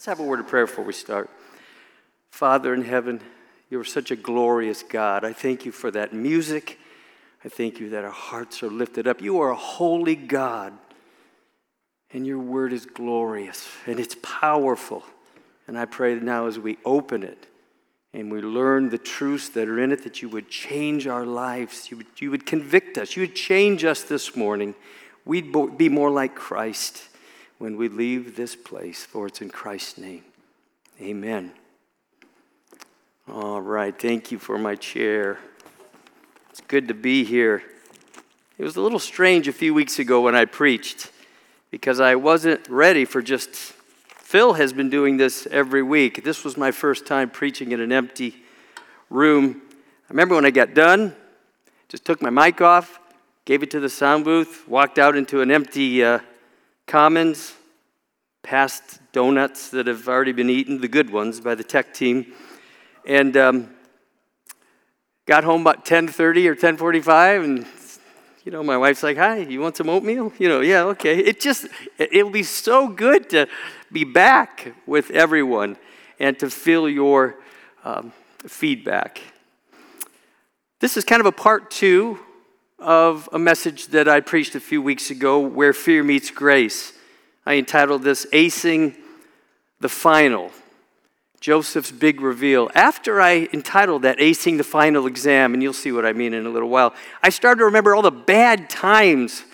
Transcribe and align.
Let's 0.00 0.06
have 0.06 0.20
a 0.20 0.22
word 0.22 0.40
of 0.40 0.48
prayer 0.48 0.64
before 0.64 0.86
we 0.86 0.94
start. 0.94 1.28
Father 2.30 2.72
in 2.72 2.84
heaven, 2.84 3.20
you're 3.68 3.84
such 3.84 4.10
a 4.10 4.16
glorious 4.16 4.82
God. 4.82 5.26
I 5.26 5.34
thank 5.34 5.66
you 5.66 5.72
for 5.72 5.90
that 5.90 6.14
music. 6.14 6.78
I 7.44 7.50
thank 7.50 7.80
you 7.80 7.90
that 7.90 8.02
our 8.04 8.10
hearts 8.10 8.62
are 8.62 8.70
lifted 8.70 9.06
up. 9.06 9.20
You 9.20 9.42
are 9.42 9.50
a 9.50 9.54
holy 9.54 10.16
God, 10.16 10.72
and 12.14 12.26
your 12.26 12.38
word 12.38 12.72
is 12.72 12.86
glorious 12.86 13.68
and 13.84 14.00
it's 14.00 14.16
powerful. 14.22 15.02
And 15.68 15.78
I 15.78 15.84
pray 15.84 16.14
now 16.14 16.46
as 16.46 16.58
we 16.58 16.78
open 16.82 17.22
it 17.22 17.48
and 18.14 18.32
we 18.32 18.40
learn 18.40 18.88
the 18.88 18.96
truths 18.96 19.50
that 19.50 19.68
are 19.68 19.78
in 19.78 19.92
it, 19.92 20.04
that 20.04 20.22
you 20.22 20.30
would 20.30 20.48
change 20.48 21.08
our 21.08 21.26
lives. 21.26 21.90
You 21.90 21.98
would, 21.98 22.06
you 22.20 22.30
would 22.30 22.46
convict 22.46 22.96
us. 22.96 23.16
You 23.16 23.24
would 23.24 23.36
change 23.36 23.84
us 23.84 24.02
this 24.02 24.34
morning. 24.34 24.76
We'd 25.26 25.52
be 25.76 25.90
more 25.90 26.10
like 26.10 26.34
Christ 26.34 27.09
when 27.60 27.76
we 27.76 27.90
leave 27.90 28.36
this 28.36 28.56
place, 28.56 29.04
for 29.04 29.26
it's 29.26 29.42
in 29.42 29.50
Christ's 29.50 29.98
name. 29.98 30.24
Amen. 30.98 31.52
All 33.30 33.60
right, 33.60 33.96
thank 33.96 34.32
you 34.32 34.38
for 34.38 34.56
my 34.56 34.74
chair. 34.76 35.38
It's 36.48 36.62
good 36.62 36.88
to 36.88 36.94
be 36.94 37.22
here. 37.22 37.62
It 38.56 38.64
was 38.64 38.76
a 38.76 38.80
little 38.80 38.98
strange 38.98 39.46
a 39.46 39.52
few 39.52 39.74
weeks 39.74 39.98
ago 39.98 40.22
when 40.22 40.34
I 40.34 40.46
preached 40.46 41.12
because 41.70 42.00
I 42.00 42.14
wasn't 42.14 42.66
ready 42.66 43.04
for 43.04 43.20
just. 43.20 43.50
Phil 43.50 44.54
has 44.54 44.72
been 44.72 44.88
doing 44.88 45.18
this 45.18 45.46
every 45.50 45.82
week. 45.82 46.24
This 46.24 46.42
was 46.44 46.56
my 46.56 46.70
first 46.70 47.06
time 47.06 47.28
preaching 47.28 47.72
in 47.72 47.80
an 47.80 47.92
empty 47.92 48.36
room. 49.10 49.60
I 50.08 50.08
remember 50.08 50.34
when 50.34 50.46
I 50.46 50.50
got 50.50 50.72
done, 50.72 51.14
just 51.90 52.06
took 52.06 52.22
my 52.22 52.30
mic 52.30 52.62
off, 52.62 52.98
gave 53.44 53.62
it 53.62 53.70
to 53.72 53.80
the 53.80 53.90
sound 53.90 54.24
booth, 54.24 54.66
walked 54.66 54.98
out 54.98 55.14
into 55.14 55.42
an 55.42 55.50
empty 55.50 56.02
uh, 56.02 56.20
commons, 56.90 57.54
past 58.42 58.98
donuts 59.12 59.70
that 59.70 59.86
have 59.86 60.08
already 60.08 60.32
been 60.32 60.50
eaten, 60.50 60.80
the 60.80 60.88
good 60.88 61.08
ones 61.08 61.40
by 61.40 61.54
the 61.54 61.62
tech 61.62 61.94
team, 61.94 62.32
and 63.06 63.36
um, 63.36 63.70
got 65.24 65.44
home 65.44 65.60
about 65.60 65.84
10:30 65.84 66.48
or 66.48 66.56
10:45, 66.56 67.44
and 67.44 67.66
you 68.44 68.50
know 68.50 68.64
my 68.64 68.76
wife's 68.76 69.04
like, 69.04 69.16
"Hi, 69.18 69.36
you 69.36 69.60
want 69.60 69.76
some 69.76 69.88
oatmeal?" 69.88 70.32
You 70.36 70.48
know, 70.48 70.60
yeah, 70.62 70.82
okay. 70.86 71.20
It 71.20 71.38
just 71.38 71.68
it'll 71.96 72.28
be 72.28 72.42
so 72.42 72.88
good 72.88 73.30
to 73.30 73.46
be 73.92 74.02
back 74.02 74.74
with 74.84 75.12
everyone 75.12 75.76
and 76.18 76.36
to 76.40 76.50
feel 76.50 76.88
your 76.88 77.36
um, 77.84 78.12
feedback. 78.48 79.20
This 80.80 80.96
is 80.96 81.04
kind 81.04 81.20
of 81.20 81.26
a 81.26 81.32
part 81.32 81.70
two 81.70 82.18
of 82.80 83.28
a 83.32 83.38
message 83.38 83.88
that 83.88 84.08
I 84.08 84.20
preached 84.20 84.54
a 84.54 84.60
few 84.60 84.80
weeks 84.80 85.10
ago, 85.10 85.38
Where 85.38 85.72
Fear 85.72 86.02
Meets 86.02 86.30
Grace. 86.30 86.94
I 87.44 87.54
entitled 87.54 88.02
this 88.02 88.26
Acing 88.32 88.96
the 89.80 89.88
Final 89.88 90.50
Joseph's 91.40 91.90
Big 91.90 92.20
Reveal. 92.20 92.70
After 92.74 93.20
I 93.20 93.48
entitled 93.52 94.02
that 94.02 94.18
Acing 94.18 94.56
the 94.56 94.64
Final 94.64 95.06
Exam, 95.06 95.54
and 95.54 95.62
you'll 95.62 95.72
see 95.72 95.92
what 95.92 96.04
I 96.04 96.12
mean 96.12 96.34
in 96.34 96.46
a 96.46 96.50
little 96.50 96.68
while, 96.68 96.94
I 97.22 97.28
started 97.28 97.60
to 97.60 97.64
remember 97.66 97.94
all 97.94 98.02
the 98.02 98.10
bad 98.10 98.68
times. 98.70 99.44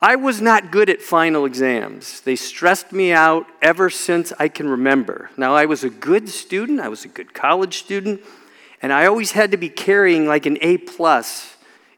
I 0.00 0.16
was 0.16 0.40
not 0.42 0.70
good 0.70 0.90
at 0.90 1.00
final 1.00 1.46
exams. 1.46 2.20
They 2.20 2.36
stressed 2.36 2.92
me 2.92 3.12
out 3.12 3.46
ever 3.62 3.88
since 3.88 4.32
I 4.38 4.48
can 4.48 4.68
remember. 4.68 5.30
Now, 5.36 5.54
I 5.54 5.64
was 5.64 5.84
a 5.84 5.90
good 5.90 6.28
student, 6.28 6.80
I 6.80 6.88
was 6.88 7.04
a 7.04 7.08
good 7.08 7.32
college 7.32 7.78
student, 7.78 8.20
and 8.82 8.92
I 8.92 9.06
always 9.06 9.32
had 9.32 9.50
to 9.52 9.56
be 9.56 9.70
carrying 9.70 10.26
like 10.26 10.44
an 10.44 10.58
A 10.60 10.76
plus 10.78 11.55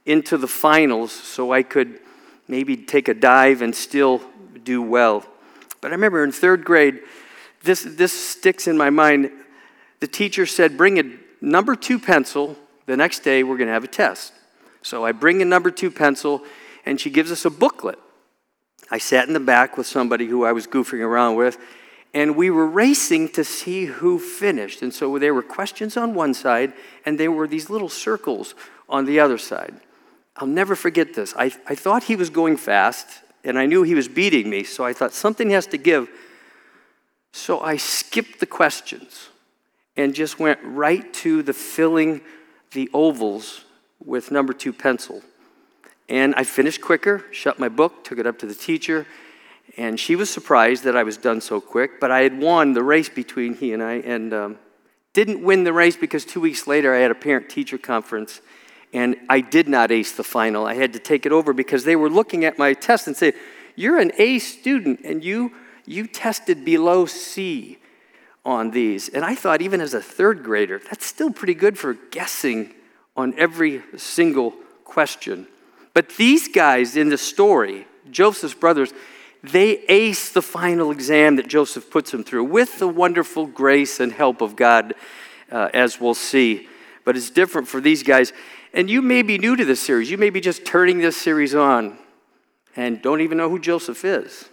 into 0.08 0.38
the 0.38 0.48
finals 0.48 1.12
so 1.12 1.52
I 1.52 1.62
could 1.62 2.00
maybe 2.48 2.78
take 2.78 3.08
a 3.08 3.14
dive 3.14 3.60
and 3.60 3.74
still 3.74 4.22
do 4.64 4.80
well. 4.82 5.24
But 5.82 5.88
I 5.88 5.94
remember 5.94 6.24
in 6.24 6.32
third 6.32 6.64
grade, 6.64 7.00
this, 7.62 7.82
this 7.82 8.12
sticks 8.12 8.66
in 8.66 8.78
my 8.78 8.88
mind. 8.88 9.30
The 10.00 10.06
teacher 10.06 10.46
said, 10.46 10.78
Bring 10.78 10.98
a 10.98 11.04
number 11.40 11.76
two 11.76 11.98
pencil. 11.98 12.56
The 12.86 12.96
next 12.96 13.20
day, 13.20 13.42
we're 13.42 13.58
going 13.58 13.66
to 13.66 13.74
have 13.74 13.84
a 13.84 13.88
test. 13.88 14.32
So 14.80 15.04
I 15.04 15.12
bring 15.12 15.42
a 15.42 15.44
number 15.44 15.70
two 15.70 15.91
pencil, 15.91 16.42
and 16.86 16.98
she 16.98 17.10
gives 17.10 17.30
us 17.30 17.44
a 17.44 17.50
booklet. 17.50 17.98
I 18.91 18.97
sat 18.97 19.28
in 19.28 19.34
the 19.34 19.41
back 19.41 19.76
with 19.76 19.86
somebody 19.86 20.24
who 20.24 20.44
I 20.44 20.52
was 20.52 20.66
goofing 20.66 21.00
around 21.00 21.36
with, 21.36 21.58
and 22.14 22.34
we 22.34 22.48
were 22.48 22.66
racing 22.66 23.28
to 23.30 23.44
see 23.44 23.84
who 23.84 24.18
finished. 24.18 24.80
And 24.80 24.94
so 24.94 25.18
there 25.18 25.34
were 25.34 25.42
questions 25.42 25.98
on 25.98 26.14
one 26.14 26.32
side, 26.32 26.72
and 27.04 27.20
there 27.20 27.30
were 27.30 27.47
these 27.47 27.68
little 27.68 27.91
circles 27.91 28.54
on 28.88 29.04
the 29.04 29.20
other 29.20 29.36
side. 29.36 29.74
I'll 30.38 30.47
never 30.47 30.76
forget 30.76 31.15
this. 31.15 31.34
I, 31.37 31.47
I 31.66 31.75
thought 31.75 32.04
he 32.04 32.15
was 32.15 32.31
going 32.31 32.56
fast, 32.56 33.06
and 33.43 33.59
I 33.59 33.66
knew 33.66 33.82
he 33.82 33.97
was 33.97 34.06
beating 34.06 34.49
me, 34.49 34.62
so 34.62 34.84
I 34.84 34.93
thought 34.93 35.12
something 35.12 35.50
has 35.50 35.66
to 35.69 35.78
give. 35.78 36.09
So 37.32 37.60
I 37.60 37.76
skipped 37.76 38.38
the 38.38 38.47
questions 38.47 39.28
and 39.97 40.15
just 40.15 40.38
went 40.38 40.60
right 40.62 41.12
to 41.12 41.43
the 41.43 41.53
filling 41.53 42.21
the 42.71 42.88
ovals 42.94 43.65
with 44.04 44.31
number 44.31 44.53
two 44.53 44.72
pencil. 44.72 45.22
And 46.09 46.34
I 46.37 46.44
finished 46.44 46.81
quicker, 46.81 47.25
shut 47.32 47.59
my 47.59 47.69
book, 47.69 48.04
took 48.04 48.19
it 48.19 48.27
up 48.27 48.38
to 48.38 48.47
the 48.47 48.54
teacher, 48.54 49.06
and 49.77 49.98
she 49.98 50.16
was 50.16 50.31
surprised 50.31 50.84
that 50.84 50.97
I 50.97 51.03
was 51.03 51.16
done 51.16 51.41
so 51.41 51.60
quick. 51.60 52.00
But 52.00 52.10
I 52.12 52.22
had 52.22 52.41
won 52.41 52.72
the 52.72 52.82
race 52.82 53.09
between 53.09 53.54
he 53.54 53.72
and 53.72 53.82
I, 53.82 53.94
and 53.94 54.32
um, 54.32 54.59
didn't 55.12 55.43
win 55.43 55.65
the 55.65 55.72
race 55.72 55.97
because 55.97 56.25
two 56.25 56.41
weeks 56.41 56.66
later 56.69 56.94
I 56.94 56.98
had 56.98 57.10
a 57.10 57.16
parent 57.16 57.48
teacher 57.48 57.77
conference 57.77 58.41
and 58.93 59.16
I 59.28 59.41
did 59.41 59.69
not 59.69 59.91
ace 59.91 60.12
the 60.12 60.25
final. 60.25 60.66
I 60.66 60.75
had 60.75 60.93
to 60.94 60.99
take 60.99 61.26
it 61.26 61.32
over 61.32 61.53
because 61.53 61.84
they 61.84 61.97
were 61.97 62.10
looking 62.10 62.44
at 62.44 62.59
my 62.59 62.72
test 62.72 63.06
and 63.06 63.16
said, 63.16 63.34
You're 63.76 63.99
an 63.99 64.12
A 64.19 64.38
student 64.38 65.00
and 65.04 65.22
you, 65.22 65.53
you 65.84 66.06
tested 66.06 66.65
below 66.65 67.06
C 67.06 67.78
on 68.44 68.71
these. 68.71 69.09
And 69.09 69.25
I 69.25 69.34
thought, 69.34 69.60
even 69.60 69.81
as 69.81 69.93
a 69.93 70.00
third 70.00 70.43
grader, 70.43 70.81
that's 70.88 71.04
still 71.04 71.31
pretty 71.31 71.54
good 71.54 71.78
for 71.78 71.94
guessing 72.10 72.75
on 73.16 73.34
every 73.37 73.82
single 73.97 74.54
question. 74.84 75.47
But 75.93 76.10
these 76.16 76.48
guys 76.48 76.97
in 76.97 77.09
the 77.10 77.19
story, 77.19 77.87
Joseph's 78.10 78.54
brothers, 78.54 78.93
they 79.43 79.78
ace 79.88 80.32
the 80.32 80.43
final 80.43 80.91
exam 80.91 81.37
that 81.37 81.48
Joseph 81.48 81.91
puts 81.91 82.10
them 82.10 82.25
through 82.25 82.44
with 82.44 82.78
the 82.78 82.88
wonderful 82.88 83.47
grace 83.47 84.00
and 84.00 84.12
help 84.12 84.41
of 84.41 84.56
God, 84.56 84.94
uh, 85.50 85.69
as 85.75 86.00
we'll 86.00 86.15
see. 86.15 86.69
But 87.04 87.16
it's 87.16 87.31
different 87.31 87.69
for 87.69 87.81
these 87.81 88.03
guys. 88.03 88.32
And 88.72 88.90
you 88.90 89.00
may 89.00 89.22
be 89.22 89.38
new 89.38 89.56
to 89.56 89.64
this 89.64 89.80
series. 89.80 90.10
You 90.10 90.18
may 90.18 90.30
be 90.30 90.40
just 90.40 90.64
turning 90.64 90.98
this 90.98 91.16
series 91.16 91.54
on 91.54 91.98
and 92.76 93.00
don't 93.00 93.20
even 93.20 93.38
know 93.38 93.48
who 93.48 93.58
Joseph 93.58 94.04
is. 94.04 94.48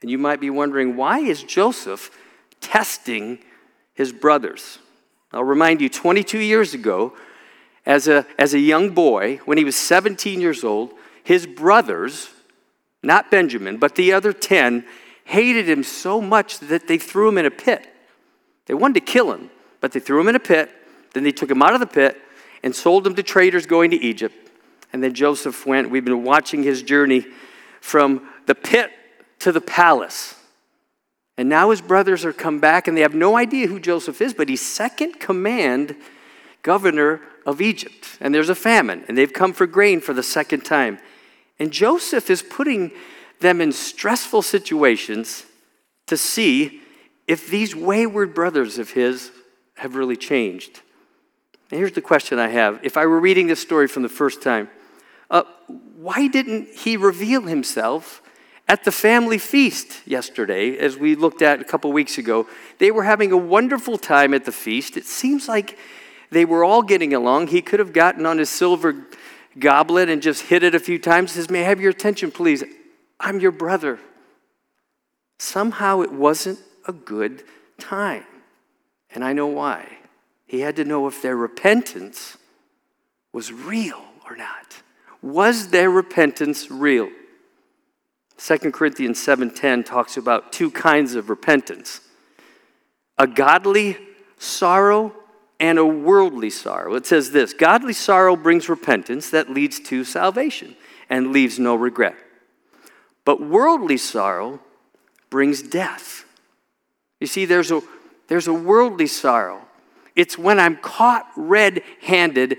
And 0.00 0.10
you 0.10 0.18
might 0.18 0.40
be 0.40 0.50
wondering, 0.50 0.96
why 0.96 1.20
is 1.20 1.42
Joseph 1.42 2.10
testing 2.60 3.38
his 3.94 4.12
brothers? 4.12 4.78
I'll 5.32 5.44
remind 5.44 5.80
you 5.80 5.88
22 5.88 6.38
years 6.38 6.74
ago, 6.74 7.14
as 7.84 8.08
a, 8.08 8.26
as 8.38 8.54
a 8.54 8.58
young 8.58 8.90
boy, 8.90 9.40
when 9.44 9.58
he 9.58 9.64
was 9.64 9.76
17 9.76 10.40
years 10.40 10.64
old, 10.64 10.92
his 11.24 11.46
brothers, 11.46 12.30
not 13.02 13.30
Benjamin, 13.30 13.76
but 13.76 13.94
the 13.94 14.12
other 14.12 14.32
10, 14.32 14.84
hated 15.24 15.68
him 15.68 15.82
so 15.82 16.20
much 16.20 16.58
that 16.58 16.88
they 16.88 16.98
threw 16.98 17.28
him 17.28 17.38
in 17.38 17.46
a 17.46 17.50
pit. 17.50 17.86
They 18.66 18.74
wanted 18.74 18.94
to 18.94 19.12
kill 19.12 19.32
him, 19.32 19.50
but 19.80 19.92
they 19.92 20.00
threw 20.00 20.20
him 20.20 20.28
in 20.28 20.36
a 20.36 20.40
pit. 20.40 20.70
Then 21.12 21.24
they 21.24 21.32
took 21.32 21.50
him 21.50 21.62
out 21.62 21.74
of 21.74 21.80
the 21.80 21.86
pit 21.86 22.20
and 22.62 22.74
sold 22.74 23.04
them 23.04 23.14
to 23.14 23.22
traders 23.22 23.66
going 23.66 23.90
to 23.90 23.96
Egypt. 23.96 24.34
And 24.92 25.02
then 25.02 25.14
Joseph 25.14 25.66
went. 25.66 25.90
We've 25.90 26.04
been 26.04 26.24
watching 26.24 26.62
his 26.62 26.82
journey 26.82 27.26
from 27.80 28.28
the 28.46 28.54
pit 28.54 28.90
to 29.40 29.52
the 29.52 29.60
palace. 29.60 30.34
And 31.36 31.48
now 31.48 31.70
his 31.70 31.80
brothers 31.80 32.24
are 32.24 32.32
come 32.32 32.60
back 32.60 32.86
and 32.86 32.96
they 32.96 33.00
have 33.00 33.14
no 33.14 33.36
idea 33.36 33.66
who 33.66 33.80
Joseph 33.80 34.20
is, 34.20 34.34
but 34.34 34.48
he's 34.48 34.60
second 34.60 35.18
command 35.18 35.96
governor 36.62 37.20
of 37.46 37.60
Egypt. 37.60 38.18
And 38.20 38.34
there's 38.34 38.50
a 38.50 38.54
famine, 38.54 39.04
and 39.08 39.16
they've 39.16 39.32
come 39.32 39.52
for 39.52 39.66
grain 39.66 40.00
for 40.00 40.12
the 40.12 40.22
second 40.22 40.60
time. 40.60 40.98
And 41.58 41.72
Joseph 41.72 42.30
is 42.30 42.42
putting 42.42 42.92
them 43.40 43.60
in 43.60 43.72
stressful 43.72 44.42
situations 44.42 45.44
to 46.06 46.16
see 46.16 46.80
if 47.26 47.48
these 47.48 47.74
wayward 47.74 48.34
brothers 48.34 48.78
of 48.78 48.90
his 48.90 49.30
have 49.76 49.96
really 49.96 50.16
changed. 50.16 50.81
And 51.72 51.78
here's 51.78 51.92
the 51.92 52.02
question 52.02 52.38
I 52.38 52.48
have. 52.48 52.80
If 52.82 52.98
I 52.98 53.06
were 53.06 53.18
reading 53.18 53.46
this 53.46 53.62
story 53.62 53.88
from 53.88 54.02
the 54.02 54.10
first 54.10 54.42
time, 54.42 54.68
uh, 55.30 55.44
why 55.96 56.28
didn't 56.28 56.68
he 56.68 56.98
reveal 56.98 57.40
himself 57.40 58.20
at 58.68 58.84
the 58.84 58.92
family 58.92 59.38
feast 59.38 60.06
yesterday, 60.06 60.76
as 60.76 60.98
we 60.98 61.14
looked 61.14 61.40
at 61.40 61.62
a 61.62 61.64
couple 61.64 61.90
weeks 61.90 62.18
ago? 62.18 62.46
They 62.76 62.90
were 62.90 63.04
having 63.04 63.32
a 63.32 63.38
wonderful 63.38 63.96
time 63.96 64.34
at 64.34 64.44
the 64.44 64.52
feast. 64.52 64.98
It 64.98 65.06
seems 65.06 65.48
like 65.48 65.78
they 66.30 66.44
were 66.44 66.62
all 66.62 66.82
getting 66.82 67.14
along. 67.14 67.46
He 67.46 67.62
could 67.62 67.80
have 67.80 67.94
gotten 67.94 68.26
on 68.26 68.36
his 68.36 68.50
silver 68.50 69.06
goblet 69.58 70.10
and 70.10 70.20
just 70.20 70.42
hit 70.42 70.62
it 70.62 70.74
a 70.74 70.78
few 70.78 70.98
times. 70.98 71.32
Says, 71.32 71.48
May 71.48 71.64
I 71.64 71.68
have 71.68 71.80
your 71.80 71.92
attention, 71.92 72.30
please? 72.30 72.62
I'm 73.18 73.40
your 73.40 73.50
brother. 73.50 73.98
Somehow 75.38 76.02
it 76.02 76.12
wasn't 76.12 76.58
a 76.86 76.92
good 76.92 77.44
time. 77.78 78.26
And 79.14 79.24
I 79.24 79.32
know 79.32 79.46
why. 79.46 80.01
He 80.52 80.60
had 80.60 80.76
to 80.76 80.84
know 80.84 81.06
if 81.06 81.22
their 81.22 81.34
repentance 81.34 82.36
was 83.32 83.50
real 83.50 84.04
or 84.28 84.36
not. 84.36 84.82
Was 85.22 85.68
their 85.68 85.88
repentance 85.88 86.70
real? 86.70 87.08
2 88.36 88.70
Corinthians 88.70 89.18
7:10 89.18 89.82
talks 89.82 90.18
about 90.18 90.52
two 90.52 90.70
kinds 90.70 91.14
of 91.14 91.30
repentance. 91.30 92.02
A 93.16 93.26
godly 93.26 93.96
sorrow 94.36 95.14
and 95.58 95.78
a 95.78 95.86
worldly 95.86 96.50
sorrow. 96.50 96.96
It 96.96 97.06
says 97.06 97.30
this, 97.30 97.54
godly 97.54 97.94
sorrow 97.94 98.36
brings 98.36 98.68
repentance 98.68 99.30
that 99.30 99.48
leads 99.48 99.80
to 99.80 100.04
salvation 100.04 100.76
and 101.08 101.32
leaves 101.32 101.58
no 101.58 101.74
regret. 101.74 102.16
But 103.24 103.40
worldly 103.40 103.96
sorrow 103.96 104.60
brings 105.30 105.62
death. 105.62 106.26
You 107.20 107.26
see 107.26 107.46
there's 107.46 107.70
a 107.70 107.80
there's 108.28 108.48
a 108.48 108.52
worldly 108.52 109.06
sorrow. 109.06 109.68
It's 110.14 110.36
when 110.36 110.60
I'm 110.60 110.76
caught 110.76 111.26
red-handed 111.36 112.58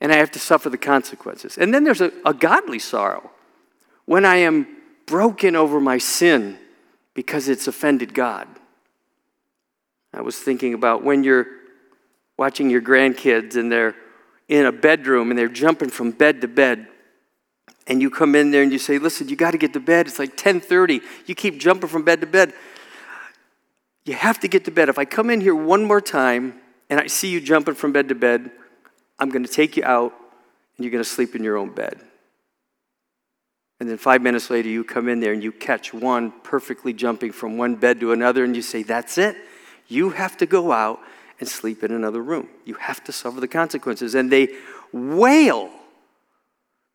and 0.00 0.12
I 0.12 0.16
have 0.16 0.30
to 0.32 0.38
suffer 0.38 0.68
the 0.68 0.78
consequences. 0.78 1.56
And 1.56 1.72
then 1.72 1.84
there's 1.84 2.00
a, 2.00 2.12
a 2.24 2.34
godly 2.34 2.78
sorrow. 2.78 3.30
When 4.04 4.24
I 4.24 4.36
am 4.36 4.66
broken 5.06 5.56
over 5.56 5.80
my 5.80 5.98
sin 5.98 6.58
because 7.14 7.48
it's 7.48 7.66
offended 7.66 8.12
God. 8.12 8.46
I 10.12 10.20
was 10.20 10.36
thinking 10.36 10.74
about 10.74 11.02
when 11.02 11.24
you're 11.24 11.46
watching 12.36 12.68
your 12.68 12.82
grandkids 12.82 13.56
and 13.56 13.70
they're 13.72 13.94
in 14.48 14.66
a 14.66 14.72
bedroom 14.72 15.30
and 15.30 15.38
they're 15.38 15.48
jumping 15.48 15.90
from 15.90 16.10
bed 16.10 16.40
to 16.42 16.48
bed. 16.48 16.86
And 17.86 18.02
you 18.02 18.10
come 18.10 18.34
in 18.34 18.50
there 18.50 18.62
and 18.62 18.72
you 18.72 18.78
say 18.78 18.98
listen 18.98 19.28
you 19.28 19.36
got 19.36 19.52
to 19.52 19.58
get 19.58 19.72
to 19.74 19.80
bed. 19.80 20.06
It's 20.06 20.18
like 20.18 20.36
10:30 20.36 21.02
you 21.26 21.34
keep 21.34 21.58
jumping 21.58 21.88
from 21.88 22.04
bed 22.04 22.20
to 22.20 22.26
bed. 22.26 22.52
You 24.04 24.14
have 24.14 24.40
to 24.40 24.48
get 24.48 24.64
to 24.66 24.70
bed. 24.70 24.88
If 24.88 24.98
i 24.98 25.04
come 25.04 25.30
in 25.30 25.40
here 25.40 25.54
one 25.54 25.84
more 25.84 26.00
time 26.00 26.60
and 26.90 27.00
i 27.00 27.06
see 27.06 27.28
you 27.28 27.40
jumping 27.40 27.74
from 27.74 27.92
bed 27.92 28.08
to 28.08 28.14
bed 28.14 28.50
i'm 29.18 29.30
going 29.30 29.44
to 29.44 29.52
take 29.52 29.76
you 29.76 29.84
out 29.84 30.12
and 30.76 30.84
you're 30.84 30.92
going 30.92 31.02
to 31.02 31.08
sleep 31.08 31.34
in 31.34 31.42
your 31.42 31.56
own 31.56 31.70
bed 31.70 32.00
and 33.78 33.88
then 33.88 33.98
five 33.98 34.22
minutes 34.22 34.48
later, 34.48 34.68
you 34.68 34.84
come 34.84 35.08
in 35.08 35.20
there 35.20 35.32
and 35.32 35.42
you 35.42 35.52
catch 35.52 35.92
one 35.92 36.32
perfectly 36.42 36.92
jumping 36.92 37.32
from 37.32 37.58
one 37.58 37.76
bed 37.76 38.00
to 38.00 38.12
another, 38.12 38.42
and 38.44 38.56
you 38.56 38.62
say, 38.62 38.82
That's 38.82 39.18
it. 39.18 39.36
You 39.86 40.10
have 40.10 40.36
to 40.38 40.46
go 40.46 40.72
out 40.72 41.00
and 41.38 41.48
sleep 41.48 41.84
in 41.84 41.92
another 41.92 42.22
room. 42.22 42.48
You 42.64 42.74
have 42.74 43.04
to 43.04 43.12
suffer 43.12 43.40
the 43.40 43.48
consequences. 43.48 44.14
And 44.14 44.32
they 44.32 44.48
wail 44.92 45.70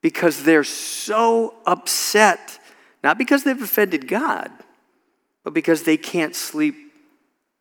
because 0.01 0.43
they're 0.43 0.63
so 0.63 1.53
upset, 1.67 2.59
not 3.03 3.19
because 3.19 3.43
they've 3.43 3.61
offended 3.61 4.07
God, 4.07 4.51
but 5.43 5.53
because 5.53 5.83
they 5.83 5.97
can't 5.97 6.35
sleep 6.35 6.90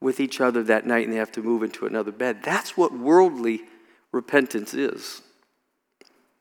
with 0.00 0.20
each 0.20 0.40
other 0.40 0.62
that 0.62 0.86
night 0.86 1.04
and 1.04 1.12
they 1.12 1.18
have 1.18 1.32
to 1.32 1.42
move 1.42 1.62
into 1.62 1.86
another 1.86 2.12
bed. 2.12 2.42
That's 2.42 2.76
what 2.76 2.92
worldly 2.92 3.62
repentance 4.12 4.74
is 4.74 5.22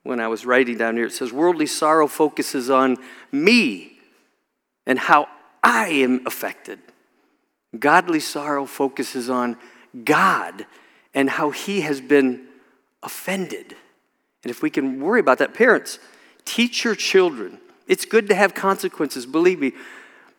when 0.02 0.20
I 0.20 0.28
was 0.28 0.46
writing 0.46 0.78
down 0.78 0.96
here. 0.96 1.06
It 1.06 1.12
says, 1.12 1.32
Worldly 1.32 1.66
sorrow 1.66 2.06
focuses 2.06 2.70
on 2.70 2.96
me 3.30 3.98
and 4.86 4.98
how 4.98 5.28
I 5.62 5.88
am 5.88 6.26
affected. 6.26 6.78
Godly 7.78 8.20
sorrow 8.20 8.66
focuses 8.66 9.30
on 9.30 9.56
God 10.04 10.66
and 11.14 11.28
how 11.28 11.50
He 11.50 11.82
has 11.82 12.00
been 12.00 12.46
offended. 13.02 13.76
And 14.42 14.50
if 14.50 14.62
we 14.62 14.70
can 14.70 15.00
worry 15.00 15.20
about 15.20 15.38
that, 15.38 15.54
parents, 15.54 15.98
teach 16.44 16.84
your 16.84 16.94
children. 16.94 17.58
It's 17.86 18.04
good 18.04 18.28
to 18.28 18.34
have 18.34 18.54
consequences, 18.54 19.26
believe 19.26 19.60
me. 19.60 19.72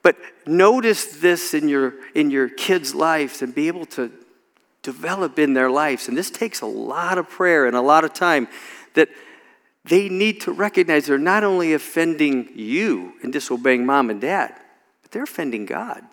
But 0.04 0.18
notice 0.46 1.18
this 1.18 1.54
in 1.54 1.70
your, 1.70 1.94
in 2.16 2.32
your 2.32 2.50
kids' 2.50 2.96
lives 2.96 3.42
and 3.42 3.54
be 3.54 3.68
able 3.68 3.86
to 3.88 4.12
develop 4.82 5.38
in 5.38 5.54
their 5.54 5.70
lives. 5.70 6.08
And 6.08 6.18
this 6.18 6.32
takes 6.32 6.62
a 6.62 6.66
lot 6.66 7.18
of 7.18 7.30
prayer 7.30 7.66
and 7.68 7.76
a 7.76 7.82
lot 7.82 8.04
of 8.04 8.14
time 8.14 8.48
that 8.96 9.10
they 9.86 10.10
need 10.10 10.42
to 10.42 10.52
recognize 10.52 11.06
they're 11.06 11.18
not 11.18 11.44
only 11.44 11.74
offending 11.74 12.50
you 12.56 13.14
and 13.24 13.32
disobeying 13.32 13.86
mom 13.86 14.10
and 14.10 14.22
dad, 14.22 14.54
but 15.02 15.12
they're 15.12 15.24
offending 15.24 15.66
God. 15.66 16.04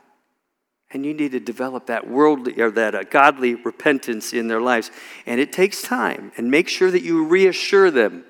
And 0.90 1.04
you 1.04 1.12
need 1.12 1.32
to 1.32 1.40
develop 1.40 1.86
that 1.86 2.08
worldly 2.08 2.60
or 2.60 2.70
that 2.70 2.94
uh, 2.94 3.02
godly 3.04 3.54
repentance 3.54 4.32
in 4.32 4.48
their 4.48 4.60
lives. 4.60 4.90
And 5.26 5.38
it 5.38 5.52
takes 5.52 5.82
time. 5.82 6.32
And 6.38 6.50
make 6.50 6.66
sure 6.68 6.90
that 6.90 7.02
you 7.02 7.26
reassure 7.26 7.90
them 7.90 8.24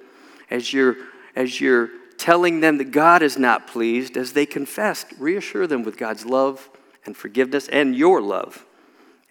as 0.51 0.73
you're 0.73 0.97
as 1.37 1.61
you're 1.61 1.91
telling 2.19 2.61
them 2.61 2.79
that 2.79 2.91
God 2.91 3.23
is 3.23 3.39
not 3.39 3.67
pleased, 3.67 4.17
as 4.17 4.33
they 4.33 4.45
confessed, 4.45 5.07
reassure 5.19 5.67
them 5.67 5.83
with 5.83 5.97
God's 5.97 6.27
love 6.27 6.69
and 7.07 7.17
forgiveness 7.17 7.69
and 7.69 7.97
your 7.97 8.21
love 8.21 8.67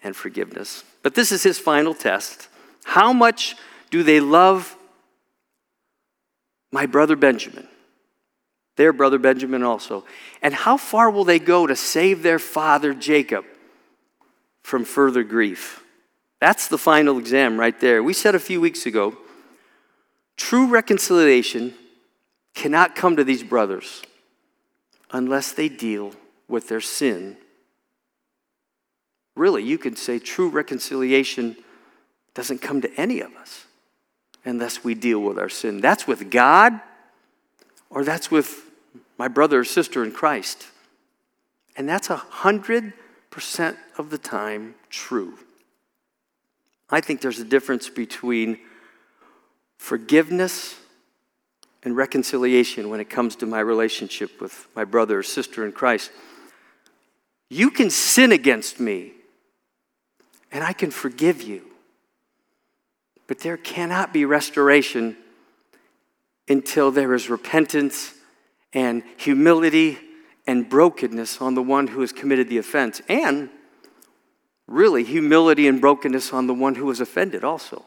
and 0.02 0.16
forgiveness. 0.16 0.82
But 1.02 1.14
this 1.14 1.30
is 1.30 1.42
his 1.42 1.58
final 1.58 1.94
test. 1.94 2.48
How 2.84 3.12
much 3.12 3.54
do 3.90 4.02
they 4.02 4.20
love 4.20 4.76
my 6.70 6.86
brother 6.86 7.16
Benjamin, 7.16 7.66
their 8.76 8.92
brother 8.92 9.18
Benjamin 9.18 9.62
also. 9.62 10.04
And 10.42 10.54
how 10.54 10.76
far 10.76 11.10
will 11.10 11.24
they 11.24 11.38
go 11.38 11.66
to 11.66 11.74
save 11.74 12.22
their 12.22 12.38
father 12.38 12.94
Jacob 12.94 13.44
from 14.62 14.84
further 14.84 15.22
grief? 15.22 15.82
That's 16.40 16.68
the 16.68 16.78
final 16.78 17.18
exam 17.18 17.58
right 17.58 17.78
there. 17.80 18.02
We 18.02 18.12
said 18.12 18.34
a 18.34 18.40
few 18.40 18.60
weeks 18.60 18.86
ago 18.86 19.16
true 20.36 20.68
reconciliation 20.68 21.74
cannot 22.58 22.96
come 22.96 23.14
to 23.14 23.22
these 23.22 23.44
brothers 23.44 24.02
unless 25.12 25.52
they 25.52 25.68
deal 25.68 26.12
with 26.48 26.66
their 26.66 26.80
sin. 26.80 27.36
Really, 29.36 29.62
you 29.62 29.78
could 29.78 29.96
say 29.96 30.18
true 30.18 30.48
reconciliation 30.48 31.56
doesn't 32.34 32.60
come 32.60 32.80
to 32.80 32.92
any 32.96 33.20
of 33.20 33.32
us 33.36 33.64
unless 34.44 34.82
we 34.82 34.94
deal 34.94 35.20
with 35.20 35.38
our 35.38 35.48
sin. 35.48 35.80
That's 35.80 36.08
with 36.08 36.32
God 36.32 36.80
or 37.90 38.02
that's 38.02 38.28
with 38.28 38.64
my 39.18 39.28
brother 39.28 39.60
or 39.60 39.64
sister 39.64 40.02
in 40.02 40.10
Christ. 40.10 40.66
And 41.76 41.88
that's 41.88 42.10
a 42.10 42.16
hundred 42.16 42.92
percent 43.30 43.76
of 43.96 44.10
the 44.10 44.18
time 44.18 44.74
true. 44.90 45.34
I 46.90 47.00
think 47.02 47.20
there's 47.20 47.38
a 47.38 47.44
difference 47.44 47.88
between 47.88 48.58
forgiveness 49.76 50.74
and 51.88 51.96
reconciliation 51.96 52.90
when 52.90 53.00
it 53.00 53.08
comes 53.08 53.34
to 53.34 53.46
my 53.46 53.60
relationship 53.60 54.42
with 54.42 54.68
my 54.76 54.84
brother 54.84 55.20
or 55.20 55.22
sister 55.22 55.64
in 55.64 55.72
Christ. 55.72 56.10
You 57.48 57.70
can 57.70 57.88
sin 57.88 58.30
against 58.30 58.78
me, 58.78 59.12
and 60.52 60.62
I 60.62 60.74
can 60.74 60.90
forgive 60.90 61.40
you. 61.40 61.62
But 63.26 63.38
there 63.38 63.56
cannot 63.56 64.12
be 64.12 64.26
restoration 64.26 65.16
until 66.46 66.90
there 66.90 67.14
is 67.14 67.30
repentance 67.30 68.12
and 68.74 69.02
humility 69.16 69.96
and 70.46 70.68
brokenness 70.68 71.40
on 71.40 71.54
the 71.54 71.62
one 71.62 71.86
who 71.86 72.02
has 72.02 72.12
committed 72.12 72.50
the 72.50 72.58
offense, 72.58 73.00
and 73.08 73.48
really 74.66 75.04
humility 75.04 75.66
and 75.66 75.80
brokenness 75.80 76.34
on 76.34 76.46
the 76.46 76.54
one 76.54 76.74
who 76.74 76.84
was 76.84 77.00
offended 77.00 77.44
also. 77.44 77.86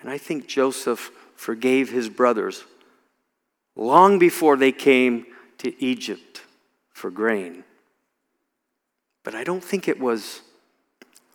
And 0.00 0.08
I 0.08 0.16
think 0.16 0.46
Joseph 0.46 1.10
forgave 1.36 1.90
his 1.90 2.08
brothers 2.08 2.64
long 3.76 4.18
before 4.18 4.56
they 4.56 4.72
came 4.72 5.26
to 5.58 5.82
Egypt 5.82 6.42
for 6.92 7.10
grain. 7.10 7.64
But 9.22 9.34
I 9.34 9.44
don't 9.44 9.62
think 9.62 9.88
it 9.88 10.00
was 10.00 10.40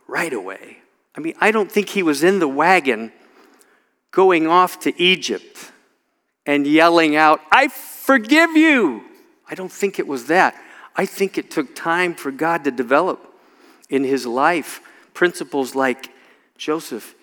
right 0.08 0.34
away. 0.34 0.80
I 1.16 1.20
mean, 1.20 1.36
I 1.40 1.52
don't 1.52 1.72
think 1.72 1.90
he 1.90 2.04
was 2.04 2.24
in 2.24 2.40
the 2.40 2.48
wagon 2.48 3.12
going 4.12 4.48
off 4.48 4.80
to 4.82 5.02
Egypt 5.02 5.72
and 6.46 6.66
yelling 6.66 7.16
out, 7.16 7.42
I 7.52 7.68
forgive 7.68 8.56
you. 8.56 9.04
I 9.50 9.56
don't 9.56 9.72
think 9.72 10.00
it 10.00 10.08
was 10.08 10.28
that. 10.28 10.56
I 10.96 11.06
think 11.06 11.38
it 11.38 11.52
took 11.52 11.76
time 11.76 12.16
for 12.16 12.32
God 12.32 12.64
to 12.64 12.72
develop 12.72 13.34
in 13.90 14.04
his 14.04 14.26
life 14.26 14.82
principles 15.14 15.76
like 15.76 16.10
Joseph, 16.58 17.16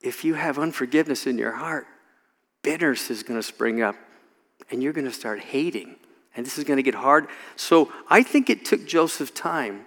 if 0.00 0.24
you 0.24 0.34
have 0.34 0.58
unforgiveness 0.58 1.26
in 1.26 1.38
your 1.38 1.52
heart, 1.52 1.86
bitterness 2.62 3.10
is 3.10 3.22
going 3.22 3.38
to 3.38 3.42
spring 3.42 3.82
up 3.82 3.96
and 4.70 4.82
you're 4.82 4.92
going 4.92 5.06
to 5.06 5.12
start 5.12 5.40
hating. 5.40 5.96
And 6.36 6.46
this 6.46 6.58
is 6.58 6.64
going 6.64 6.76
to 6.76 6.82
get 6.82 6.94
hard. 6.94 7.26
So 7.56 7.92
I 8.08 8.22
think 8.22 8.48
it 8.50 8.64
took 8.64 8.86
Joseph 8.86 9.34
time 9.34 9.86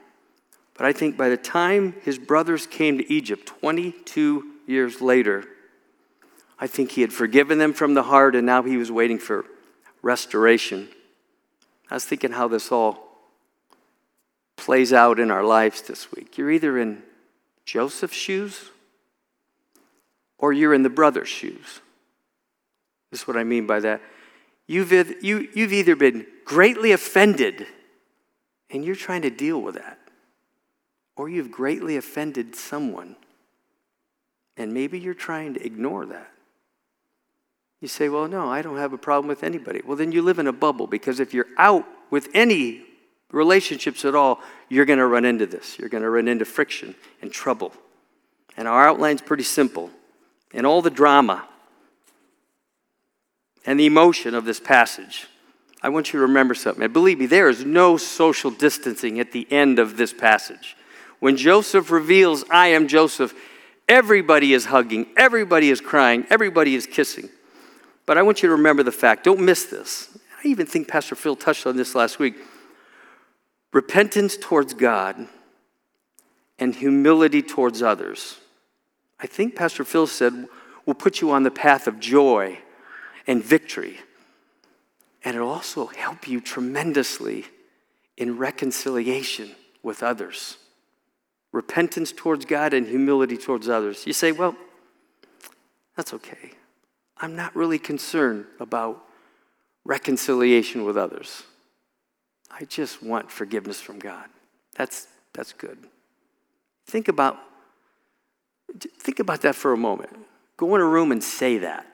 but 0.82 0.88
I 0.88 0.94
think 0.94 1.16
by 1.16 1.30
the 1.30 1.38
time 1.38 1.94
his 2.02 2.18
brothers 2.18 2.66
came 2.66 2.98
to 2.98 3.14
Egypt 3.14 3.46
22 3.46 4.44
years 4.66 5.00
later, 5.00 5.44
I 6.58 6.66
think 6.66 6.94
he 6.94 7.02
had 7.02 7.14
forgiven 7.14 7.60
them 7.60 7.74
from 7.74 7.94
the 7.94 8.02
heart 8.02 8.36
and 8.36 8.48
now 8.48 8.64
he 8.64 8.78
was 8.78 8.92
waiting 8.92 9.20
for 9.20 9.46
restoration. 10.02 10.90
I 11.92 11.94
was 11.94 12.06
thinking 12.06 12.32
how 12.32 12.48
this 12.48 12.72
all 12.72 13.10
plays 14.56 14.92
out 14.92 15.20
in 15.20 15.30
our 15.30 15.44
lives 15.44 15.84
this 15.84 16.12
week. 16.12 16.38
You're 16.40 16.50
either 16.50 16.80
in 16.80 17.04
Joseph's 17.64 18.16
shoes 18.16 18.72
or 20.40 20.52
you're 20.52 20.74
in 20.74 20.82
the 20.82 20.90
brother's 20.90 21.30
shoes. 21.30 21.82
This 23.12 23.22
is 23.22 23.28
what 23.28 23.38
I 23.38 23.44
mean 23.44 23.68
by 23.68 23.82
that. 23.82 24.02
You've, 24.68 24.92
you, 25.22 25.50
you've 25.54 25.74
either 25.74 25.96
been 25.96 26.26
greatly 26.46 26.94
offended 26.94 27.68
and 28.70 28.86
you're 28.86 28.96
trying 28.96 29.24
to 29.24 29.30
deal 29.30 29.62
with 29.62 29.76
that, 29.76 30.00
or 31.18 31.28
you've 31.28 31.52
greatly 31.52 31.98
offended 31.98 32.56
someone, 32.56 33.18
and 34.56 34.74
maybe 34.74 34.98
you're 34.98 35.14
trying 35.14 35.54
to 35.56 35.66
ignore 35.66 36.06
that. 36.06 36.32
You 37.82 37.90
say, 37.90 38.08
Well, 38.08 38.28
no, 38.28 38.50
I 38.50 38.62
don't 38.62 38.78
have 38.78 38.94
a 38.94 38.98
problem 38.98 39.28
with 39.28 39.44
anybody. 39.44 39.82
Well, 39.86 39.98
then 39.98 40.14
you 40.14 40.22
live 40.22 40.40
in 40.40 40.48
a 40.48 40.54
bubble 40.54 40.88
because 40.88 41.20
if 41.20 41.34
you're 41.34 41.48
out 41.58 41.86
with 42.10 42.30
any 42.34 42.86
relationships 43.32 44.06
at 44.06 44.16
all, 44.16 44.40
you're 44.70 44.86
going 44.86 45.00
to 45.00 45.06
run 45.06 45.26
into 45.26 45.46
this. 45.46 45.78
You're 45.78 45.90
going 45.90 46.04
to 46.04 46.10
run 46.10 46.28
into 46.28 46.46
friction 46.46 46.96
and 47.22 47.32
trouble. 47.32 47.74
And 48.56 48.68
our 48.68 48.88
outline's 48.88 49.22
pretty 49.22 49.44
simple. 49.44 49.90
And 50.54 50.66
all 50.66 50.82
the 50.82 50.90
drama 50.90 51.48
and 53.66 53.80
the 53.80 53.86
emotion 53.86 54.34
of 54.34 54.46
this 54.46 54.60
passage, 54.60 55.28
I 55.84 55.90
want 55.90 56.14
you 56.14 56.20
to 56.20 56.26
remember 56.26 56.54
something. 56.54 56.84
And 56.84 56.94
believe 56.94 57.20
me, 57.20 57.26
there 57.26 57.50
is 57.50 57.66
no 57.66 57.98
social 57.98 58.52
distancing 58.52 59.20
at 59.20 59.32
the 59.32 59.48
end 59.52 59.80
of 59.80 59.98
this 59.98 60.14
passage. 60.14 60.76
When 61.20 61.38
Joseph 61.38 61.92
reveals, 61.92 62.44
I 62.50 62.68
am 62.68 62.88
Joseph, 62.88 63.34
everybody 63.88 64.54
is 64.54 64.66
hugging, 64.66 65.08
everybody 65.18 65.70
is 65.70 65.82
crying, 65.82 66.26
everybody 66.30 66.76
is 66.76 66.86
kissing. 66.86 67.30
But 68.06 68.18
I 68.18 68.24
want 68.24 68.42
you 68.42 68.50
to 68.50 68.56
remember 68.56 68.84
the 68.84 68.92
fact, 68.92 69.24
don't 69.24 69.42
miss 69.42 69.66
this. 69.66 70.18
I 70.44 70.48
even 70.48 70.66
think 70.66 70.88
Pastor 70.88 71.16
Phil 71.16 71.36
touched 71.36 71.68
on 71.68 71.78
this 71.78 71.94
last 71.94 72.20
week. 72.20 72.36
Repentance 73.74 74.36
towards 74.38 74.74
God 74.74 75.28
and 76.60 76.76
humility 76.76 77.42
towards 77.42 77.82
others. 77.82 78.38
I 79.20 79.28
think 79.28 79.56
Pastor 79.56 79.84
Phil 79.84 80.08
said, 80.08 80.48
will 80.86 80.96
put 80.96 81.22
you 81.22 81.32
on 81.32 81.44
the 81.44 81.52
path 81.52 81.88
of 81.88 82.00
joy 82.00 82.60
and 83.28 83.44
victory. 83.44 83.98
And 85.24 85.36
it'll 85.36 85.50
also 85.50 85.88
help 85.88 86.28
you 86.28 86.42
tremendously 86.42 87.46
in 88.18 88.38
reconciliation 88.38 89.52
with 89.84 90.04
others. 90.04 90.58
Repentance 91.52 92.12
towards 92.12 92.46
God 92.46 92.74
and 92.74 92.88
humility 92.88 93.38
towards 93.38 93.68
others. 93.70 94.06
You 94.08 94.14
say, 94.14 94.32
well, 94.32 94.56
that's 95.96 96.14
okay. 96.14 96.52
I'm 97.18 97.36
not 97.36 97.56
really 97.56 97.78
concerned 97.78 98.46
about 98.60 99.04
reconciliation 99.84 100.86
with 100.86 100.98
others. 100.98 101.44
I 102.50 102.66
just 102.66 103.04
want 103.04 103.32
forgiveness 103.32 103.80
from 103.80 104.00
God. 104.00 104.26
That's, 104.76 105.08
that's 105.34 105.54
good. 105.54 105.78
Think 106.88 107.08
about, 107.08 107.38
think 109.00 109.20
about 109.20 109.42
that 109.42 109.56
for 109.56 109.74
a 109.74 109.78
moment. 109.78 110.12
Go 110.58 110.76
in 110.76 110.82
a 110.82 110.86
room 110.86 111.12
and 111.12 111.24
say 111.24 111.60
that. 111.60 111.91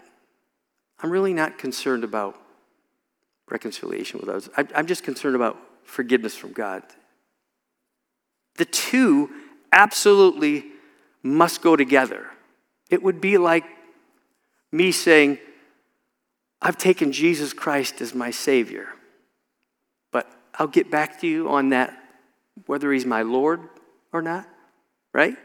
I'm 0.99 1.11
really 1.11 1.33
not 1.33 1.57
concerned 1.57 2.03
about 2.03 2.39
reconciliation 3.49 4.19
with 4.19 4.29
others. 4.29 4.49
I'm 4.55 4.87
just 4.87 5.03
concerned 5.03 5.35
about 5.35 5.57
forgiveness 5.83 6.35
from 6.35 6.53
God. 6.53 6.83
The 8.55 8.65
two 8.65 9.29
absolutely 9.71 10.65
must 11.23 11.61
go 11.61 11.75
together. 11.75 12.27
It 12.89 13.03
would 13.03 13.21
be 13.21 13.37
like 13.37 13.65
me 14.71 14.91
saying, 14.91 15.37
I've 16.61 16.77
taken 16.77 17.11
Jesus 17.11 17.53
Christ 17.53 18.01
as 18.01 18.15
my 18.15 18.31
Savior, 18.31 18.87
but 20.11 20.29
I'll 20.55 20.67
get 20.67 20.89
back 20.89 21.21
to 21.21 21.27
you 21.27 21.49
on 21.49 21.69
that, 21.69 21.97
whether 22.65 22.91
He's 22.91 23.05
my 23.05 23.21
Lord 23.21 23.61
or 24.11 24.21
not, 24.21 24.47
right? 25.13 25.37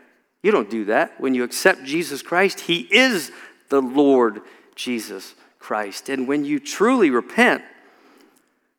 You 0.43 0.51
don't 0.51 0.71
do 0.71 0.87
that. 0.87 1.21
When 1.21 1.35
you 1.35 1.45
accept 1.45 1.85
Jesus 1.85 2.23
Christ, 2.23 2.61
He 2.61 2.81
is 2.91 3.31
the 3.69 3.83
Lord 3.83 4.41
Jesus 4.75 5.35
Christ. 5.63 6.09
And 6.09 6.29
when 6.29 6.45
you 6.45 6.59
truly 6.59 7.09
repent, 7.09 7.63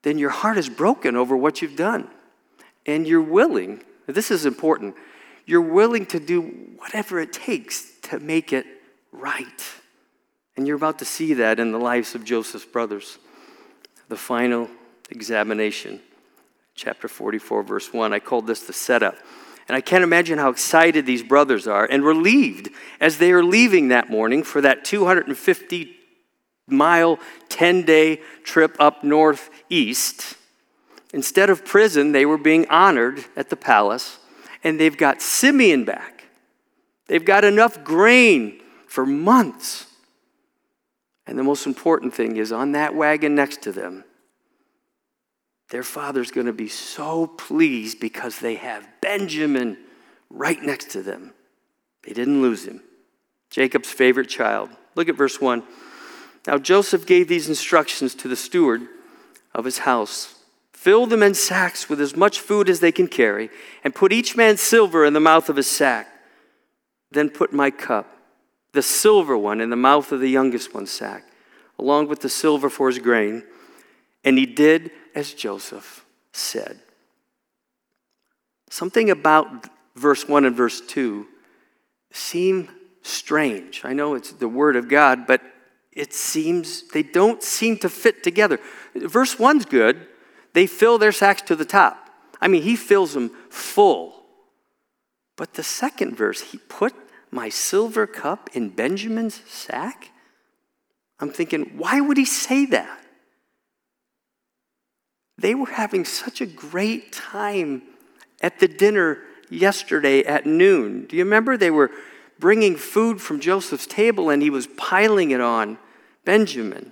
then 0.04 0.18
your 0.18 0.30
heart 0.30 0.58
is 0.58 0.70
broken 0.70 1.16
over 1.16 1.36
what 1.36 1.62
you've 1.62 1.78
done. 1.78 2.10
And 2.86 3.08
you're 3.08 3.22
willing, 3.22 3.84
this 4.06 4.30
is 4.30 4.46
important, 4.46 4.96
you're 5.46 5.62
willing 5.62 6.06
to 6.08 6.20
do 6.20 6.42
whatever 6.78 7.20
it 7.20 7.32
takes 7.32 7.92
to 8.04 8.20
make 8.20 8.52
it 8.52 8.66
right. 9.12 9.64
And 10.56 10.68
you're 10.68 10.76
about 10.76 11.00
to 11.00 11.06
see 11.06 11.34
that 11.36 11.60
in 11.60 11.72
the 11.72 11.80
lives 11.80 12.16
of 12.16 12.26
Joseph's 12.26 12.66
brothers. 12.66 13.18
The 14.10 14.18
final 14.18 14.70
examination, 15.10 16.02
chapter 16.76 17.08
44, 17.08 17.64
verse 17.64 17.94
1. 17.94 18.14
I 18.14 18.20
called 18.20 18.46
this 18.46 18.64
the 18.64 18.74
setup. 18.74 19.16
And 19.70 19.78
I 19.78 19.82
can't 19.82 20.04
imagine 20.04 20.38
how 20.38 20.50
excited 20.50 21.06
these 21.06 21.24
brothers 21.24 21.66
are 21.68 21.86
and 21.86 22.04
relieved 22.04 22.70
as 23.00 23.18
they 23.18 23.32
are 23.32 23.44
leaving 23.44 23.88
that 23.88 24.10
morning 24.10 24.44
for 24.44 24.60
that 24.60 24.84
250 24.84 25.98
mile, 26.68 27.20
10 27.50 27.84
day 27.84 28.22
trip 28.44 28.76
up 28.80 29.04
northeast. 29.04 30.36
Instead 31.14 31.50
of 31.50 31.64
prison, 31.64 32.12
they 32.12 32.26
were 32.26 32.38
being 32.38 32.68
honored 32.70 33.26
at 33.36 33.50
the 33.50 33.56
palace, 33.56 34.18
and 34.64 34.80
they've 34.80 34.98
got 34.98 35.22
Simeon 35.22 35.86
back. 35.86 36.26
They've 37.08 37.24
got 37.24 37.44
enough 37.44 37.84
grain 37.84 38.62
for 38.88 39.06
months. 39.06 39.86
And 41.28 41.38
the 41.38 41.44
most 41.44 41.66
important 41.66 42.14
thing 42.14 42.38
is 42.38 42.52
on 42.52 42.74
that 42.74 42.96
wagon 42.96 43.36
next 43.36 43.62
to 43.64 43.72
them, 43.72 44.04
their 45.70 45.84
father's 45.84 46.32
going 46.32 46.48
to 46.48 46.54
be 46.54 46.68
so 46.68 47.28
pleased 47.28 48.00
because 48.00 48.40
they 48.40 48.56
have 48.56 48.88
Benjamin 49.02 49.78
right 50.30 50.62
next 50.62 50.92
to 50.92 51.02
them. 51.02 51.34
They 52.04 52.14
didn't 52.14 52.42
lose 52.42 52.66
him. 52.66 52.82
Jacob's 53.50 53.90
favorite 53.90 54.30
child. 54.30 54.70
Look 54.96 55.10
at 55.10 55.16
verse 55.16 55.40
1. 55.40 55.64
Now 56.48 56.58
Joseph 56.58 57.06
gave 57.06 57.28
these 57.28 57.50
instructions 57.50 58.16
to 58.16 58.28
the 58.28 58.36
steward 58.36 58.88
of 59.54 59.66
his 59.66 59.80
house 59.80 60.36
Fill 60.84 61.06
the 61.06 61.16
men's 61.16 61.40
sacks 61.40 61.88
with 61.88 62.02
as 62.02 62.14
much 62.14 62.42
food 62.42 62.68
as 62.68 62.82
they 62.82 62.92
can 62.92 63.08
carry, 63.08 63.50
and 63.86 63.96
put 63.96 64.12
each 64.12 64.36
man's 64.36 64.60
silver 64.60 65.06
in 65.06 65.14
the 65.14 65.20
mouth 65.22 65.48
of 65.48 65.56
his 65.56 65.72
sack. 65.72 66.10
Then 67.10 67.30
put 67.30 67.54
my 67.54 67.72
cup 67.72 68.18
the 68.74 68.82
silver 68.82 69.38
one 69.38 69.62
in 69.62 69.70
the 69.70 69.78
mouth 69.78 70.12
of 70.12 70.20
the 70.20 70.30
youngest 70.30 70.74
one's 70.74 70.92
sack, 70.92 71.26
along 71.80 72.10
with 72.10 72.20
the 72.20 72.28
silver 72.28 72.70
for 72.70 72.90
his 72.90 73.00
grain. 73.00 73.44
And 74.26 74.38
he 74.38 74.46
did 74.46 74.92
as 75.16 75.34
Joseph 75.34 76.06
said. 76.34 76.80
Something 78.70 79.10
about 79.10 79.70
verse 79.96 80.28
1 80.28 80.44
and 80.44 80.54
verse 80.54 80.82
2 80.82 81.26
seem 82.12 82.68
strange. 83.04 83.86
I 83.86 83.94
know 83.94 84.16
it's 84.16 84.34
the 84.34 84.50
word 84.50 84.76
of 84.76 84.90
God, 84.90 85.28
but 85.28 85.42
it 85.96 86.14
seems 86.14 86.88
they 86.90 87.04
don't 87.04 87.44
seem 87.44 87.78
to 87.78 87.90
fit 87.90 88.24
together. 88.24 88.60
Verse 88.96 89.36
1's 89.36 89.66
good. 89.66 90.08
They 90.54 90.68
fill 90.68 90.98
their 90.98 91.12
sacks 91.12 91.42
to 91.44 91.56
the 91.56 91.66
top. 91.66 92.10
I 92.42 92.48
mean, 92.48 92.64
he 92.64 92.76
fills 92.76 93.14
them 93.14 93.32
full. 93.50 94.24
But 95.36 95.54
the 95.54 95.64
second 95.64 96.16
verse, 96.16 96.42
he 96.42 96.58
put 96.58 96.94
my 97.34 97.50
silver 97.50 98.06
cup 98.06 98.50
in 98.54 98.70
Benjamin's 98.70 99.42
sack? 99.48 100.12
I'm 101.20 101.32
thinking, 101.32 101.72
why 101.78 102.00
would 102.00 102.18
he 102.18 102.26
say 102.26 102.66
that? 102.68 103.00
They 105.38 105.56
were 105.56 105.72
having 105.72 106.06
such 106.06 106.42
a 106.42 106.46
great 106.46 107.12
time 107.12 107.82
at 108.42 108.60
the 108.60 108.68
dinner 108.68 109.20
yesterday 109.50 110.24
at 110.24 110.46
noon. 110.46 111.06
Do 111.08 111.16
you 111.16 111.24
remember? 111.24 111.58
They 111.58 111.72
were 111.72 111.92
bringing 112.44 112.76
food 112.76 113.22
from 113.22 113.40
Joseph's 113.40 113.88
table 113.88 114.30
and 114.30 114.42
he 114.42 114.50
was 114.50 114.68
piling 114.76 115.32
it 115.32 115.40
on 115.40 115.78
Benjamin. 116.26 116.92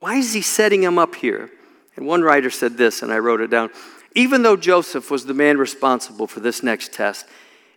Why 0.00 0.16
is 0.16 0.32
he 0.32 0.42
setting 0.42 0.82
him 0.82 0.98
up 0.98 1.14
here? 1.14 1.52
And 1.94 2.04
one 2.04 2.22
writer 2.22 2.50
said 2.50 2.76
this, 2.76 3.00
and 3.00 3.12
I 3.12 3.20
wrote 3.20 3.40
it 3.40 3.48
down. 3.48 3.70
Even 4.16 4.42
though 4.42 4.56
Joseph 4.56 5.08
was 5.08 5.24
the 5.24 5.34
man 5.34 5.56
responsible 5.56 6.26
for 6.26 6.40
this 6.40 6.64
next 6.64 6.92
test, 6.92 7.26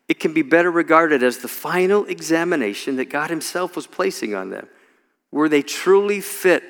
it 0.08 0.20
can 0.20 0.34
be 0.34 0.42
better 0.42 0.72
regarded 0.72 1.22
as 1.22 1.38
the 1.38 1.48
final 1.48 2.06
examination 2.06 2.96
that 2.96 3.12
God 3.12 3.30
Himself 3.30 3.76
was 3.76 3.86
placing 3.86 4.34
on 4.34 4.50
them. 4.50 4.68
Were 5.32 5.48
they 5.48 5.62
truly 5.62 6.22
fit 6.22 6.64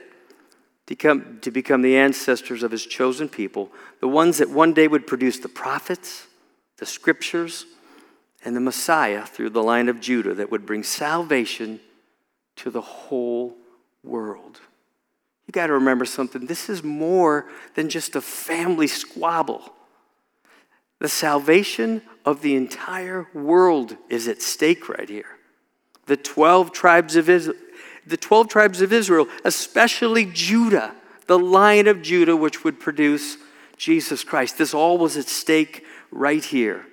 to 0.87 0.95
become, 0.97 1.39
to 1.43 1.49
become 1.49 1.81
the 1.81 1.95
ancestors 1.95 2.61
of 2.61 2.71
His 2.71 2.85
chosen 2.85 3.29
people, 3.29 3.71
the 4.01 4.07
ones 4.09 4.39
that 4.39 4.49
one 4.49 4.73
day 4.73 4.89
would 4.89 5.07
produce 5.07 5.39
the 5.39 5.47
prophets, 5.47 6.27
the 6.77 6.85
scriptures, 6.85 7.65
and 8.45 8.55
the 8.55 8.61
Messiah 8.61 9.25
through 9.25 9.51
the 9.51 9.63
line 9.63 9.89
of 9.89 9.99
Judah 9.99 10.33
that 10.33 10.51
would 10.51 10.65
bring 10.65 10.83
salvation 10.83 11.79
to 12.57 12.69
the 12.69 12.81
whole 12.81 13.55
world? 14.03 14.61
You 15.47 15.51
got 15.51 15.67
to 15.67 15.73
remember 15.73 16.05
something. 16.05 16.45
This 16.45 16.69
is 16.69 16.83
more 16.83 17.47
than 17.75 17.89
just 17.89 18.15
a 18.15 18.21
family 18.21 18.87
squabble. 18.87 19.73
The 20.99 21.09
salvation 21.09 22.01
of 22.23 22.41
the 22.41 22.55
entire 22.55 23.27
world 23.33 23.97
is 24.09 24.27
at 24.27 24.41
stake 24.41 24.87
right 24.87 25.09
here. 25.09 25.37
The 26.05 26.17
12 26.17 26.71
tribes 26.71 27.15
of 27.15 27.29
Israel, 27.29 27.57
the 28.05 28.17
12 28.17 28.47
tribes 28.47 28.81
of 28.81 28.93
Israel, 28.93 29.27
especially 29.43 30.25
Judah, 30.25 30.95
the 31.27 31.39
line 31.39 31.87
of 31.87 32.01
Judah 32.01 32.35
which 32.35 32.63
would 32.63 32.79
produce 32.79 33.37
Jesus 33.77 34.23
Christ. 34.23 34.57
This 34.57 34.73
all 34.73 34.97
was 34.97 35.17
at 35.17 35.27
stake 35.27 35.85
right 36.11 36.43
here. 36.43 36.85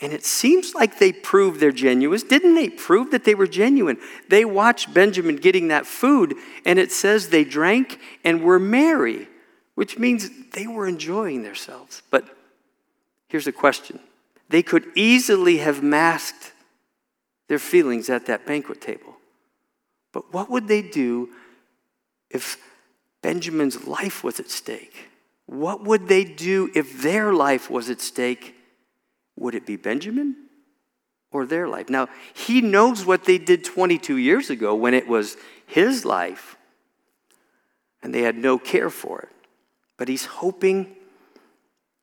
And 0.00 0.12
it 0.12 0.24
seems 0.24 0.74
like 0.74 0.98
they 0.98 1.12
proved 1.12 1.60
they're 1.60 1.72
genuine. 1.72 2.20
Didn't 2.28 2.56
they 2.56 2.68
prove 2.68 3.12
that 3.12 3.24
they 3.24 3.34
were 3.34 3.46
genuine? 3.46 3.98
They 4.28 4.44
watched 4.44 4.92
Benjamin 4.92 5.36
getting 5.36 5.68
that 5.68 5.86
food, 5.86 6.34
and 6.66 6.78
it 6.78 6.90
says 6.90 7.28
they 7.28 7.44
drank 7.44 8.00
and 8.24 8.42
were 8.42 8.58
merry, 8.58 9.28
which 9.76 9.98
means 9.98 10.28
they 10.50 10.66
were 10.66 10.86
enjoying 10.86 11.42
themselves. 11.42 12.02
But 12.10 12.28
Here's 13.34 13.48
a 13.48 13.52
question 13.52 13.98
they 14.48 14.62
could 14.62 14.86
easily 14.94 15.56
have 15.56 15.82
masked 15.82 16.52
their 17.48 17.58
feelings 17.58 18.08
at 18.08 18.26
that 18.26 18.46
banquet 18.46 18.80
table. 18.80 19.16
But 20.12 20.32
what 20.32 20.48
would 20.50 20.68
they 20.68 20.82
do 20.82 21.30
if 22.30 22.58
Benjamin's 23.22 23.88
life 23.88 24.22
was 24.22 24.38
at 24.38 24.50
stake? 24.50 25.08
What 25.46 25.82
would 25.82 26.06
they 26.06 26.22
do 26.22 26.70
if 26.76 27.02
their 27.02 27.32
life 27.32 27.68
was 27.68 27.90
at 27.90 28.00
stake? 28.00 28.53
Would 29.36 29.54
it 29.54 29.66
be 29.66 29.76
Benjamin 29.76 30.36
or 31.30 31.46
their 31.46 31.68
life? 31.68 31.90
Now, 31.90 32.08
he 32.32 32.60
knows 32.60 33.04
what 33.04 33.24
they 33.24 33.38
did 33.38 33.64
22 33.64 34.16
years 34.16 34.50
ago 34.50 34.74
when 34.74 34.94
it 34.94 35.08
was 35.08 35.36
his 35.66 36.04
life 36.04 36.56
and 38.04 38.14
they 38.14 38.22
had 38.22 38.36
no 38.36 38.58
care 38.58 38.90
for 38.90 39.20
it. 39.20 39.30
But 39.96 40.08
he's 40.08 40.26
hoping 40.26 40.94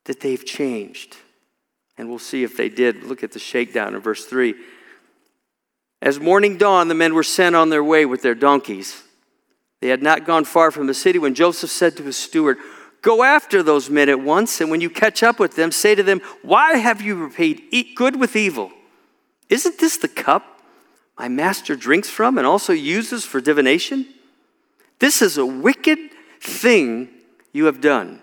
that 0.04 0.20
they've 0.20 0.44
changed. 0.44 1.16
And 1.96 2.08
we'll 2.08 2.18
see 2.18 2.42
if 2.42 2.56
they 2.56 2.68
did. 2.68 3.04
Look 3.04 3.22
at 3.22 3.32
the 3.32 3.38
shakedown 3.38 3.94
in 3.94 4.00
verse 4.00 4.24
3. 4.24 4.54
As 6.02 6.18
morning 6.18 6.58
dawned, 6.58 6.90
the 6.90 6.96
men 6.96 7.14
were 7.14 7.22
sent 7.22 7.54
on 7.54 7.70
their 7.70 7.84
way 7.84 8.04
with 8.04 8.22
their 8.22 8.34
donkeys. 8.34 9.04
They 9.80 9.88
had 9.88 10.02
not 10.02 10.26
gone 10.26 10.44
far 10.44 10.72
from 10.72 10.88
the 10.88 10.94
city 10.94 11.20
when 11.20 11.34
Joseph 11.34 11.70
said 11.70 11.96
to 11.96 12.02
his 12.02 12.16
steward, 12.16 12.58
Go 13.02 13.24
after 13.24 13.64
those 13.64 13.90
men 13.90 14.08
at 14.08 14.20
once, 14.20 14.60
and 14.60 14.70
when 14.70 14.80
you 14.80 14.88
catch 14.88 15.24
up 15.24 15.40
with 15.40 15.56
them, 15.56 15.72
say 15.72 15.94
to 15.96 16.04
them, 16.04 16.20
Why 16.42 16.76
have 16.76 17.02
you 17.02 17.16
repaid 17.16 17.94
good 17.96 18.18
with 18.18 18.36
evil? 18.36 18.70
Isn't 19.48 19.78
this 19.78 19.96
the 19.96 20.08
cup 20.08 20.60
my 21.18 21.28
master 21.28 21.76
drinks 21.76 22.08
from 22.08 22.38
and 22.38 22.46
also 22.46 22.72
uses 22.72 23.24
for 23.24 23.40
divination? 23.40 24.06
This 25.00 25.20
is 25.20 25.36
a 25.36 25.44
wicked 25.44 25.98
thing 26.40 27.08
you 27.52 27.64
have 27.64 27.80
done. 27.80 28.22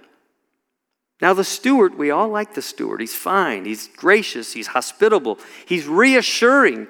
Now, 1.21 1.33
the 1.33 1.43
steward, 1.43 1.97
we 1.97 2.11
all 2.11 2.29
like 2.29 2.53
the 2.53 2.61
steward. 2.61 3.01
He's 3.01 3.15
fine, 3.15 3.65
he's 3.65 3.89
gracious, 3.89 4.53
he's 4.53 4.67
hospitable, 4.67 5.39
he's 5.65 5.85
reassuring 5.87 6.87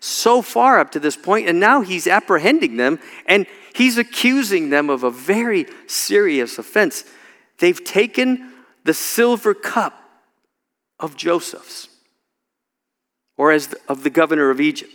so 0.00 0.42
far 0.42 0.78
up 0.78 0.92
to 0.92 1.00
this 1.00 1.16
point, 1.16 1.48
and 1.48 1.58
now 1.58 1.80
he's 1.80 2.06
apprehending 2.06 2.76
them 2.76 2.98
and 3.24 3.46
he's 3.74 3.96
accusing 3.96 4.68
them 4.68 4.90
of 4.90 5.04
a 5.04 5.10
very 5.10 5.66
serious 5.86 6.58
offense. 6.58 7.04
They've 7.60 7.82
taken 7.82 8.52
the 8.84 8.94
silver 8.94 9.54
cup 9.54 9.94
of 10.98 11.16
Joseph's, 11.16 11.88
or 13.36 13.52
as 13.52 13.68
the, 13.68 13.78
of 13.88 14.02
the 14.02 14.10
governor 14.10 14.50
of 14.50 14.60
Egypt. 14.60 14.92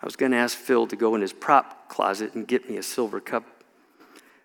I 0.00 0.06
was 0.06 0.16
going 0.16 0.32
to 0.32 0.38
ask 0.38 0.56
Phil 0.56 0.86
to 0.86 0.96
go 0.96 1.14
in 1.14 1.22
his 1.22 1.32
prop 1.32 1.88
closet 1.88 2.34
and 2.34 2.46
get 2.46 2.68
me 2.68 2.76
a 2.76 2.82
silver 2.82 3.20
cup, 3.20 3.44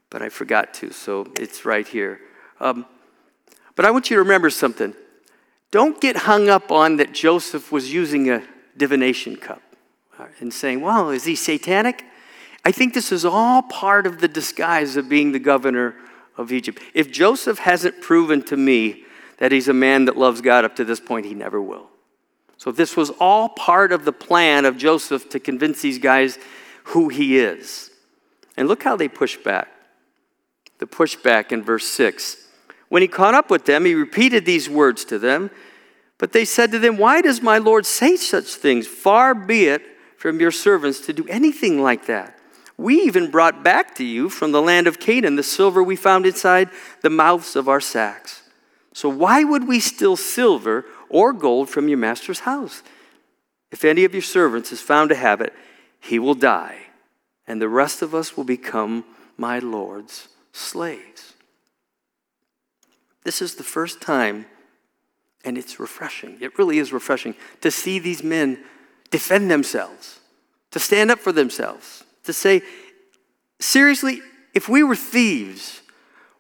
but 0.10 0.22
I 0.22 0.30
forgot 0.30 0.74
to, 0.76 0.92
so 0.92 1.28
it's 1.38 1.66
right 1.66 1.88
here. 1.88 2.22
Um, 2.60 2.86
but 3.76 3.86
I 3.86 3.92
want 3.92 4.10
you 4.10 4.16
to 4.16 4.24
remember 4.24 4.50
something. 4.50 4.94
Don't 5.70 6.00
get 6.00 6.16
hung 6.16 6.50
up 6.50 6.72
on 6.72 6.98
that 6.98 7.14
Joseph 7.14 7.72
was 7.72 7.94
using 7.94 8.30
a 8.30 8.44
divination 8.78 9.36
cup 9.36 9.62
uh, 10.18 10.28
and 10.40 10.54
saying, 10.54 10.82
well, 10.82 11.10
is 11.10 11.26
he 11.26 11.36
satanic? 11.36 12.06
I 12.64 12.72
think 12.72 12.94
this 12.94 13.12
is 13.12 13.26
all 13.26 13.62
part 13.64 14.08
of 14.08 14.22
the 14.22 14.28
disguise 14.28 14.96
of 14.96 15.10
being 15.10 15.32
the 15.32 15.40
governor 15.40 15.96
of 16.38 16.52
Egypt. 16.52 16.82
If 16.94 17.12
Joseph 17.12 17.60
hasn't 17.60 18.02
proven 18.02 18.42
to 18.44 18.58
me 18.58 19.04
that 19.38 19.52
he's 19.52 19.68
a 19.68 19.74
man 19.74 20.06
that 20.06 20.18
loves 20.18 20.42
God 20.42 20.66
up 20.66 20.76
to 20.78 20.86
this 20.86 21.00
point, 21.00 21.26
he 21.26 21.34
never 21.34 21.62
will. 21.62 21.90
So, 22.58 22.72
this 22.72 22.96
was 22.96 23.10
all 23.20 23.50
part 23.50 23.92
of 23.92 24.06
the 24.06 24.14
plan 24.14 24.66
of 24.66 24.78
Joseph 24.78 25.30
to 25.30 25.40
convince 25.40 25.82
these 25.82 25.98
guys 25.98 26.38
who 26.86 27.10
he 27.10 27.40
is. 27.40 27.90
And 28.56 28.68
look 28.68 28.84
how 28.84 28.96
they 28.96 29.08
push 29.08 29.38
back. 29.38 29.68
The 30.78 30.86
pushback 30.86 31.52
in 31.52 31.64
verse 31.64 31.88
6. 31.88 32.38
When 32.90 33.02
he 33.02 33.08
caught 33.08 33.34
up 33.34 33.50
with 33.50 33.66
them, 33.66 33.86
he 33.86 33.96
repeated 33.96 34.46
these 34.46 34.70
words 34.70 35.06
to 35.06 35.18
them. 35.18 35.50
But 36.18 36.34
they 36.34 36.46
said 36.46 36.72
to 36.72 36.80
them, 36.80 36.98
Why 36.98 37.22
does 37.22 37.42
my 37.42 37.58
Lord 37.58 37.86
say 37.86 38.16
such 38.16 38.54
things? 38.54 38.86
Far 38.86 39.34
be 39.34 39.66
it 39.66 39.82
from 40.18 40.40
your 40.40 40.52
servants 40.52 41.00
to 41.08 41.14
do 41.14 41.26
anything 41.28 41.82
like 41.82 42.06
that. 42.06 42.38
We 42.82 43.02
even 43.02 43.32
brought 43.32 43.64
back 43.64 43.96
to 43.96 44.04
you 44.04 44.30
from 44.30 44.52
the 44.52 44.62
land 44.62 44.88
of 44.88 45.00
Canaan 45.00 45.36
the 45.36 45.44
silver 45.44 45.84
we 45.84 45.96
found 45.96 46.26
inside 46.26 46.70
the 47.02 47.10
mouths 47.10 47.56
of 47.56 47.70
our 47.70 47.82
sacks. 47.82 48.42
So 48.94 49.08
why 49.08 49.44
would 49.44 49.68
we 49.68 49.80
steal 49.80 50.16
silver 50.16 50.86
or 51.12 51.34
gold 51.34 51.70
from 51.70 51.90
your 51.90 51.98
master's 51.98 52.40
house. 52.40 52.82
If 53.70 53.84
any 53.86 54.06
of 54.06 54.14
your 54.14 54.22
servants 54.22 54.72
is 54.72 54.82
found 54.82 55.10
to 55.10 55.16
have 55.16 55.42
it, 55.42 55.54
he 56.00 56.18
will 56.18 56.34
die, 56.34 56.88
and 57.46 57.62
the 57.62 57.70
rest 57.70 58.02
of 58.02 58.16
us 58.16 58.36
will 58.36 58.44
become 58.44 59.04
my 59.38 59.60
Lord's 59.60 60.30
slaves. 60.54 61.34
This 63.24 63.42
is 63.42 63.56
the 63.56 63.64
first 63.64 64.02
time, 64.02 64.46
and 65.44 65.58
it's 65.58 65.80
refreshing. 65.80 66.38
It 66.42 66.58
really 66.58 66.80
is 66.80 66.94
refreshing 66.94 67.36
to 67.60 67.70
see 67.70 68.00
these 68.00 68.24
men 68.24 68.64
defend 69.12 69.52
themselves, 69.52 70.20
to 70.72 70.80
stand 70.80 71.12
up 71.12 71.20
for 71.20 71.32
themselves, 71.32 72.06
to 72.24 72.34
say, 72.34 72.62
seriously, 73.60 74.22
if 74.54 74.68
we 74.68 74.84
were 74.84 74.96
thieves, 74.96 75.82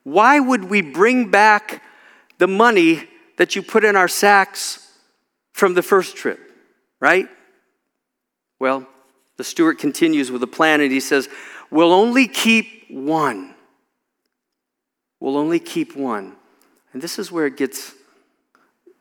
why 0.03 0.39
would 0.39 0.65
we 0.65 0.81
bring 0.81 1.29
back 1.31 1.83
the 2.37 2.47
money 2.47 3.07
that 3.37 3.55
you 3.55 3.61
put 3.61 3.83
in 3.83 3.95
our 3.95 4.07
sacks 4.07 4.87
from 5.53 5.73
the 5.73 5.83
first 5.83 6.15
trip, 6.15 6.39
right? 6.99 7.27
Well, 8.59 8.87
the 9.37 9.43
steward 9.43 9.79
continues 9.79 10.31
with 10.31 10.43
a 10.43 10.47
plan 10.47 10.81
and 10.81 10.91
he 10.91 10.99
says, 10.99 11.29
We'll 11.69 11.93
only 11.93 12.27
keep 12.27 12.89
one. 12.89 13.55
We'll 15.19 15.37
only 15.37 15.59
keep 15.59 15.95
one. 15.95 16.35
And 16.91 17.01
this 17.01 17.17
is 17.17 17.31
where 17.31 17.45
it 17.45 17.55
gets 17.55 17.93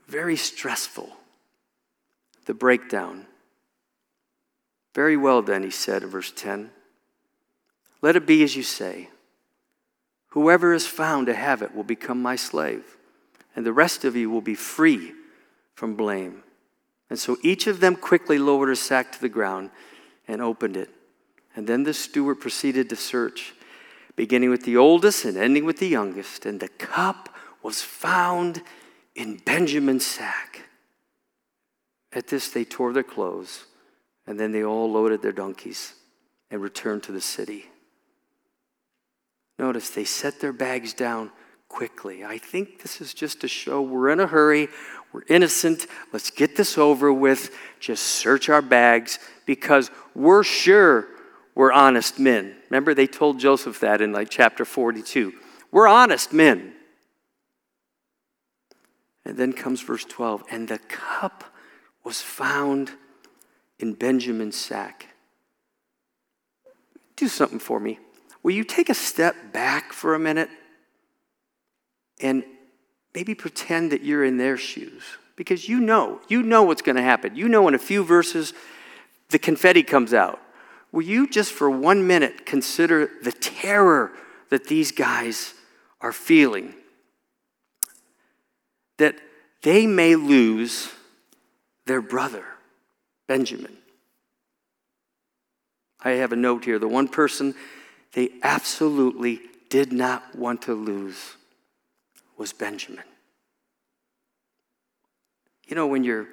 very 0.07 0.37
stressful 0.37 1.11
the 2.47 2.55
breakdown. 2.55 3.27
Very 4.95 5.17
well, 5.17 5.43
then, 5.43 5.63
he 5.63 5.71
said 5.71 6.03
verse 6.05 6.33
10. 6.35 6.71
Let 8.03 8.17
it 8.17 8.27
be 8.27 8.43
as 8.43 8.57
you 8.57 8.63
say. 8.63 9.11
Whoever 10.29 10.73
is 10.73 10.87
found 10.87 11.27
to 11.27 11.35
have 11.35 11.63
it 11.63 11.75
will 11.75 11.85
become 11.85 12.23
my 12.23 12.37
slave 12.37 12.97
and 13.55 13.67
the 13.67 13.73
rest 13.73 14.05
of 14.05 14.17
you 14.17 14.31
will 14.31 14.41
be 14.41 14.55
free 14.55 15.13
from 15.75 15.95
blame. 15.95 16.43
And 17.09 17.19
so 17.19 17.37
each 17.43 17.67
of 17.67 17.81
them 17.81 17.97
quickly 17.97 18.39
lowered 18.39 18.69
his 18.69 18.81
sack 18.81 19.13
to 19.13 19.21
the 19.21 19.29
ground 19.29 19.71
and 20.29 20.41
opened 20.41 20.77
it. 20.77 20.91
And 21.57 21.67
then 21.67 21.83
the 21.83 21.93
steward 21.93 22.41
proceeded 22.41 22.89
to 22.91 22.97
search, 22.97 23.55
beginning 24.15 24.51
with 24.51 24.65
the 24.65 24.77
oldest 24.77 25.25
and 25.25 25.37
ending 25.37 25.65
with 25.65 25.79
the 25.79 25.89
youngest. 25.89 26.47
And 26.47 26.61
the 26.61 26.69
cup 26.69 27.35
was 27.63 27.83
found 27.83 28.63
in 29.17 29.39
Benjamin's 29.39 30.07
sack. 30.07 30.69
At 32.13 32.29
this, 32.29 32.49
they 32.49 32.65
tore 32.65 32.93
their 32.93 33.03
clothes, 33.03 33.67
and 34.27 34.39
then 34.39 34.53
they 34.53 34.65
all 34.65 34.91
loaded 34.91 35.23
their 35.23 35.33
donkeys 35.33 35.95
and 36.51 36.61
returned 36.61 37.03
to 37.05 37.13
the 37.13 37.21
city. 37.21 37.67
Notice 39.59 39.91
they 39.91 40.05
set 40.05 40.41
their 40.41 40.53
bags 40.53 40.95
down 40.95 41.31
quickly. 41.69 42.25
I 42.25 42.39
think 42.39 42.83
this 42.83 43.01
is 43.01 43.15
just 43.15 43.41
to 43.43 43.49
show 43.49 43.81
we're 43.83 44.11
in 44.11 44.21
a 44.21 44.27
hurry, 44.27 44.69
we're 45.13 45.25
innocent, 45.29 45.87
let's 46.13 46.31
get 46.31 46.57
this 46.57 46.79
over 46.79 47.13
with, 47.13 47.57
just 47.79 48.03
search 48.03 48.49
our 48.49 48.63
bags 48.63 49.19
because 49.47 49.91
we're 50.15 50.43
sure 50.43 51.09
we're 51.55 51.73
honest 51.73 52.19
men. 52.19 52.57
Remember, 52.71 52.95
they 52.95 53.07
told 53.07 53.39
Joseph 53.39 53.81
that 53.81 54.01
in 54.01 54.13
like 54.13 54.31
chapter 54.31 54.65
42. 54.65 55.33
We're 55.71 55.89
honest 55.89 56.33
men. 56.33 56.75
And 59.25 59.37
then 59.37 59.53
comes 59.53 59.81
verse 59.83 60.05
12, 60.05 60.45
and 60.51 60.69
the 60.69 60.79
cup 60.79 61.45
was 62.03 62.21
found 62.21 62.93
in 63.81 63.95
Benjamin's 63.95 64.57
sack. 64.57 65.07
Do 67.17 67.29
something 67.29 67.59
for 67.59 67.81
me. 67.81 67.99
Will 68.43 68.53
you 68.53 68.65
take 68.65 68.89
a 68.89 68.95
step 68.95 69.53
back 69.53 69.93
for 69.93 70.15
a 70.15 70.19
minute? 70.19 70.49
and 72.21 72.45
maybe 73.15 73.35
pretend 73.35 73.93
that 73.93 74.03
you're 74.03 74.25
in 74.25 74.37
their 74.37 74.57
shoes 74.57 75.03
because 75.37 75.69
you 75.69 75.81
know, 75.81 76.21
you 76.29 76.43
know 76.43 76.63
what's 76.63 76.83
going 76.83 76.97
to 76.97 77.03
happen. 77.03 77.35
You 77.35 77.49
know, 77.49 77.67
in 77.67 77.75
a 77.75 77.79
few 77.79 78.05
verses, 78.05 78.53
the 79.31 79.39
confetti 79.39 79.83
comes 79.83 80.13
out. 80.13 80.41
Will 80.93 81.03
you 81.03 81.29
just 81.29 81.53
for 81.53 81.71
one 81.71 82.07
minute 82.07 82.45
consider 82.45 83.11
the 83.23 83.33
terror 83.33 84.13
that 84.51 84.67
these 84.67 84.93
guys 84.93 85.55
are 86.01 86.13
feeling? 86.13 86.75
That 88.99 89.17
they 89.63 89.87
may 89.87 90.17
lose 90.17 90.91
their 91.87 92.03
brother, 92.03 92.45
Benjamin. 93.31 93.77
I 96.03 96.11
have 96.15 96.33
a 96.33 96.37
note 96.37 96.65
here. 96.65 96.81
The 96.81 96.89
one 96.89 97.07
person 97.07 97.55
they 98.13 98.31
absolutely 98.43 99.39
did 99.69 99.93
not 99.93 100.35
want 100.35 100.63
to 100.63 100.75
lose 100.75 101.37
was 102.37 102.53
Benjamin. 102.53 103.05
You 105.69 105.77
know, 105.77 105.87
when 105.87 106.03
you're 106.03 106.27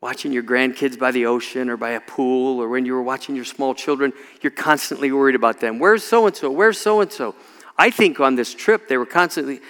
watching 0.00 0.32
your 0.32 0.42
grandkids 0.42 0.98
by 0.98 1.12
the 1.12 1.26
ocean 1.26 1.70
or 1.70 1.76
by 1.76 1.90
a 1.90 2.00
pool, 2.00 2.60
or 2.60 2.68
when 2.68 2.84
you 2.84 2.94
were 2.94 3.02
watching 3.04 3.36
your 3.36 3.44
small 3.44 3.72
children, 3.72 4.12
you're 4.42 4.50
constantly 4.50 5.12
worried 5.12 5.36
about 5.36 5.60
them. 5.60 5.78
Where's 5.78 6.02
so 6.02 6.26
and 6.26 6.34
so? 6.34 6.50
Where's 6.50 6.80
so 6.80 7.02
and 7.02 7.12
so? 7.12 7.36
I 7.78 7.90
think 7.90 8.18
on 8.18 8.34
this 8.34 8.52
trip, 8.52 8.88
they 8.88 8.96
were 8.96 9.06
constantly, 9.06 9.60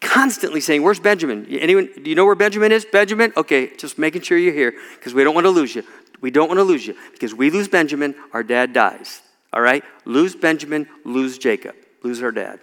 constantly 0.00 0.60
saying, 0.60 0.82
Where's 0.82 1.00
Benjamin? 1.00 1.46
Anyone, 1.50 1.88
do 2.02 2.08
you 2.08 2.16
know 2.16 2.26
where 2.26 2.34
Benjamin 2.34 2.72
is? 2.72 2.84
Benjamin? 2.84 3.32
Okay, 3.36 3.76
just 3.76 3.98
making 3.98 4.22
sure 4.22 4.38
you're 4.38 4.54
here 4.54 4.74
because 4.96 5.14
we 5.14 5.24
don't 5.24 5.34
want 5.34 5.46
to 5.46 5.50
lose 5.50 5.74
you. 5.74 5.84
We 6.20 6.30
don't 6.30 6.48
want 6.48 6.58
to 6.58 6.64
lose 6.64 6.86
you 6.86 6.96
because 7.12 7.34
we 7.34 7.50
lose 7.50 7.68
Benjamin, 7.68 8.14
our 8.32 8.42
dad 8.42 8.72
dies. 8.72 9.22
All 9.52 9.62
right? 9.62 9.84
Lose 10.04 10.34
Benjamin, 10.34 10.88
lose 11.04 11.38
Jacob, 11.38 11.74
lose 12.02 12.22
our 12.22 12.32
dad. 12.32 12.60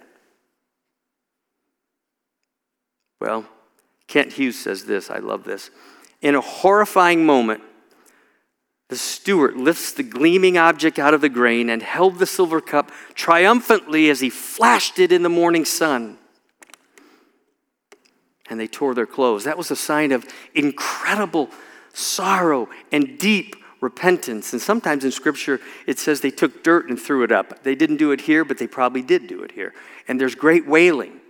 Well, 3.20 3.46
Kent 4.08 4.34
Hughes 4.34 4.58
says 4.58 4.84
this. 4.84 5.10
I 5.10 5.18
love 5.18 5.44
this. 5.44 5.70
In 6.22 6.34
a 6.34 6.40
horrifying 6.40 7.24
moment, 7.24 7.62
the 8.88 8.96
steward 8.96 9.56
lifts 9.56 9.92
the 9.92 10.02
gleaming 10.04 10.56
object 10.56 10.98
out 10.98 11.14
of 11.14 11.20
the 11.20 11.28
grain 11.28 11.70
and 11.70 11.82
held 11.82 12.18
the 12.18 12.26
silver 12.26 12.60
cup 12.60 12.92
triumphantly 13.14 14.08
as 14.10 14.20
he 14.20 14.30
flashed 14.30 14.98
it 14.98 15.10
in 15.10 15.22
the 15.22 15.28
morning 15.28 15.64
sun. 15.64 16.18
And 18.48 18.60
they 18.60 18.66
tore 18.66 18.94
their 18.94 19.06
clothes. 19.06 19.44
That 19.44 19.58
was 19.58 19.70
a 19.70 19.76
sign 19.76 20.12
of 20.12 20.24
incredible 20.54 21.50
sorrow 21.92 22.68
and 22.92 23.18
deep 23.18 23.56
repentance. 23.80 24.52
And 24.52 24.62
sometimes 24.62 25.04
in 25.04 25.10
Scripture, 25.10 25.60
it 25.86 25.98
says 25.98 26.20
they 26.20 26.30
took 26.30 26.62
dirt 26.62 26.88
and 26.88 27.00
threw 27.00 27.24
it 27.24 27.32
up. 27.32 27.62
They 27.62 27.74
didn't 27.74 27.96
do 27.96 28.12
it 28.12 28.22
here, 28.22 28.44
but 28.44 28.58
they 28.58 28.66
probably 28.66 29.02
did 29.02 29.26
do 29.26 29.42
it 29.42 29.52
here. 29.52 29.74
And 30.08 30.20
there's 30.20 30.34
great 30.34 30.66
wailing. 30.66 31.20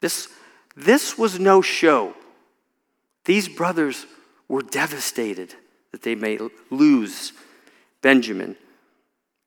This, 0.00 0.28
this 0.76 1.16
was 1.16 1.38
no 1.38 1.62
show. 1.62 2.14
These 3.24 3.48
brothers 3.48 4.06
were 4.48 4.62
devastated 4.62 5.54
that 5.92 6.02
they 6.02 6.14
may 6.14 6.38
lose 6.70 7.32
Benjamin. 8.00 8.56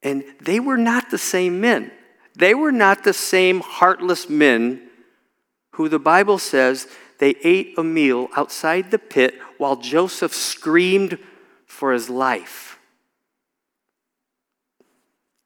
And 0.02 0.24
they 0.42 0.60
were 0.60 0.78
not 0.78 1.10
the 1.12 1.18
same 1.18 1.60
men. 1.60 1.92
They 2.36 2.54
were 2.54 2.72
not 2.72 3.04
the 3.04 3.14
same 3.14 3.62
heartless 3.62 4.30
men 4.30 4.85
who 5.76 5.90
the 5.90 6.00
Bible 6.00 6.38
says 6.38 6.88
they 7.20 7.36
ate 7.44 7.78
a 7.78 7.84
meal 7.84 8.30
outside 8.36 8.92
the 8.92 9.00
pit 9.00 9.36
while 9.58 9.76
Joseph 9.76 10.34
screamed 10.34 11.18
for 11.66 11.92
his 11.92 12.10
life. 12.10 12.80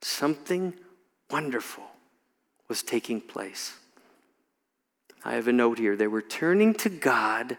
Something 0.02 0.74
wonderful 1.30 1.84
was 2.68 2.84
taking 2.84 3.22
place. 3.22 3.78
I 5.24 5.34
have 5.34 5.48
a 5.48 5.54
note 5.54 5.80
here. 5.80 5.96
They 5.96 6.08
were 6.08 6.22
turning 6.22 6.74
to 6.76 6.90
God, 6.90 7.58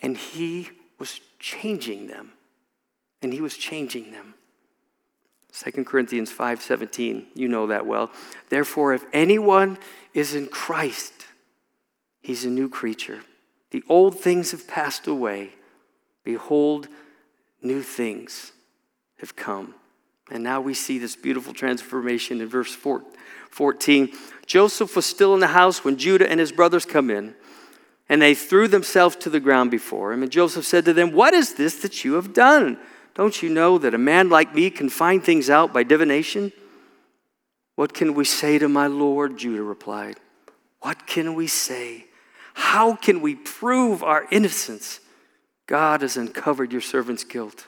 and 0.00 0.16
He 0.16 0.70
was 0.98 1.20
changing 1.38 2.06
them. 2.06 2.32
And 3.20 3.32
He 3.32 3.40
was 3.40 3.56
changing 3.56 4.12
them. 4.12 4.34
2 5.52 5.84
Corinthians 5.84 6.32
5:17, 6.32 7.26
you 7.34 7.48
know 7.48 7.66
that 7.66 7.86
well. 7.86 8.10
Therefore, 8.48 8.94
if 8.94 9.04
anyone 9.12 9.78
is 10.12 10.34
in 10.34 10.48
Christ, 10.48 11.13
he's 12.24 12.44
a 12.44 12.50
new 12.50 12.68
creature. 12.68 13.20
The 13.70 13.84
old 13.88 14.18
things 14.18 14.50
have 14.50 14.66
passed 14.66 15.06
away. 15.06 15.50
Behold, 16.24 16.88
new 17.62 17.82
things 17.82 18.52
have 19.18 19.36
come. 19.36 19.74
And 20.30 20.42
now 20.42 20.60
we 20.60 20.72
see 20.72 20.98
this 20.98 21.16
beautiful 21.16 21.52
transformation 21.52 22.40
in 22.40 22.48
verse 22.48 22.74
14. 22.74 24.12
Joseph 24.46 24.96
was 24.96 25.04
still 25.04 25.34
in 25.34 25.40
the 25.40 25.48
house 25.48 25.84
when 25.84 25.98
Judah 25.98 26.28
and 26.28 26.40
his 26.40 26.50
brothers 26.50 26.86
come 26.86 27.10
in, 27.10 27.34
and 28.08 28.22
they 28.22 28.34
threw 28.34 28.68
themselves 28.68 29.16
to 29.16 29.30
the 29.30 29.40
ground 29.40 29.70
before 29.70 30.12
him. 30.12 30.22
And 30.22 30.32
Joseph 30.32 30.64
said 30.64 30.86
to 30.86 30.94
them, 30.94 31.12
What 31.12 31.34
is 31.34 31.54
this 31.54 31.76
that 31.82 32.04
you 32.04 32.14
have 32.14 32.32
done? 32.32 32.78
Don't 33.14 33.42
you 33.42 33.50
know 33.50 33.76
that 33.78 33.94
a 33.94 33.98
man 33.98 34.30
like 34.30 34.54
me 34.54 34.70
can 34.70 34.88
find 34.88 35.22
things 35.22 35.50
out 35.50 35.74
by 35.74 35.82
divination? 35.82 36.52
What 37.74 37.92
can 37.92 38.14
we 38.14 38.24
say 38.24 38.58
to 38.58 38.68
my 38.68 38.86
Lord? 38.86 39.36
Judah 39.36 39.62
replied. 39.62 40.16
What 40.80 41.06
can 41.06 41.34
we 41.34 41.46
say? 41.46 42.06
How 42.54 42.94
can 42.94 43.20
we 43.20 43.34
prove 43.34 44.02
our 44.02 44.26
innocence? 44.30 45.00
God 45.66 46.02
has 46.02 46.16
uncovered 46.16 46.72
your 46.72 46.80
servant's 46.80 47.24
guilt. 47.24 47.66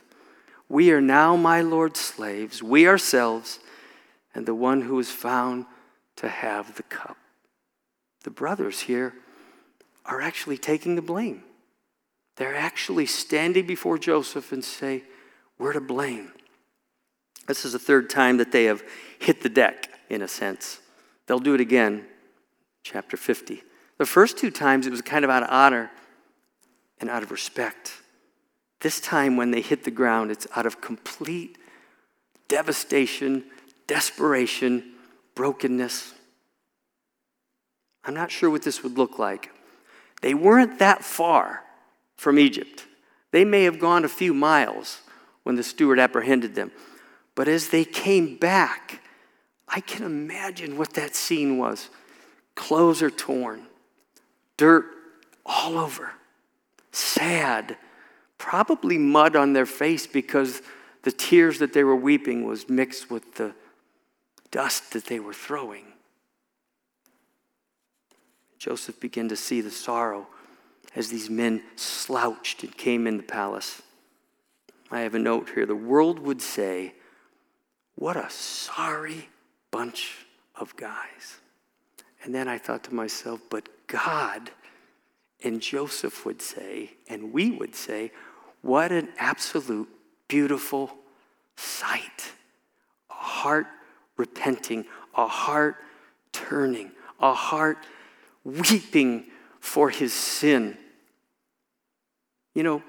We 0.69 0.91
are 0.91 1.01
now 1.01 1.37
my 1.37 1.61
Lord's 1.61 2.01
slaves, 2.01 2.63
we 2.63 2.89
ourselves, 2.89 3.61
and 4.35 4.47
the 4.47 4.55
one 4.55 4.83
who 4.83 4.99
is 4.99 5.11
found 5.11 5.67
to 6.17 6.29
have 6.29 6.77
the 6.77 6.83
cup. 6.83 7.17
The 8.25 8.31
brothers 8.31 8.81
here 8.81 9.15
are 10.05 10.21
actually 10.21 10.59
taking 10.59 10.97
the 10.97 11.03
blame. 11.03 11.43
They're 12.37 12.57
actually 12.57 13.07
standing 13.07 13.67
before 13.67 13.99
Joseph 13.99 14.53
and 14.53 14.65
say, 14.65 15.05
We're 15.59 15.73
to 15.73 15.81
blame. 15.81 16.33
This 17.47 17.65
is 17.65 17.73
the 17.73 17.79
third 17.79 18.11
time 18.11 18.37
that 18.39 18.53
they 18.53 18.65
have 18.65 18.83
hit 19.19 19.43
the 19.43 19.49
deck, 19.49 19.89
in 20.11 20.23
a 20.23 20.29
sense. 20.29 20.81
They'll 21.27 21.39
do 21.39 21.55
it 21.55 21.61
again, 21.61 22.05
chapter 22.83 23.17
50. 23.17 23.63
The 23.99 24.07
first 24.07 24.39
two 24.39 24.51
times 24.51 24.87
it 24.87 24.91
was 24.91 25.03
kind 25.03 25.25
of 25.25 25.31
out 25.31 25.43
of 25.43 25.49
honor 25.51 25.91
and 27.01 27.09
out 27.09 27.23
of 27.23 27.31
respect. 27.31 27.93
This 28.81 29.01
time, 29.01 29.37
when 29.37 29.51
they 29.51 29.63
hit 29.63 29.85
the 29.85 29.91
ground, 29.91 30.31
it's 30.31 30.47
out 30.55 30.67
of 30.67 30.81
complete 30.81 31.57
devastation, 32.49 33.45
desperation, 33.87 34.93
brokenness. 35.35 36.15
I'm 38.05 38.15
not 38.15 38.31
sure 38.31 38.51
what 38.51 38.63
this 38.63 38.83
would 38.83 38.97
look 38.97 39.19
like. 39.19 39.51
They 40.23 40.35
weren't 40.35 40.79
that 40.79 41.05
far 41.05 41.65
from 42.17 42.39
Egypt. 42.39 42.87
They 43.33 43.45
may 43.45 43.65
have 43.65 43.79
gone 43.79 44.05
a 44.05 44.09
few 44.09 44.33
miles 44.33 45.01
when 45.43 45.57
the 45.57 45.63
steward 45.63 45.99
apprehended 45.99 46.55
them. 46.55 46.71
But 47.35 47.49
as 47.49 47.69
they 47.69 47.85
came 47.85 48.37
back, 48.37 49.03
I 49.69 49.81
can 49.81 50.05
imagine 50.05 50.79
what 50.79 50.95
that 50.95 51.15
scene 51.15 51.59
was. 51.59 51.91
Clothes 52.55 53.03
are 53.03 53.11
torn, 53.11 53.67
dirt 54.57 54.87
all 55.45 55.79
over, 55.79 56.13
sad, 56.93 57.77
probably 58.39 58.99
mud 58.99 59.37
on 59.37 59.53
their 59.53 59.67
face 59.67 60.07
because 60.07 60.63
the 61.03 61.13
tears 61.13 61.59
that 61.61 61.73
they 61.73 61.85
were 61.85 61.97
weeping 61.97 62.45
was 62.45 62.69
mixed 62.69 63.11
with 63.11 63.37
the 63.37 63.55
dust 64.51 64.93
that 64.93 65.07
they 65.07 65.21
were 65.21 65.35
throwing. 65.35 65.85
Joseph 68.59 68.99
began 68.99 69.29
to 69.29 69.37
see 69.37 69.61
the 69.61 69.71
sorrow 69.71 70.27
as 70.95 71.09
these 71.09 71.29
men 71.31 71.63
slouched 71.77 72.65
and 72.65 72.77
came 72.77 73.07
in 73.07 73.19
the 73.19 73.23
palace. 73.23 73.83
I 74.91 75.01
have 75.01 75.15
a 75.15 75.19
note 75.19 75.51
here. 75.55 75.67
The 75.67 75.77
world 75.77 76.19
would 76.19 76.41
say, 76.41 76.95
What 77.95 78.17
a 78.17 78.31
sorry 78.31 79.29
bunch 79.71 80.27
of 80.55 80.75
guys. 80.77 81.39
And 82.25 82.35
then 82.35 82.49
I 82.49 82.59
thought 82.59 82.85
to 82.85 82.95
myself, 82.95 83.41
But 83.51 83.69
God 83.87 84.51
and 85.43 85.61
Joseph 85.61 86.25
would 86.25 86.43
say, 86.43 86.93
and 87.09 87.33
we 87.33 87.51
would 87.51 87.75
say, 87.75 88.13
What 88.63 88.93
an 88.93 89.09
absolute 89.19 89.89
beautiful 90.29 90.93
sight. 91.57 92.33
A 93.11 93.15
heart 93.15 93.67
repenting, 94.17 94.87
a 95.15 95.27
heart 95.27 95.77
turning, 96.33 96.93
a 97.21 97.35
heart 97.35 97.79
weeping 98.45 99.27
for 99.61 99.91
his 99.91 100.13
sin. 100.13 100.77
You 102.55 102.63
know, 102.63 102.83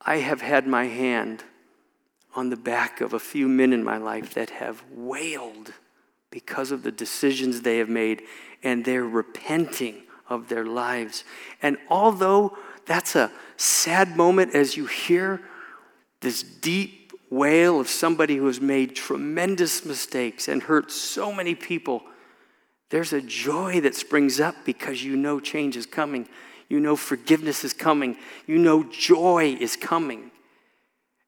I 0.00 0.16
have 0.18 0.40
had 0.40 0.66
my 0.66 0.86
hand 0.86 1.44
on 2.34 2.50
the 2.50 2.56
back 2.56 3.00
of 3.00 3.12
a 3.12 3.18
few 3.18 3.48
men 3.48 3.72
in 3.72 3.84
my 3.84 3.98
life 3.98 4.34
that 4.34 4.50
have 4.50 4.82
wailed 4.90 5.72
because 6.30 6.70
of 6.70 6.82
the 6.82 6.92
decisions 6.92 7.60
they 7.60 7.78
have 7.78 7.88
made 7.88 8.22
and 8.62 8.84
they're 8.84 9.04
repenting 9.04 10.02
of 10.28 10.48
their 10.48 10.64
lives. 10.64 11.24
And 11.60 11.76
although 11.88 12.56
that's 12.86 13.14
a 13.16 13.30
sad 13.56 14.16
moment 14.16 14.54
as 14.54 14.76
you 14.76 14.86
hear 14.86 15.40
this 16.20 16.42
deep 16.42 17.12
wail 17.30 17.80
of 17.80 17.88
somebody 17.88 18.36
who 18.36 18.46
has 18.46 18.60
made 18.60 18.94
tremendous 18.94 19.84
mistakes 19.84 20.48
and 20.48 20.62
hurt 20.62 20.90
so 20.90 21.32
many 21.32 21.54
people, 21.54 22.02
there's 22.90 23.12
a 23.12 23.22
joy 23.22 23.80
that 23.80 23.94
springs 23.94 24.38
up 24.38 24.54
because 24.64 25.02
you 25.02 25.16
know 25.16 25.40
change 25.40 25.76
is 25.76 25.86
coming. 25.86 26.28
You 26.68 26.78
know 26.78 26.96
forgiveness 26.96 27.64
is 27.64 27.72
coming. 27.72 28.16
You 28.46 28.58
know 28.58 28.84
joy 28.84 29.56
is 29.58 29.76
coming. 29.76 30.30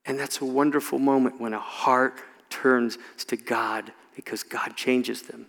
And 0.07 0.19
that's 0.19 0.41
a 0.41 0.45
wonderful 0.45 0.99
moment 0.99 1.41
when 1.41 1.55
a 1.55 1.59
heart 1.59 2.21
turns 2.51 2.99
to 3.27 3.37
God 3.37 3.93
because 4.15 4.43
God 4.43 4.77
changes 4.77 5.23
them. 5.23 5.47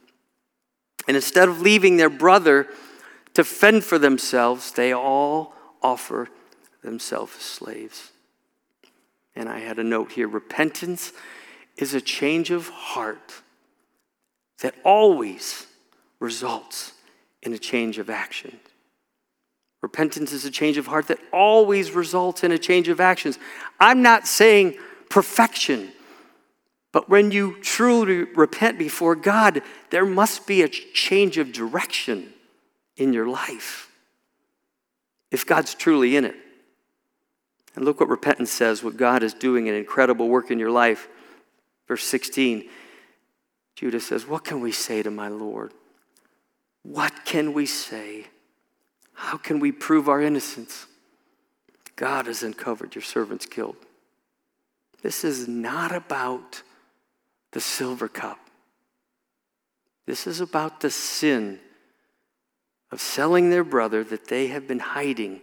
And 1.08 1.16
instead 1.16 1.50
of 1.50 1.62
leaving 1.62 1.98
their 1.98 2.10
brother 2.10 2.68
to 3.36 3.44
fend 3.44 3.84
for 3.84 4.00
themselves, 4.00 4.72
they 4.72 4.94
all 4.94 5.54
offer 5.82 6.30
themselves 6.84 7.36
as 7.38 7.44
slaves. 7.44 8.12
And 9.36 9.50
I 9.50 9.60
had 9.60 9.78
a 9.78 9.84
note 9.84 10.14
here 10.14 10.28
repentance 10.28 11.12
is 11.78 11.94
a 11.94 12.02
change 12.02 12.50
of 12.50 12.70
heart 12.70 13.42
that 14.62 14.74
always 14.84 15.68
results 16.20 16.94
in 17.44 17.54
a 17.54 17.58
change 17.58 17.98
of 17.98 18.10
action. 18.10 18.58
Repentance 19.82 20.32
is 20.32 20.46
a 20.46 20.52
change 20.52 20.78
of 20.78 20.88
heart 20.88 21.08
that 21.10 21.20
always 21.34 21.92
results 21.92 22.44
in 22.44 22.54
a 22.54 22.58
change 22.58 22.88
of 22.88 23.02
actions. 23.02 23.38
I'm 23.80 24.02
not 24.02 24.26
saying 24.26 24.78
perfection, 25.10 25.92
but 26.94 27.10
when 27.10 27.32
you 27.32 27.60
truly 27.62 28.24
repent 28.24 28.80
before 28.80 29.16
God, 29.16 29.62
there 29.90 30.06
must 30.06 30.48
be 30.48 30.62
a 30.62 30.70
change 30.70 31.38
of 31.38 31.52
direction 31.52 32.32
in 32.98 33.14
your 33.14 33.28
life 33.28 33.92
if 35.32 35.46
God's 35.46 35.76
truly 35.76 36.16
in 36.16 36.26
it. 36.26 36.36
And 37.76 37.84
look 37.84 38.00
what 38.00 38.08
repentance 38.08 38.52
says, 38.52 38.84
what 38.84 38.96
God 38.96 39.22
is 39.22 39.34
doing 39.34 39.68
an 39.68 39.76
incredible 39.76 40.30
work 40.30 40.50
in 40.50 40.60
your 40.60 40.72
life. 40.72 41.08
Verse 41.88 42.04
16 42.04 42.70
Judah 43.76 44.00
says, 44.00 44.26
What 44.26 44.46
can 44.46 44.62
we 44.62 44.72
say 44.72 45.04
to 45.04 45.12
my 45.12 45.28
Lord? 45.28 45.74
What 46.84 47.26
can 47.26 47.52
we 47.52 47.66
say? 47.66 48.28
How 49.14 49.36
can 49.36 49.60
we 49.60 49.74
prove 49.74 50.08
our 50.08 50.22
innocence? 50.22 50.86
God 51.98 52.28
has 52.28 52.42
uncovered 52.42 52.96
your 52.96 53.02
servant's 53.02 53.46
guilt. 53.46 53.76
This 55.02 55.26
is 55.26 55.48
not 55.48 55.94
about 55.94 56.62
the 57.52 57.60
silver 57.60 58.08
cup. 58.08 58.40
This 60.06 60.28
is 60.28 60.40
about 60.40 60.80
the 60.80 60.90
sin 60.90 61.60
of 62.96 63.02
selling 63.02 63.50
their 63.50 63.66
brother 63.66 64.06
that 64.06 64.30
they 64.30 64.48
have 64.48 64.70
been 64.70 64.80
hiding 64.80 65.42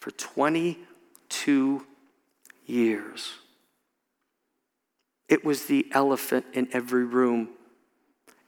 for 0.00 0.10
22 0.12 1.86
years. 2.64 3.34
It 5.28 5.44
was 5.44 5.66
the 5.66 5.86
elephant 5.92 6.46
in 6.54 6.68
every 6.72 7.04
room. 7.04 7.50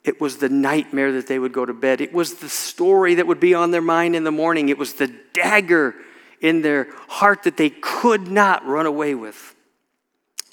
It 0.04 0.22
was 0.22 0.38
the 0.38 0.48
nightmare 0.48 1.12
that 1.12 1.26
they 1.26 1.38
would 1.38 1.52
go 1.52 1.66
to 1.66 1.74
bed. 1.74 2.00
It 2.00 2.14
was 2.14 2.36
the 2.36 2.48
story 2.48 3.16
that 3.16 3.26
would 3.26 3.40
be 3.40 3.52
on 3.52 3.72
their 3.72 3.82
mind 3.82 4.16
in 4.16 4.24
the 4.24 4.32
morning. 4.32 4.70
It 4.70 4.78
was 4.78 4.94
the 4.94 5.12
dagger 5.34 5.94
in 6.40 6.62
their 6.62 6.86
heart 7.08 7.42
that 7.42 7.58
they 7.58 7.68
could 7.68 8.26
not 8.26 8.64
run 8.64 8.86
away 8.86 9.14
with, 9.14 9.54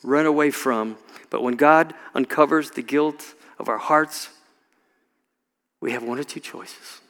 run 0.03 0.25
away 0.25 0.51
from. 0.51 0.97
But 1.29 1.41
when 1.41 1.55
God 1.55 1.93
uncovers 2.13 2.71
the 2.71 2.81
guilt 2.81 3.33
of 3.57 3.69
our 3.69 3.77
hearts, 3.77 4.27
we 5.79 5.93
have 5.93 6.03
one 6.03 6.19
or 6.19 6.25
two 6.25 6.41
choices. 6.41 7.00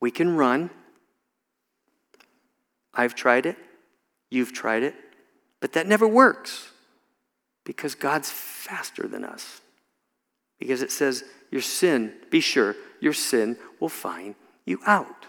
We 0.00 0.10
can 0.10 0.36
run. 0.36 0.70
I've 2.94 3.14
tried 3.14 3.46
it. 3.46 3.56
You've 4.30 4.52
tried 4.52 4.82
it. 4.82 4.94
But 5.60 5.72
that 5.72 5.86
never 5.86 6.06
works 6.06 6.70
because 7.64 7.94
God's 7.94 8.30
faster 8.30 9.06
than 9.06 9.24
us. 9.24 9.60
Because 10.58 10.82
it 10.82 10.90
says, 10.90 11.24
Your 11.50 11.62
sin, 11.62 12.12
be 12.30 12.40
sure, 12.40 12.74
your 13.00 13.12
sin 13.12 13.56
will 13.80 13.88
find 13.88 14.34
you 14.64 14.80
out. 14.86 15.26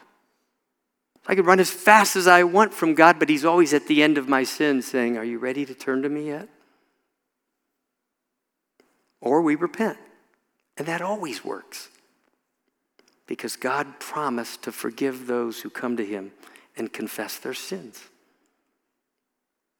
I 1.27 1.35
could 1.35 1.45
run 1.45 1.59
as 1.59 1.69
fast 1.69 2.15
as 2.15 2.25
I 2.25 2.43
want 2.43 2.73
from 2.73 2.95
God, 2.95 3.19
but 3.19 3.29
He's 3.29 3.43
always 3.43 3.73
at 3.73 3.87
the 3.87 4.01
end 4.01 4.17
of 4.17 4.29
my 4.29 4.43
sin 4.43 4.81
saying, 4.81 5.17
Are 5.17 5.25
you 5.25 5.39
ready 5.39 5.65
to 5.65 5.73
turn 5.73 6.01
to 6.03 6.09
me 6.09 6.27
yet? 6.27 6.47
Or 9.19 9.41
we 9.41 9.55
repent. 9.55 9.97
And 10.77 10.87
that 10.87 11.01
always 11.01 11.43
works. 11.43 11.89
Because 13.27 13.55
God 13.55 13.99
promised 13.99 14.63
to 14.63 14.71
forgive 14.71 15.27
those 15.27 15.61
who 15.61 15.69
come 15.69 15.97
to 15.97 16.05
Him 16.05 16.31
and 16.75 16.91
confess 16.91 17.37
their 17.37 17.53
sins. 17.53 18.03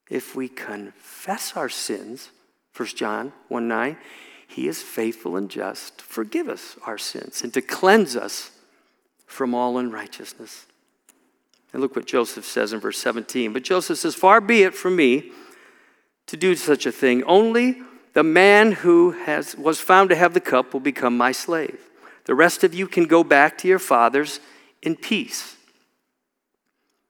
If 0.10 0.36
we 0.36 0.48
confess 0.48 1.56
our 1.56 1.70
sins, 1.70 2.30
1 2.76 2.90
John 2.90 3.34
1 3.48 3.68
9, 3.68 3.98
he 4.48 4.68
is 4.68 4.82
faithful 4.82 5.36
and 5.36 5.50
just 5.50 5.98
to 5.98 6.06
forgive 6.06 6.48
us 6.48 6.78
our 6.86 6.98
sins 6.98 7.44
and 7.44 7.54
to 7.54 7.62
cleanse 7.62 8.16
us 8.16 8.52
from 9.26 9.54
all 9.54 9.78
unrighteousness. 9.78 10.66
And 11.74 11.82
look 11.82 11.96
what 11.96 12.08
Joseph 12.08 12.46
says 12.46 12.72
in 12.72 12.80
verse 12.80 12.98
17. 12.98 13.52
But 13.52 13.64
Joseph 13.64 13.98
says, 13.98 14.16
Far 14.16 14.40
be 14.40 14.64
it 14.64 14.74
from 14.74 14.96
me 14.96 15.32
to 16.28 16.38
do 16.38 16.56
such 16.56 16.86
a 16.86 16.92
thing. 16.92 17.24
Only 17.24 17.82
the 18.14 18.24
man 18.24 18.72
who 18.72 19.12
has, 19.12 19.56
was 19.58 19.82
found 19.82 20.10
to 20.10 20.16
have 20.16 20.34
the 20.34 20.40
cup 20.40 20.74
will 20.74 20.80
become 20.80 21.18
my 21.18 21.34
slave. 21.34 21.80
The 22.28 22.36
rest 22.36 22.66
of 22.66 22.76
you 22.76 22.88
can 22.88 23.06
go 23.06 23.24
back 23.24 23.58
to 23.60 23.70
your 23.70 23.80
fathers 23.80 24.42
in 24.82 24.98
peace. 24.98 25.56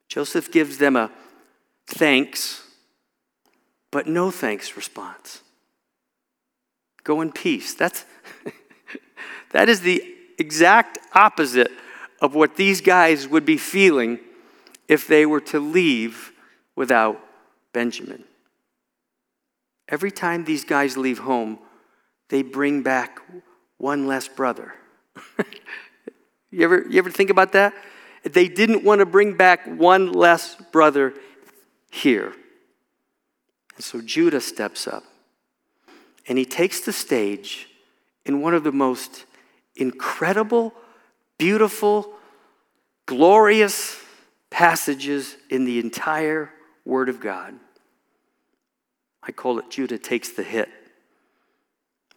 Joseph 0.07 0.51
gives 0.51 0.77
them 0.77 0.95
a 0.95 1.11
thanks, 1.87 2.63
but 3.91 4.05
no 4.05 4.29
thanks 4.29 4.77
response. 4.77 5.41
Go 7.03 7.21
in 7.21 7.31
peace. 7.31 7.73
That's, 7.73 8.05
that 9.51 9.69
is 9.69 9.81
the 9.81 10.03
exact 10.37 10.99
opposite 11.13 11.71
of 12.21 12.35
what 12.35 12.55
these 12.55 12.79
guys 12.79 13.27
would 13.27 13.45
be 13.45 13.57
feeling 13.57 14.19
if 14.87 15.07
they 15.07 15.25
were 15.25 15.41
to 15.41 15.59
leave 15.59 16.31
without 16.75 17.19
Benjamin. 17.73 18.23
Every 19.89 20.11
time 20.11 20.45
these 20.45 20.63
guys 20.63 20.95
leave 20.95 21.19
home, 21.19 21.57
they 22.29 22.43
bring 22.43 22.83
back 22.83 23.19
one 23.77 24.05
less 24.05 24.27
brother. 24.27 24.75
you, 26.51 26.63
ever, 26.63 26.85
you 26.89 26.99
ever 26.99 27.11
think 27.11 27.29
about 27.29 27.51
that? 27.53 27.73
They 28.23 28.47
didn't 28.47 28.83
want 28.83 28.99
to 28.99 29.05
bring 29.05 29.35
back 29.35 29.65
one 29.65 30.11
less 30.11 30.55
brother 30.71 31.13
here. 31.91 32.33
And 33.75 33.83
so 33.83 34.01
Judah 34.01 34.41
steps 34.41 34.87
up 34.87 35.03
and 36.27 36.37
he 36.37 36.45
takes 36.45 36.81
the 36.81 36.91
stage 36.91 37.69
in 38.25 38.41
one 38.41 38.53
of 38.53 38.63
the 38.63 38.71
most 38.71 39.25
incredible, 39.75 40.73
beautiful, 41.37 42.13
glorious 43.05 44.01
passages 44.49 45.37
in 45.49 45.65
the 45.65 45.79
entire 45.79 46.51
Word 46.85 47.09
of 47.09 47.19
God. 47.19 47.53
I 49.21 49.31
call 49.31 49.59
it 49.59 49.69
Judah 49.69 49.97
takes 49.97 50.29
the 50.29 50.43
hit. 50.43 50.69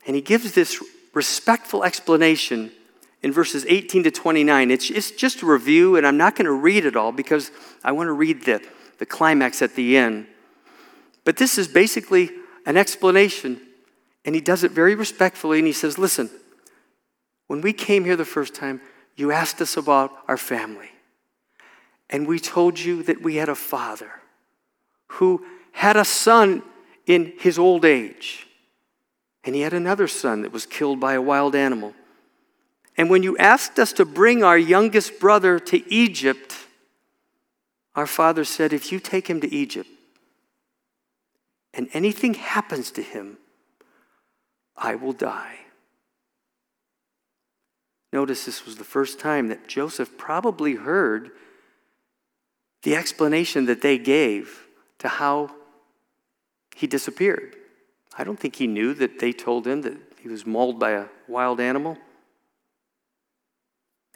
And 0.07 0.17
he 0.17 0.23
gives 0.23 0.53
this 0.53 0.83
respectful 1.13 1.85
explanation 1.85 2.71
in 3.23 3.33
verses 3.33 3.65
18 3.69 4.05
to 4.05 4.11
29. 4.11 4.71
It's, 4.71 4.91
it's 4.91 5.11
just 5.11 5.43
a 5.43 5.47
review, 5.47 5.97
and 5.97 6.07
I'm 6.07 6.17
not 6.17 6.37
going 6.37 6.47
to 6.47 6.53
read 6.53 6.87
it 6.87 6.97
all 6.97 7.13
because 7.13 7.51
I 7.85 7.93
want 7.93 8.09
to 8.09 8.13
read 8.13 8.45
the, 8.45 8.63
the 8.99 9.07
climax 9.07 9.63
at 9.63 9.75
the 9.75 9.97
end. 9.97 10.27
But 11.25 11.37
this 11.37 11.59
is 11.59 11.69
basically 11.69 12.31
an 12.67 12.77
explanation 12.77 13.61
and 14.25 14.35
he 14.35 14.41
does 14.41 14.65
it 14.65 14.73
very 14.73 14.95
respectfully, 14.95 15.59
and 15.59 15.67
he 15.67 15.73
says, 15.73 15.99
Listen, 15.99 16.31
when 17.47 17.61
we 17.61 17.73
came 17.73 18.05
here 18.05 18.17
the 18.17 18.25
first 18.25 18.55
time, 18.55 18.81
you 19.17 19.33
asked 19.33 19.61
us 19.61 19.77
about 19.77 20.13
our 20.29 20.37
family. 20.37 20.91
And 22.09 22.27
we 22.27 22.39
told 22.39 22.79
you 22.79 23.03
that 23.05 23.23
we 23.23 23.37
had 23.37 23.49
a 23.49 23.55
father 23.55 24.11
who 25.07 25.45
had 25.73 25.97
a 25.97 26.05
son 26.05 26.63
in 27.07 27.33
his 27.39 27.59
old 27.59 27.85
age. 27.85 28.47
And 29.45 29.55
he 29.55 29.63
had 29.63 29.73
another 29.73 30.07
son 30.07 30.43
that 30.43 30.53
was 30.53 30.67
killed 30.67 31.01
by 31.01 31.15
a 31.15 31.23
wild 31.23 31.55
animal. 31.55 31.95
And 33.01 33.09
when 33.09 33.23
you 33.23 33.35
asked 33.39 33.79
us 33.79 33.95
to 33.95 34.05
bring 34.05 34.45
our 34.45 34.59
youngest 34.59 35.21
brother 35.21 35.59
to 35.59 35.91
Egypt, 35.91 36.55
our 37.95 38.07
father 38.07 38.45
said, 38.45 38.75
If 38.75 38.93
you 38.93 39.01
take 39.01 39.27
him 39.27 39.41
to 39.41 39.51
Egypt 39.51 39.89
and 41.73 41.89
anything 41.95 42.35
happens 42.35 42.91
to 42.91 43.03
him, 43.03 43.39
I 44.77 44.97
will 44.97 45.15
die. 45.15 45.61
Notice 48.13 48.45
this 48.45 48.67
was 48.67 48.77
the 48.77 48.85
first 48.85 49.19
time 49.19 49.49
that 49.49 49.67
Joseph 49.67 50.19
probably 50.19 50.75
heard 50.75 51.31
the 52.83 52.97
explanation 52.97 53.65
that 53.65 53.81
they 53.81 53.97
gave 53.97 54.67
to 54.99 55.09
how 55.09 55.51
he 56.77 56.87
disappeared. 56.87 57.57
I 58.19 58.25
don't 58.25 58.39
think 58.39 58.57
he 58.57 58.67
knew 58.67 58.93
that 58.93 59.21
they 59.21 59.33
told 59.33 59.67
him 59.67 59.81
that 59.81 59.97
he 60.21 60.29
was 60.29 60.45
mauled 60.45 60.79
by 60.79 60.91
a 60.91 61.07
wild 61.27 61.61
animal. 61.61 61.97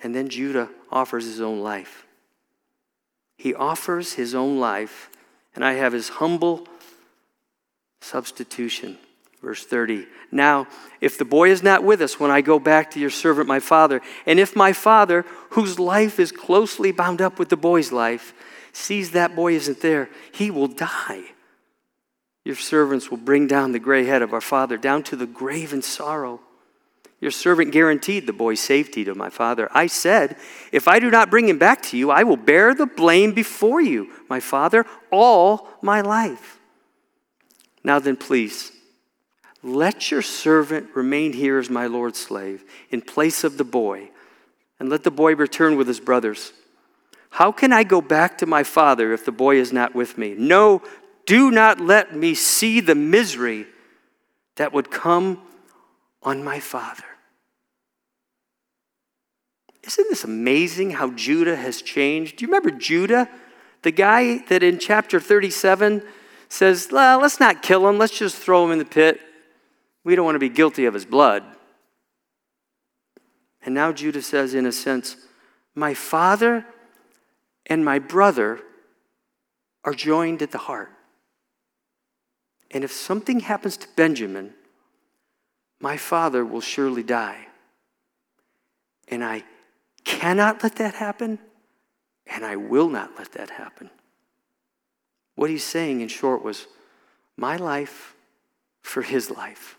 And 0.05 0.15
then 0.15 0.29
Judah 0.29 0.69
offers 0.93 1.25
his 1.25 1.41
own 1.41 1.61
life. 1.61 2.07
He 3.39 3.55
offers 3.55 4.13
his 4.13 4.35
own 4.35 4.61
life, 4.61 5.11
and 5.55 5.65
I 5.65 5.73
have 5.73 5.95
his 5.95 6.09
humble 6.09 6.69
substitution. 8.03 8.99
Verse 9.43 9.65
30. 9.65 10.07
Now, 10.31 10.67
if 11.01 11.19
the 11.19 11.25
boy 11.25 11.51
is 11.51 11.63
not 11.63 11.85
with 11.85 12.01
us 12.01 12.21
when 12.21 12.31
I 12.31 12.43
go 12.43 12.59
back 12.59 12.91
to 12.93 13.01
your 13.01 13.11
servant, 13.11 13.49
my 13.49 13.61
father, 13.61 14.01
and 14.27 14.39
if 14.39 14.55
my 14.55 14.73
father, 14.73 15.25
whose 15.51 15.79
life 15.79 16.21
is 16.21 16.33
closely 16.33 16.93
bound 16.93 17.21
up 17.21 17.39
with 17.39 17.49
the 17.49 17.57
boy's 17.57 17.91
life, 17.91 18.35
sees 18.73 19.11
that 19.13 19.35
boy 19.35 19.55
isn't 19.55 19.81
there, 19.81 20.11
he 20.33 20.51
will 20.51 20.69
die. 20.69 21.25
Your 22.45 22.57
servants 22.57 23.11
will 23.11 23.19
bring 23.19 23.47
down 23.47 23.73
the 23.73 23.79
gray 23.79 24.05
head 24.05 24.21
of 24.21 24.35
our 24.35 24.41
father 24.41 24.77
down 24.77 25.03
to 25.05 25.17
the 25.17 25.27
grave 25.27 25.73
in 25.73 25.81
sorrow. 25.81 26.41
Your 27.25 27.31
servant 27.31 27.73
guaranteed 27.73 28.27
the 28.27 28.35
boy's 28.35 28.61
safety 28.61 29.03
to 29.05 29.15
my 29.15 29.31
father. 29.31 29.71
I 29.73 29.87
said, 29.87 30.37
If 30.73 30.87
I 30.87 30.99
do 30.99 31.11
not 31.11 31.31
bring 31.31 31.49
him 31.49 31.57
back 31.57 31.81
to 31.85 31.97
you, 31.97 32.11
I 32.11 32.23
will 32.23 32.37
bear 32.37 32.75
the 32.75 32.85
blame 32.85 33.33
before 33.33 33.81
you, 33.81 34.13
my 34.29 34.41
father, 34.41 34.85
all 35.11 35.67
my 35.81 36.03
life. 36.03 36.61
Now 37.83 37.99
then, 37.99 38.19
please 38.19 38.73
let 39.63 40.11
your 40.11 40.21
servant 40.21 40.95
remain 40.95 41.33
here 41.33 41.59
as 41.59 41.71
my 41.71 41.87
Lord's 41.87 42.19
slave 42.19 42.63
in 42.91 43.01
place 43.01 43.43
of 43.43 43.57
the 43.57 43.65
boy, 43.65 44.11
and 44.79 44.91
let 44.91 45.03
the 45.03 45.11
boy 45.11 45.35
return 45.35 45.77
with 45.77 45.89
his 45.89 46.01
brothers. 46.01 46.53
How 47.31 47.53
can 47.53 47.73
I 47.73 47.85
go 47.85 48.03
back 48.03 48.37
to 48.37 48.45
my 48.45 48.65
father 48.65 49.15
if 49.15 49.25
the 49.25 49.33
boy 49.33 49.57
is 49.57 49.73
not 49.73 49.95
with 49.95 50.19
me? 50.19 50.35
No, 50.37 50.83
do 51.25 51.51
not 51.51 51.81
let 51.81 52.15
me 52.15 52.35
see 52.35 52.81
the 52.81 52.95
misery 52.95 53.65
that 54.57 54.75
would 54.75 54.91
come 54.91 55.41
on 56.23 56.45
my 56.45 56.61
father. 56.61 57.05
Isn't 59.87 60.09
this 60.09 60.25
amazing 60.25 60.93
how 60.93 61.11
Judah 61.11 61.57
has 61.57 61.83
changed? 61.83 62.37
Do 62.37 62.45
you 62.45 62.49
remember 62.49 62.71
Judah? 62.71 63.29
The 63.83 63.91
guy 63.91 64.39
that 64.49 64.63
in 64.63 64.79
chapter 64.79 65.21
37 65.21 66.03
says, 66.49 66.89
well, 66.91 67.21
let's 67.21 67.39
not 67.39 67.63
kill 67.63 67.87
him, 67.89 67.99
let's 67.99 68.19
just 68.19 68.37
throw 68.37 68.65
him 68.65 68.73
in 68.73 68.79
the 68.79 68.85
pit. 68.85 69.21
We 70.05 70.17
don't 70.17 70.25
want 70.25 70.37
to 70.37 70.41
be 70.41 70.49
guilty 70.49 70.87
of 70.87 70.95
his 70.95 71.05
blood. 71.05 71.43
And 73.63 73.75
now 73.75 73.93
Judah 73.93 74.23
says, 74.23 74.55
in 74.55 74.67
a 74.67 74.73
sense, 74.73 75.17
my 75.75 75.95
father 75.95 76.65
and 77.67 77.85
my 77.85 77.99
brother 77.99 78.61
are 79.85 79.95
joined 79.95 80.43
at 80.43 80.51
the 80.51 80.59
heart. 80.59 80.91
And 82.71 82.85
if 82.85 82.93
something 82.93 83.41
happens 83.41 83.77
to 83.79 83.89
Benjamin, 83.97 84.55
my 85.81 85.97
father 85.97 86.45
will 86.45 86.61
surely 86.61 87.03
die. 87.03 87.49
And 89.09 89.23
I 89.23 89.45
cannot 90.05 90.63
let 90.63 90.77
that 90.77 90.95
happen, 90.95 91.39
and 92.27 92.45
I 92.45 92.57
will 92.57 92.89
not 92.89 93.19
let 93.19 93.33
that 93.33 93.51
happen. 93.51 93.91
What 95.35 95.51
he's 95.51 95.65
saying, 95.65 96.01
in 96.01 96.09
short, 96.09 96.43
was 96.43 96.67
my 97.37 97.57
life 97.57 98.15
for 98.83 99.03
his 99.03 99.31
life. 99.31 99.77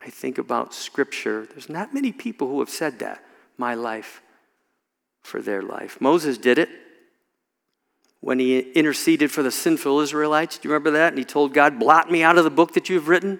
I 0.00 0.10
think 0.10 0.38
about 0.38 0.74
scripture. 0.74 1.46
There's 1.50 1.68
not 1.68 1.94
many 1.94 2.12
people 2.12 2.48
who 2.48 2.60
have 2.60 2.70
said 2.70 2.98
that, 3.00 3.24
my 3.56 3.74
life 3.74 4.22
for 5.22 5.40
their 5.40 5.62
life. 5.62 6.00
Moses 6.00 6.38
did 6.38 6.58
it 6.58 6.68
when 8.20 8.38
he 8.38 8.58
interceded 8.72 9.30
for 9.30 9.42
the 9.42 9.50
sinful 9.50 10.00
Israelites. 10.00 10.58
Do 10.58 10.68
you 10.68 10.72
remember 10.72 10.92
that? 10.92 11.08
And 11.08 11.18
he 11.18 11.24
told 11.24 11.54
God, 11.54 11.78
Blot 11.78 12.10
me 12.10 12.22
out 12.22 12.38
of 12.38 12.44
the 12.44 12.50
book 12.50 12.74
that 12.74 12.88
you 12.88 12.96
have 12.96 13.08
written. 13.08 13.38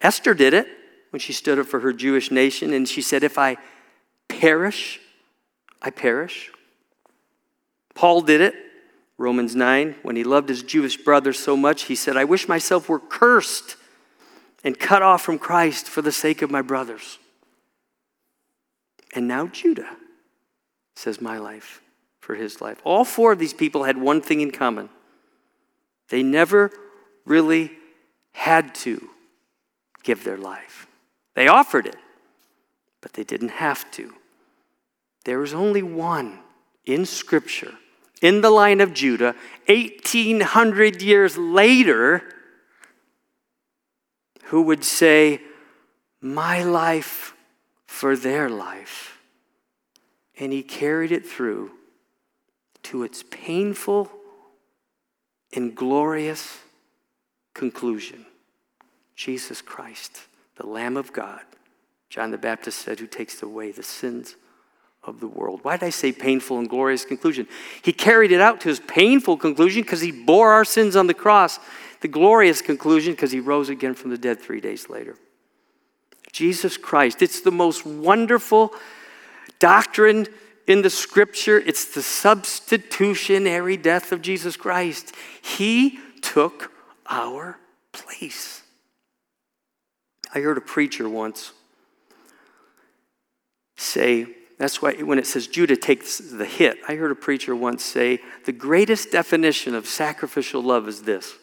Esther 0.00 0.34
did 0.34 0.54
it 0.54 0.68
when 1.14 1.20
she 1.20 1.32
stood 1.32 1.60
up 1.60 1.66
for 1.66 1.78
her 1.78 1.92
Jewish 1.92 2.32
nation, 2.32 2.72
and 2.72 2.88
she 2.88 3.00
said, 3.00 3.22
If 3.22 3.38
I 3.38 3.56
perish, 4.26 4.98
I 5.80 5.90
perish. 5.90 6.50
Paul 7.94 8.22
did 8.22 8.40
it, 8.40 8.52
Romans 9.16 9.54
9, 9.54 9.94
when 10.02 10.16
he 10.16 10.24
loved 10.24 10.48
his 10.48 10.64
Jewish 10.64 10.96
brothers 10.96 11.38
so 11.38 11.56
much, 11.56 11.82
he 11.82 11.94
said, 11.94 12.16
I 12.16 12.24
wish 12.24 12.48
myself 12.48 12.88
were 12.88 12.98
cursed 12.98 13.76
and 14.64 14.76
cut 14.76 15.02
off 15.02 15.22
from 15.22 15.38
Christ 15.38 15.86
for 15.86 16.02
the 16.02 16.10
sake 16.10 16.42
of 16.42 16.50
my 16.50 16.62
brothers. 16.62 17.20
And 19.14 19.28
now 19.28 19.46
Judah 19.46 19.96
says, 20.96 21.20
My 21.20 21.38
life 21.38 21.80
for 22.18 22.34
his 22.34 22.60
life. 22.60 22.80
All 22.82 23.04
four 23.04 23.30
of 23.30 23.38
these 23.38 23.54
people 23.54 23.84
had 23.84 23.96
one 23.96 24.20
thing 24.20 24.40
in 24.40 24.50
common 24.50 24.88
they 26.08 26.24
never 26.24 26.72
really 27.24 27.70
had 28.32 28.74
to 28.74 29.10
give 30.02 30.24
their 30.24 30.36
life. 30.36 30.88
They 31.34 31.48
offered 31.48 31.86
it, 31.86 31.96
but 33.00 33.12
they 33.14 33.24
didn't 33.24 33.50
have 33.50 33.90
to. 33.92 34.12
There 35.24 35.38
was 35.38 35.54
only 35.54 35.82
one 35.82 36.38
in 36.84 37.06
Scripture, 37.06 37.74
in 38.20 38.40
the 38.40 38.50
line 38.50 38.80
of 38.80 38.94
Judah, 38.94 39.34
1800 39.66 41.02
years 41.02 41.36
later, 41.36 42.22
who 44.44 44.62
would 44.62 44.84
say, 44.84 45.40
My 46.20 46.62
life 46.62 47.34
for 47.86 48.16
their 48.16 48.48
life. 48.48 49.18
And 50.38 50.52
he 50.52 50.62
carried 50.62 51.12
it 51.12 51.26
through 51.26 51.70
to 52.84 53.02
its 53.02 53.24
painful 53.30 54.10
and 55.54 55.74
glorious 55.74 56.58
conclusion 57.54 58.26
Jesus 59.16 59.62
Christ, 59.62 60.22
the 60.56 60.66
Lamb 60.66 60.96
of 60.96 61.12
God. 61.12 61.40
John 62.08 62.30
the 62.30 62.38
Baptist 62.38 62.78
said, 62.78 63.00
Who 63.00 63.06
takes 63.06 63.42
away 63.42 63.72
the 63.72 63.82
sins 63.82 64.36
of 65.06 65.20
the 65.20 65.28
world. 65.28 65.60
Why 65.62 65.76
did 65.76 65.86
I 65.86 65.90
say 65.90 66.12
painful 66.12 66.58
and 66.58 66.68
glorious 66.68 67.04
conclusion? 67.04 67.46
He 67.82 67.92
carried 67.92 68.32
it 68.32 68.40
out 68.40 68.60
to 68.62 68.68
his 68.68 68.80
painful 68.80 69.36
conclusion 69.36 69.82
because 69.82 70.00
he 70.00 70.12
bore 70.12 70.52
our 70.52 70.64
sins 70.64 70.96
on 70.96 71.06
the 71.06 71.14
cross. 71.14 71.58
The 72.00 72.08
glorious 72.08 72.62
conclusion 72.62 73.12
because 73.12 73.32
he 73.32 73.40
rose 73.40 73.68
again 73.68 73.94
from 73.94 74.10
the 74.10 74.18
dead 74.18 74.40
three 74.40 74.60
days 74.60 74.88
later. 74.88 75.16
Jesus 76.32 76.76
Christ. 76.76 77.22
It's 77.22 77.40
the 77.40 77.52
most 77.52 77.86
wonderful 77.86 78.72
doctrine 79.58 80.26
in 80.66 80.82
the 80.82 80.90
scripture. 80.90 81.58
It's 81.58 81.94
the 81.94 82.02
substitutionary 82.02 83.76
death 83.76 84.10
of 84.10 84.20
Jesus 84.20 84.56
Christ. 84.56 85.14
He 85.40 86.00
took 86.20 86.72
our 87.08 87.58
place. 87.92 88.63
I 90.34 90.40
heard 90.40 90.58
a 90.58 90.62
preacher 90.62 91.08
once 91.08 91.52
say, 93.76 94.26
that's 94.58 94.82
why 94.82 94.94
when 94.94 95.18
it 95.18 95.26
says 95.26 95.46
Judah 95.46 95.76
takes 95.76 96.18
the 96.18 96.44
hit, 96.44 96.78
I 96.88 96.96
heard 96.96 97.12
a 97.12 97.16
preacher 97.16 97.54
once 97.54 97.84
say, 97.84 98.20
the 98.44 98.52
greatest 98.52 99.12
definition 99.12 99.74
of 99.74 99.86
sacrificial 99.86 100.62
love 100.62 100.88
is 100.88 101.02
this 101.02 101.34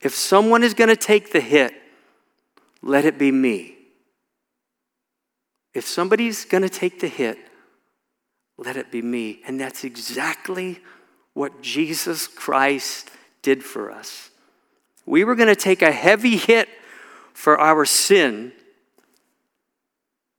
if 0.00 0.14
someone 0.14 0.62
is 0.62 0.74
going 0.74 0.88
to 0.88 0.96
take 0.96 1.32
the 1.32 1.40
hit, 1.40 1.72
let 2.82 3.04
it 3.04 3.18
be 3.18 3.32
me. 3.32 3.74
If 5.74 5.86
somebody's 5.86 6.44
going 6.44 6.62
to 6.62 6.68
take 6.68 7.00
the 7.00 7.08
hit, 7.08 7.38
let 8.56 8.76
it 8.76 8.90
be 8.90 9.02
me. 9.02 9.40
And 9.46 9.60
that's 9.60 9.84
exactly 9.84 10.80
what 11.34 11.62
Jesus 11.62 12.26
Christ 12.26 13.10
did 13.42 13.64
for 13.64 13.90
us. 13.90 14.30
We 15.06 15.24
were 15.24 15.34
going 15.34 15.48
to 15.48 15.56
take 15.56 15.82
a 15.82 15.92
heavy 15.92 16.36
hit 16.36 16.68
for 17.38 17.56
our 17.60 17.84
sin, 17.84 18.50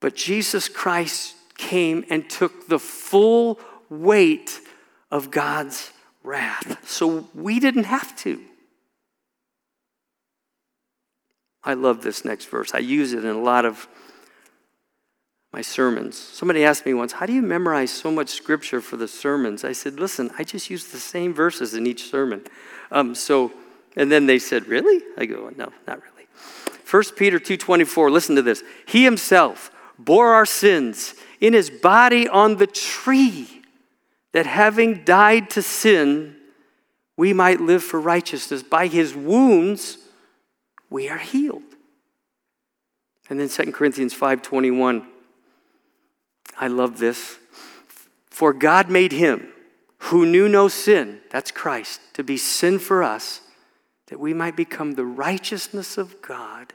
but 0.01 0.17
Jesus 0.17 0.67
Christ 0.67 1.33
came 1.57 2.03
and 2.09 2.29
took 2.29 2.67
the 2.67 2.77
full 2.77 3.57
weight 3.89 4.59
of 5.09 5.31
God's 5.31 5.93
wrath. 6.23 6.85
So 6.85 7.29
we 7.33 7.61
didn't 7.61 7.85
have 7.85 8.17
to. 8.17 8.41
I 11.63 11.73
love 11.73 12.01
this 12.01 12.25
next 12.25 12.49
verse. 12.49 12.73
I 12.73 12.79
use 12.79 13.13
it 13.13 13.23
in 13.23 13.33
a 13.33 13.41
lot 13.41 13.63
of 13.63 13.87
my 15.53 15.61
sermons. 15.61 16.17
Somebody 16.17 16.65
asked 16.65 16.85
me 16.85 16.93
once, 16.93 17.13
How 17.13 17.25
do 17.25 17.31
you 17.31 17.41
memorize 17.41 17.91
so 17.91 18.11
much 18.11 18.27
scripture 18.27 18.81
for 18.81 18.97
the 18.97 19.07
sermons? 19.07 19.63
I 19.63 19.71
said, 19.71 20.01
Listen, 20.01 20.31
I 20.37 20.43
just 20.43 20.69
use 20.69 20.87
the 20.87 20.99
same 20.99 21.33
verses 21.33 21.73
in 21.75 21.87
each 21.87 22.09
sermon. 22.09 22.43
Um, 22.91 23.15
so, 23.15 23.53
and 23.95 24.11
then 24.11 24.25
they 24.25 24.37
said, 24.37 24.67
Really? 24.67 25.01
I 25.17 25.25
go, 25.25 25.49
No, 25.55 25.71
not 25.87 26.01
really. 26.01 26.19
1 26.89 27.03
Peter 27.15 27.39
2.24, 27.39 28.11
listen 28.11 28.35
to 28.35 28.41
this. 28.41 28.63
He 28.87 29.03
himself 29.03 29.71
bore 29.99 30.33
our 30.33 30.45
sins 30.45 31.13
in 31.39 31.53
his 31.53 31.69
body 31.69 32.27
on 32.27 32.57
the 32.57 32.67
tree, 32.67 33.47
that 34.31 34.45
having 34.45 35.03
died 35.03 35.49
to 35.51 35.61
sin, 35.61 36.35
we 37.15 37.33
might 37.33 37.61
live 37.61 37.83
for 37.83 37.99
righteousness. 37.99 38.63
By 38.63 38.87
his 38.87 39.15
wounds, 39.15 39.97
we 40.89 41.09
are 41.09 41.17
healed. 41.17 41.63
And 43.29 43.39
then 43.39 43.49
2 43.49 43.71
Corinthians 43.71 44.13
5.21, 44.13 45.05
I 46.59 46.67
love 46.67 46.97
this. 46.97 47.37
For 48.29 48.53
God 48.53 48.89
made 48.89 49.11
him 49.11 49.49
who 50.03 50.25
knew 50.25 50.49
no 50.49 50.67
sin, 50.67 51.19
that's 51.29 51.51
Christ, 51.51 51.99
to 52.13 52.23
be 52.23 52.37
sin 52.37 52.79
for 52.79 53.03
us, 53.03 53.41
that 54.07 54.19
we 54.19 54.33
might 54.33 54.55
become 54.55 54.93
the 54.93 55.05
righteousness 55.05 55.97
of 55.97 56.21
God 56.21 56.73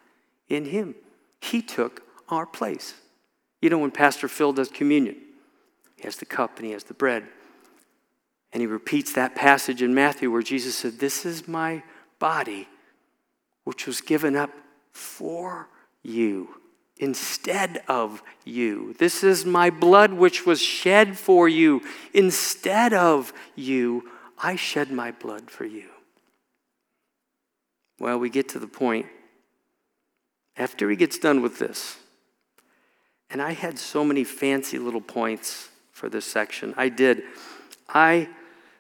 in 0.49 0.67
him. 0.67 0.95
He 1.41 1.63
took 1.63 2.03
our 2.29 2.47
place. 2.47 2.95
You 3.61 3.71
know, 3.71 3.79
when 3.79 3.91
Pastor 3.91 4.29
Phil 4.29 4.53
does 4.53 4.69
communion, 4.69 5.17
he 5.97 6.03
has 6.05 6.17
the 6.17 6.27
cup 6.27 6.59
and 6.59 6.67
he 6.67 6.73
has 6.73 6.85
the 6.85 6.95
bread. 6.95 7.25
And 8.53 8.61
he 8.61 8.67
repeats 8.67 9.13
that 9.15 9.35
passage 9.35 9.83
in 9.83 9.95
Matthew 9.95 10.31
where 10.31 10.43
Jesus 10.43 10.77
said, 10.77 10.99
This 10.99 11.27
is 11.27 11.49
my 11.49 11.83
body, 12.19 12.69
which 13.65 13.87
was 13.87 14.01
given 14.01 14.37
up 14.37 14.51
for 14.93 15.69
you 16.03 16.49
instead 16.99 17.83
of 17.89 18.23
you. 18.45 18.95
This 18.99 19.25
is 19.25 19.45
my 19.45 19.71
blood 19.71 20.13
which 20.13 20.47
was 20.47 20.61
shed 20.61 21.19
for 21.19 21.49
you 21.49 21.83
instead 22.13 22.93
of 22.93 23.33
you. 23.57 24.11
I 24.39 24.57
shed 24.57 24.91
my 24.91 25.11
blood 25.11 25.51
for 25.51 25.65
you. 25.65 25.89
Well, 27.99 28.19
we 28.19 28.31
get 28.31 28.49
to 28.51 28.59
the 28.59 28.67
point 28.67 29.07
after 30.57 30.88
he 30.90 30.96
gets 30.96 31.19
done 31.19 31.42
with 31.42 31.59
this. 31.59 31.96
And 33.31 33.42
I 33.42 33.52
had 33.52 33.79
so 33.79 34.05
many 34.05 34.25
fancy 34.25 34.79
little 34.79 35.00
points 35.00 35.69
for 35.92 36.09
this 36.09 36.25
section. 36.25 36.75
I 36.77 36.88
did. 36.88 37.23
I 37.88 38.29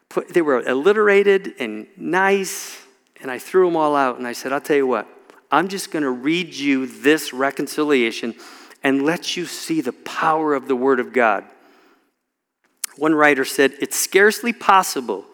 put 0.08 0.28
they 0.28 0.42
were 0.42 0.62
alliterated 0.62 1.54
and 1.58 1.86
nice 1.96 2.80
and 3.20 3.30
I 3.30 3.38
threw 3.38 3.66
them 3.66 3.76
all 3.76 3.96
out 3.96 4.18
and 4.18 4.26
I 4.26 4.32
said, 4.32 4.52
"I'll 4.52 4.60
tell 4.60 4.76
you 4.76 4.86
what. 4.86 5.08
I'm 5.50 5.68
just 5.68 5.90
going 5.90 6.02
to 6.02 6.10
read 6.10 6.54
you 6.54 6.86
this 6.86 7.32
reconciliation 7.32 8.34
and 8.82 9.02
let 9.02 9.36
you 9.36 9.46
see 9.46 9.80
the 9.80 9.92
power 9.92 10.54
of 10.54 10.68
the 10.68 10.76
Word 10.76 11.00
of 11.00 11.12
God. 11.12 11.44
One 12.96 13.14
writer 13.14 13.44
said, 13.44 13.74
It's 13.80 13.96
scarcely 13.96 14.52
possible 14.52 15.24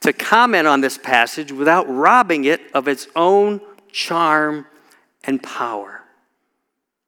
to 0.00 0.12
comment 0.12 0.68
on 0.68 0.80
this 0.80 0.96
passage 0.96 1.50
without 1.52 1.88
robbing 1.88 2.44
it 2.44 2.60
of 2.72 2.86
its 2.86 3.08
own 3.16 3.60
charm 3.90 4.66
and 5.26 5.42
power. 5.42 6.02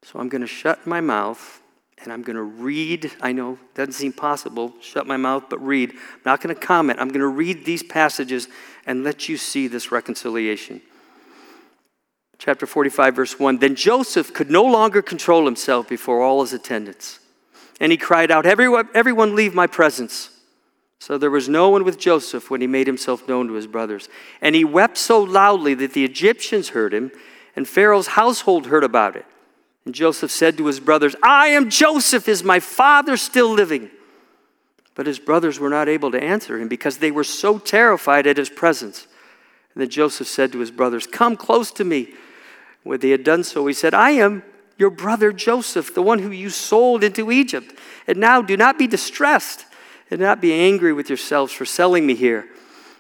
So 0.03 0.19
I'm 0.19 0.29
going 0.29 0.43
to 0.43 0.47
shut 0.47 0.87
my 0.87 1.01
mouth 1.01 1.63
and 2.03 2.13
I'm 2.13 2.23
going 2.23 2.37
to 2.37 2.43
read. 2.43 3.11
I 3.21 3.33
know 3.33 3.59
doesn't 3.75 3.93
seem 3.93 4.13
possible. 4.13 4.75
Shut 4.81 5.07
my 5.07 5.17
mouth, 5.17 5.45
but 5.49 5.59
read. 5.65 5.91
I'm 5.91 6.21
not 6.25 6.41
going 6.41 6.55
to 6.55 6.61
comment. 6.61 7.01
I'm 7.01 7.09
going 7.09 7.21
to 7.21 7.27
read 7.27 7.65
these 7.65 7.83
passages 7.83 8.49
and 8.87 9.03
let 9.03 9.29
you 9.29 9.37
see 9.37 9.67
this 9.67 9.91
reconciliation. 9.91 10.81
Chapter 12.39 12.67
45, 12.67 13.17
verse 13.17 13.39
1 13.39 13.59
Then 13.59 13.75
Joseph 13.75 14.33
could 14.33 14.51
no 14.51 14.65
longer 14.65 15.03
control 15.03 15.45
himself 15.45 15.89
before 15.89 16.23
all 16.23 16.41
his 16.41 16.53
attendants. 16.53 17.19
And 17.81 17.93
he 17.93 17.99
cried 17.99 18.31
out, 18.31 18.47
Everyone, 18.47 18.89
everyone 18.95 19.35
leave 19.35 19.55
my 19.55 19.67
presence. 19.67 20.31
So 21.01 21.17
there 21.17 21.31
was 21.31 21.49
no 21.49 21.69
one 21.71 21.85
with 21.85 21.99
Joseph 21.99 22.51
when 22.51 22.61
he 22.61 22.67
made 22.67 22.87
himself 22.87 23.29
known 23.29 23.47
to 23.49 23.55
his 23.55 23.69
brothers. 23.69 24.09
And 24.41 24.55
he 24.55 24.65
wept 24.65 24.99
so 24.99 25.23
loudly 25.23 25.75
that 25.75 25.93
the 25.93 26.05
Egyptians 26.05 26.71
heard 26.71 26.93
him, 26.93 27.13
and 27.59 27.67
Pharaoh's 27.67 28.07
household 28.07 28.67
heard 28.67 28.85
about 28.85 29.17
it. 29.17 29.27
And 29.85 29.93
Joseph 29.93 30.31
said 30.31 30.57
to 30.59 30.67
his 30.67 30.79
brothers, 30.79 31.17
I 31.25 31.49
am 31.49 31.71
Joseph. 31.71 32.29
Is 32.29 32.45
my 32.45 32.61
father 32.61 33.17
still 33.17 33.51
living? 33.51 33.91
But 34.95 35.09
his 35.09 35.19
brothers 35.19 35.59
were 35.59 35.69
not 35.69 35.89
able 35.89 36.13
to 36.13 36.23
answer 36.23 36.57
him 36.57 36.69
because 36.69 36.99
they 36.99 37.11
were 37.11 37.25
so 37.25 37.59
terrified 37.59 38.29
at 38.29 38.37
his 38.37 38.49
presence. 38.49 39.09
And 39.75 39.83
then 39.83 39.91
Joseph 39.91 40.29
said 40.29 40.53
to 40.53 40.61
his 40.61 40.71
brothers, 40.71 41.09
Come 41.09 41.37
close 41.37 41.73
to 41.73 41.85
me. 41.85 42.15
When 42.85 43.01
they 43.01 43.11
had 43.11 43.25
done 43.25 43.43
so, 43.43 43.67
he 43.67 43.75
said, 43.75 43.93
I 43.93 44.11
am 44.11 44.45
your 44.77 44.91
brother 44.91 45.33
Joseph, 45.33 45.93
the 45.93 46.01
one 46.01 46.21
who 46.21 46.31
you 46.31 46.51
sold 46.51 47.03
into 47.03 47.33
Egypt. 47.33 47.75
And 48.07 48.19
now 48.19 48.41
do 48.41 48.57
not 48.57 48.79
be 48.79 48.87
distressed 48.87 49.67
and 50.13 50.21
not 50.21 50.41
be 50.41 50.53
angry 50.53 50.93
with 50.93 51.11
yourselves 51.11 51.53
for 51.53 51.65
selling 51.65 52.07
me 52.07 52.15
here, 52.15 52.47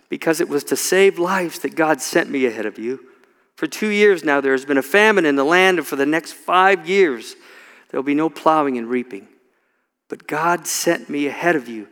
because 0.08 0.40
it 0.40 0.48
was 0.48 0.64
to 0.64 0.74
save 0.74 1.16
lives 1.16 1.60
that 1.60 1.76
God 1.76 2.00
sent 2.00 2.28
me 2.28 2.44
ahead 2.44 2.66
of 2.66 2.76
you. 2.76 3.04
For 3.58 3.66
two 3.66 3.88
years 3.88 4.22
now 4.22 4.40
there 4.40 4.52
has 4.52 4.64
been 4.64 4.78
a 4.78 4.82
famine 4.82 5.26
in 5.26 5.34
the 5.34 5.42
land, 5.42 5.78
and 5.78 5.86
for 5.86 5.96
the 5.96 6.06
next 6.06 6.34
five 6.34 6.88
years 6.88 7.34
there 7.90 7.98
will 7.98 8.04
be 8.04 8.14
no 8.14 8.30
plowing 8.30 8.78
and 8.78 8.88
reaping. 8.88 9.26
But 10.08 10.28
God 10.28 10.68
sent 10.68 11.08
me 11.08 11.26
ahead 11.26 11.56
of 11.56 11.66
you 11.66 11.88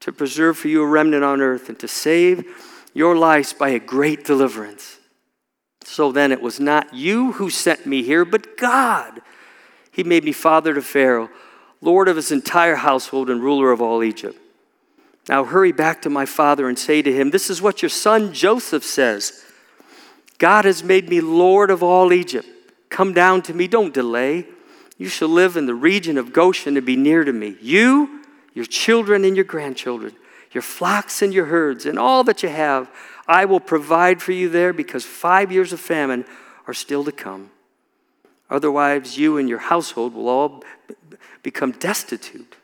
to 0.00 0.10
preserve 0.10 0.58
for 0.58 0.66
you 0.66 0.82
a 0.82 0.86
remnant 0.88 1.22
on 1.22 1.40
earth 1.40 1.68
and 1.68 1.78
to 1.78 1.86
save 1.86 2.44
your 2.94 3.16
lives 3.16 3.52
by 3.52 3.68
a 3.68 3.78
great 3.78 4.24
deliverance. 4.24 4.98
So 5.84 6.10
then 6.10 6.32
it 6.32 6.42
was 6.42 6.58
not 6.58 6.92
you 6.92 7.30
who 7.30 7.48
sent 7.48 7.86
me 7.86 8.02
here, 8.02 8.24
but 8.24 8.58
God. 8.58 9.20
He 9.92 10.02
made 10.02 10.24
me 10.24 10.32
father 10.32 10.74
to 10.74 10.82
Pharaoh, 10.82 11.30
Lord 11.80 12.08
of 12.08 12.16
his 12.16 12.32
entire 12.32 12.74
household, 12.74 13.30
and 13.30 13.40
ruler 13.40 13.70
of 13.70 13.80
all 13.80 14.02
Egypt. 14.02 14.36
Now 15.28 15.44
hurry 15.44 15.70
back 15.70 16.02
to 16.02 16.10
my 16.10 16.26
father 16.26 16.68
and 16.68 16.76
say 16.76 17.02
to 17.02 17.12
him, 17.12 17.30
This 17.30 17.50
is 17.50 17.62
what 17.62 17.82
your 17.82 17.88
son 17.88 18.32
Joseph 18.32 18.82
says 18.82 19.44
God 20.38 20.64
has 20.64 20.82
made 20.82 21.08
me 21.08 21.20
Lord 21.20 21.70
of 21.70 21.82
all 21.82 22.12
Egypt. 22.12 22.48
Come 22.88 23.12
down 23.12 23.42
to 23.42 23.54
me, 23.54 23.66
don't 23.68 23.92
delay. 23.92 24.46
You 24.96 25.08
shall 25.08 25.28
live 25.28 25.56
in 25.56 25.66
the 25.66 25.74
region 25.74 26.16
of 26.16 26.32
Goshen 26.32 26.76
and 26.76 26.86
be 26.86 26.96
near 26.96 27.24
to 27.24 27.32
me. 27.32 27.56
You, 27.60 28.22
your 28.54 28.64
children, 28.64 29.24
and 29.24 29.36
your 29.36 29.44
grandchildren, 29.44 30.14
your 30.52 30.62
flocks 30.62 31.22
and 31.22 31.34
your 31.34 31.46
herds, 31.46 31.86
and 31.86 31.98
all 31.98 32.24
that 32.24 32.42
you 32.42 32.48
have 32.48 32.90
I 33.28 33.44
will 33.44 33.60
provide 33.60 34.22
for 34.22 34.32
you 34.32 34.48
there 34.48 34.72
because 34.72 35.04
five 35.04 35.52
years 35.52 35.74
of 35.74 35.80
famine 35.80 36.24
are 36.66 36.72
still 36.72 37.04
to 37.04 37.12
come. 37.12 37.50
Otherwise, 38.48 39.18
you 39.18 39.36
and 39.36 39.48
your 39.48 39.58
household 39.58 40.14
will 40.14 40.28
all 40.28 40.64
become 41.42 41.72
destitute. 41.72 42.56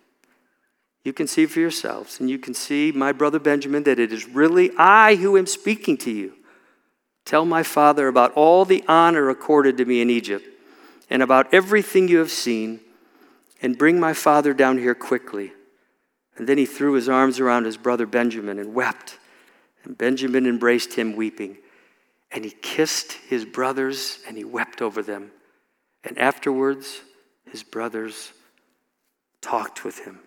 You 1.04 1.12
can 1.12 1.26
see 1.26 1.44
for 1.44 1.60
yourselves, 1.60 2.18
and 2.18 2.30
you 2.30 2.38
can 2.38 2.54
see, 2.54 2.90
my 2.90 3.12
brother 3.12 3.38
Benjamin, 3.38 3.82
that 3.82 3.98
it 3.98 4.10
is 4.10 4.26
really 4.26 4.70
I 4.78 5.16
who 5.16 5.36
am 5.36 5.46
speaking 5.46 5.98
to 5.98 6.10
you. 6.10 6.32
Tell 7.24 7.44
my 7.44 7.62
father 7.62 8.08
about 8.08 8.32
all 8.32 8.64
the 8.64 8.84
honor 8.86 9.30
accorded 9.30 9.78
to 9.78 9.84
me 9.84 10.00
in 10.00 10.10
Egypt 10.10 10.46
and 11.10 11.22
about 11.22 11.52
everything 11.52 12.08
you 12.08 12.18
have 12.18 12.30
seen, 12.30 12.80
and 13.62 13.78
bring 13.78 14.00
my 14.00 14.12
father 14.12 14.52
down 14.52 14.78
here 14.78 14.94
quickly. 14.94 15.52
And 16.36 16.46
then 16.48 16.58
he 16.58 16.66
threw 16.66 16.94
his 16.94 17.08
arms 17.08 17.40
around 17.40 17.64
his 17.64 17.76
brother 17.76 18.06
Benjamin 18.06 18.58
and 18.58 18.74
wept. 18.74 19.18
And 19.84 19.96
Benjamin 19.96 20.46
embraced 20.46 20.94
him, 20.94 21.14
weeping. 21.14 21.58
And 22.32 22.44
he 22.44 22.50
kissed 22.50 23.12
his 23.12 23.44
brothers 23.44 24.18
and 24.26 24.36
he 24.36 24.44
wept 24.44 24.82
over 24.82 25.02
them. 25.02 25.30
And 26.02 26.18
afterwards, 26.18 27.00
his 27.50 27.62
brothers 27.62 28.32
talked 29.40 29.84
with 29.84 30.04
him. 30.04 30.18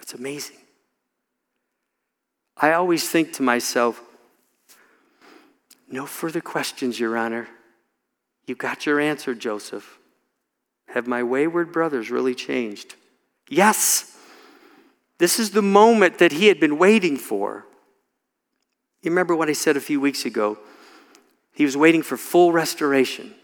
It's 0.00 0.14
amazing. 0.14 0.58
I 2.56 2.72
always 2.72 3.08
think 3.08 3.32
to 3.34 3.42
myself, 3.42 4.00
no 5.90 6.06
further 6.06 6.40
questions, 6.40 6.98
Your 6.98 7.16
Honor. 7.16 7.48
You 8.46 8.54
got 8.54 8.86
your 8.86 8.98
answer, 8.98 9.34
Joseph. 9.34 9.98
Have 10.88 11.06
my 11.06 11.22
wayward 11.22 11.72
brothers 11.72 12.10
really 12.10 12.34
changed? 12.34 12.94
Yes. 13.48 14.16
This 15.18 15.38
is 15.38 15.50
the 15.50 15.62
moment 15.62 16.18
that 16.18 16.32
he 16.32 16.46
had 16.46 16.58
been 16.58 16.78
waiting 16.78 17.16
for. 17.16 17.66
You 19.02 19.10
remember 19.10 19.36
what 19.36 19.48
I 19.48 19.52
said 19.52 19.76
a 19.76 19.80
few 19.80 20.00
weeks 20.00 20.24
ago? 20.24 20.58
He 21.52 21.64
was 21.64 21.76
waiting 21.76 22.02
for 22.02 22.16
full 22.16 22.52
restoration. 22.52 23.34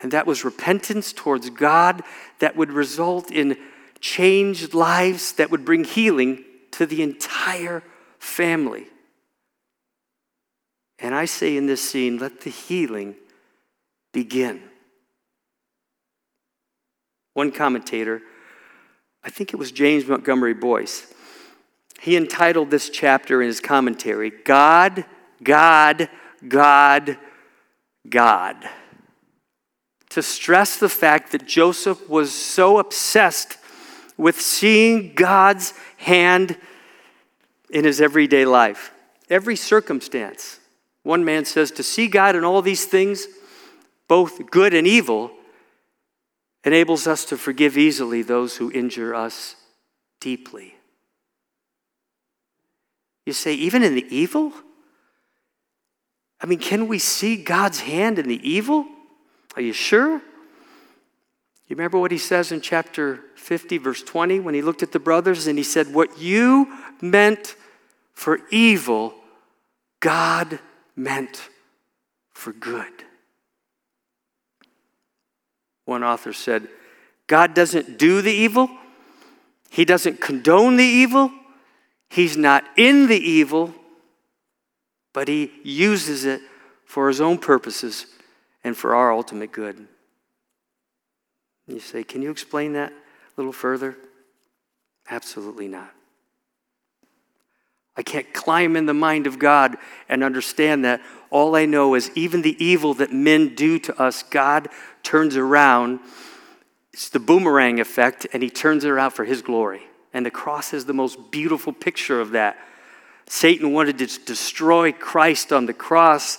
And 0.00 0.12
that 0.12 0.26
was 0.26 0.44
repentance 0.44 1.12
towards 1.12 1.50
God 1.50 2.02
that 2.38 2.56
would 2.56 2.72
result 2.72 3.30
in 3.30 3.56
changed 4.00 4.74
lives, 4.74 5.32
that 5.32 5.50
would 5.50 5.64
bring 5.64 5.84
healing 5.84 6.44
to 6.74 6.86
the 6.86 7.02
entire 7.02 7.82
family. 8.18 8.86
And 10.98 11.14
I 11.14 11.24
say 11.24 11.56
in 11.56 11.66
this 11.66 11.80
scene, 11.80 12.18
let 12.18 12.40
the 12.40 12.50
healing 12.50 13.16
begin. 14.12 14.62
One 17.34 17.50
commentator 17.52 18.22
I 19.24 19.30
think 19.30 19.54
it 19.54 19.56
was 19.56 19.72
James 19.72 20.06
Montgomery 20.06 20.52
Boice, 20.52 21.06
He 22.00 22.16
entitled 22.16 22.70
this 22.70 22.90
chapter 22.90 23.40
in 23.40 23.48
his 23.48 23.60
commentary, 23.60 24.30
God, 24.30 25.06
God, 25.42 26.10
God, 26.46 27.16
God. 28.08 28.68
To 30.10 30.22
stress 30.22 30.76
the 30.76 30.90
fact 30.90 31.32
that 31.32 31.46
Joseph 31.46 32.08
was 32.08 32.32
so 32.32 32.78
obsessed 32.78 33.56
with 34.16 34.40
seeing 34.40 35.14
God's 35.14 35.74
hand 35.96 36.56
in 37.70 37.84
his 37.84 38.00
everyday 38.00 38.44
life, 38.44 38.92
every 39.28 39.56
circumstance. 39.56 40.60
One 41.02 41.24
man 41.24 41.44
says 41.44 41.70
to 41.72 41.82
see 41.82 42.06
God 42.06 42.36
in 42.36 42.44
all 42.44 42.62
these 42.62 42.86
things, 42.86 43.26
both 44.08 44.50
good 44.50 44.74
and 44.74 44.86
evil, 44.86 45.32
enables 46.64 47.06
us 47.06 47.24
to 47.26 47.36
forgive 47.36 47.76
easily 47.76 48.22
those 48.22 48.56
who 48.56 48.70
injure 48.72 49.14
us 49.14 49.56
deeply. 50.20 50.74
You 53.26 53.32
say, 53.32 53.54
even 53.54 53.82
in 53.82 53.94
the 53.94 54.06
evil? 54.14 54.52
I 56.40 56.46
mean, 56.46 56.58
can 56.58 56.88
we 56.88 56.98
see 56.98 57.36
God's 57.36 57.80
hand 57.80 58.18
in 58.18 58.28
the 58.28 58.48
evil? 58.48 58.86
Are 59.56 59.62
you 59.62 59.72
sure? 59.72 60.20
You 61.66 61.76
remember 61.76 61.98
what 61.98 62.12
he 62.12 62.18
says 62.18 62.52
in 62.52 62.60
chapter 62.60 63.20
50, 63.36 63.78
verse 63.78 64.02
20, 64.02 64.40
when 64.40 64.54
he 64.54 64.60
looked 64.60 64.82
at 64.82 64.92
the 64.92 64.98
brothers 64.98 65.46
and 65.46 65.56
he 65.56 65.64
said, 65.64 65.94
What 65.94 66.18
you 66.18 66.70
meant 67.00 67.56
for 68.12 68.40
evil, 68.50 69.14
God 70.00 70.58
meant 70.94 71.48
for 72.32 72.52
good. 72.52 72.92
One 75.86 76.04
author 76.04 76.32
said, 76.32 76.68
God 77.26 77.54
doesn't 77.54 77.98
do 77.98 78.20
the 78.20 78.32
evil, 78.32 78.68
He 79.70 79.84
doesn't 79.84 80.20
condone 80.20 80.76
the 80.76 80.84
evil, 80.84 81.30
He's 82.10 82.36
not 82.36 82.64
in 82.76 83.06
the 83.06 83.18
evil, 83.18 83.74
but 85.12 85.28
He 85.28 85.50
uses 85.62 86.24
it 86.24 86.42
for 86.84 87.08
His 87.08 87.20
own 87.20 87.38
purposes 87.38 88.06
and 88.62 88.76
for 88.76 88.94
our 88.94 89.12
ultimate 89.12 89.52
good. 89.52 89.88
You 91.66 91.80
say, 91.80 92.04
Can 92.04 92.22
you 92.22 92.30
explain 92.30 92.74
that 92.74 92.92
a 92.92 92.94
little 93.36 93.52
further? 93.52 93.96
Absolutely 95.10 95.68
not. 95.68 95.90
I 97.96 98.02
can't 98.02 98.32
climb 98.34 98.76
in 98.76 98.86
the 98.86 98.94
mind 98.94 99.26
of 99.26 99.38
God 99.38 99.76
and 100.08 100.24
understand 100.24 100.84
that. 100.84 101.00
All 101.30 101.54
I 101.54 101.64
know 101.64 101.94
is 101.94 102.10
even 102.14 102.42
the 102.42 102.62
evil 102.64 102.94
that 102.94 103.12
men 103.12 103.54
do 103.54 103.78
to 103.80 104.02
us, 104.02 104.22
God 104.24 104.68
turns 105.02 105.36
around. 105.36 106.00
It's 106.92 107.08
the 107.08 107.20
boomerang 107.20 107.80
effect, 107.80 108.26
and 108.32 108.42
he 108.42 108.50
turns 108.50 108.84
it 108.84 108.88
around 108.88 109.12
for 109.12 109.24
his 109.24 109.42
glory. 109.42 109.82
And 110.12 110.26
the 110.26 110.30
cross 110.30 110.72
is 110.72 110.84
the 110.84 110.92
most 110.92 111.30
beautiful 111.30 111.72
picture 111.72 112.20
of 112.20 112.32
that. 112.32 112.56
Satan 113.26 113.72
wanted 113.72 113.98
to 113.98 114.06
destroy 114.24 114.92
Christ 114.92 115.52
on 115.52 115.66
the 115.66 115.72
cross, 115.72 116.38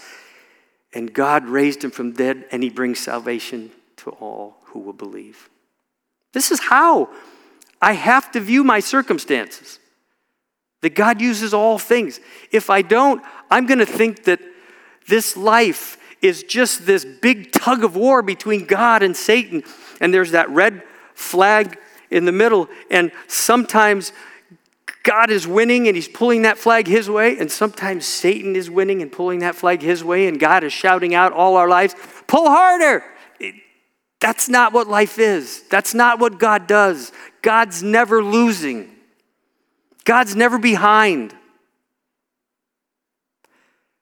and 0.94 1.14
God 1.14 1.46
raised 1.46 1.84
him 1.84 1.92
from 1.92 2.12
dead, 2.12 2.46
and 2.52 2.64
he 2.64 2.70
brings 2.70 3.00
salvation 3.00 3.72
to 3.98 4.12
all 4.12 4.58
who 4.76 4.82
will 4.82 4.94
believe. 4.94 5.50
This 6.34 6.52
is 6.52 6.60
how 6.60 7.08
I 7.82 7.94
have 7.94 8.30
to 8.34 8.42
view 8.42 8.62
my 8.62 8.82
circumstances. 8.82 9.80
That 10.82 10.96
God 10.96 11.22
uses 11.22 11.54
all 11.54 11.80
things. 11.80 12.20
If 12.52 12.70
I 12.70 12.82
don't, 12.82 13.24
I'm 13.50 13.68
going 13.68 13.80
to 13.80 13.86
think 13.86 14.26
that 14.26 14.42
this 15.08 15.38
life 15.38 15.98
is 16.22 16.44
just 16.44 16.86
this 16.86 17.06
big 17.06 17.54
tug 17.54 17.86
of 17.86 17.96
war 17.96 18.22
between 18.22 18.66
God 18.66 19.02
and 19.02 19.16
Satan. 19.16 19.64
And 20.02 20.14
there's 20.14 20.32
that 20.32 20.50
red 20.50 20.84
flag 21.14 21.80
in 22.12 22.26
the 22.26 22.34
middle. 22.34 22.68
And 22.92 23.14
sometimes 23.28 24.12
God 25.04 25.30
is 25.30 25.48
winning 25.48 25.88
and 25.88 25.96
he's 25.96 26.10
pulling 26.10 26.42
that 26.42 26.58
flag 26.58 26.86
his 26.86 27.10
way. 27.10 27.38
And 27.38 27.50
sometimes 27.50 28.06
Satan 28.06 28.58
is 28.58 28.70
winning 28.70 29.02
and 29.02 29.10
pulling 29.10 29.40
that 29.40 29.56
flag 29.56 29.82
his 29.82 30.04
way. 30.04 30.28
And 30.28 30.38
God 30.38 30.66
is 30.66 30.74
shouting 30.74 31.16
out 31.16 31.32
all 31.32 31.56
our 31.56 31.70
lives, 31.70 31.96
pull 32.28 32.50
harder. 32.50 33.06
That's 34.20 34.50
not 34.50 34.74
what 34.74 34.88
life 34.88 35.20
is. 35.20 35.64
That's 35.70 35.94
not 35.94 36.20
what 36.20 36.40
God 36.40 36.68
does. 36.68 37.12
God's 37.42 37.84
never 37.84 38.24
losing, 38.24 38.90
God's 40.04 40.36
never 40.36 40.58
behind. 40.58 41.36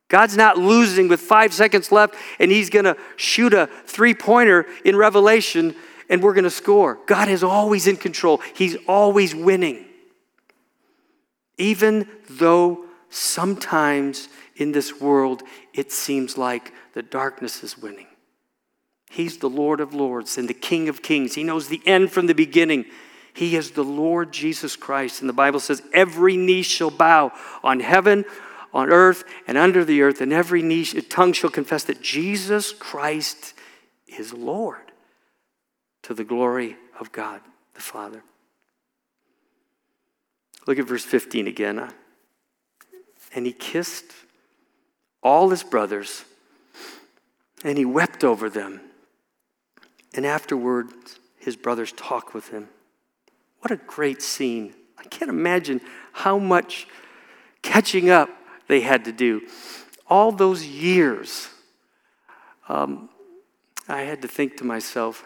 God's 0.10 0.38
not 0.38 0.60
losing 0.60 1.08
with 1.08 1.22
five 1.22 1.56
seconds 1.56 1.92
left 1.92 2.14
and 2.38 2.52
he's 2.52 2.70
going 2.70 2.86
to 2.86 2.96
shoot 3.16 3.52
a 3.52 3.68
three 3.88 4.14
pointer 4.14 4.68
in 4.86 4.96
Revelation 4.96 5.76
and 6.08 6.22
we're 6.22 6.36
going 6.36 6.44
to 6.44 6.52
score. 6.52 7.00
God 7.08 7.30
is 7.30 7.44
always 7.44 7.88
in 7.88 7.98
control, 7.98 8.40
He's 8.54 8.78
always 8.88 9.34
winning. 9.34 9.86
Even 11.58 12.08
though 12.30 12.86
sometimes 13.10 14.30
in 14.56 14.72
this 14.72 15.02
world 15.02 15.42
it 15.74 15.92
seems 15.92 16.38
like 16.38 16.72
the 16.94 17.02
darkness 17.02 17.64
is 17.64 17.76
winning. 17.76 18.06
He's 19.14 19.38
the 19.38 19.50
Lord 19.50 19.80
of 19.80 19.94
Lords 19.94 20.40
and 20.40 20.50
the 20.50 20.56
King 20.56 20.90
of 20.90 21.04
Kings. 21.04 21.36
He 21.36 21.44
knows 21.44 21.68
the 21.68 21.84
end 21.86 22.12
from 22.12 22.26
the 22.26 22.34
beginning. 22.34 22.86
He 23.32 23.56
is 23.56 23.70
the 23.70 23.84
Lord 23.84 24.32
Jesus 24.32 24.76
Christ. 24.76 25.22
And 25.22 25.30
the 25.30 25.34
Bible 25.34 25.60
says, 25.60 25.84
every 25.94 26.36
knee 26.36 26.64
shall 26.64 26.90
bow 26.90 27.32
on 27.64 27.80
heaven, 27.80 28.26
on 28.74 28.90
earth 28.90 29.24
and 29.46 29.56
under 29.56 29.86
the 29.86 30.02
earth, 30.02 30.20
and 30.20 30.34
every 30.34 30.64
knee, 30.64 30.84
tongue 30.84 31.32
shall 31.32 31.52
confess 31.52 31.84
that 31.84 32.02
Jesus 32.02 32.72
Christ 32.72 33.54
is 34.08 34.34
Lord 34.34 34.92
to 36.02 36.16
the 36.16 36.24
glory 36.24 36.76
of 37.00 37.12
God 37.12 37.40
the 37.76 37.82
Father. 37.82 38.24
Look 40.66 40.80
at 40.80 40.88
verse 40.88 41.06
15 41.06 41.46
again. 41.46 41.88
And 43.36 43.46
he 43.46 43.52
kissed 43.52 44.12
all 45.22 45.52
his 45.52 45.62
brothers, 45.62 46.26
and 47.64 47.78
he 47.78 47.86
wept 47.86 48.24
over 48.24 48.50
them. 48.50 48.82
And 50.14 50.26
afterwards, 50.26 51.20
his 51.38 51.56
brothers 51.56 51.92
talk 51.92 52.34
with 52.34 52.50
him. 52.50 52.70
What 53.60 53.72
a 53.72 53.78
great 53.78 54.22
scene. 54.22 54.74
I 54.98 55.04
can't 55.04 55.30
imagine 55.30 55.82
how 56.12 56.38
much 56.38 56.88
catching 57.62 58.10
up 58.10 58.30
they 58.68 58.82
had 58.82 59.06
to 59.06 59.12
do. 59.12 59.42
All 60.08 60.32
those 60.32 60.66
years, 60.66 61.50
um, 62.70 63.10
I 63.88 64.02
had 64.02 64.22
to 64.22 64.28
think 64.28 64.58
to 64.58 64.64
myself, 64.64 65.26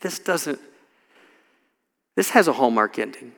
this 0.00 0.18
doesn't, 0.18 0.60
this 2.14 2.30
has 2.30 2.48
a 2.48 2.52
hallmark 2.52 2.98
ending. 2.98 3.32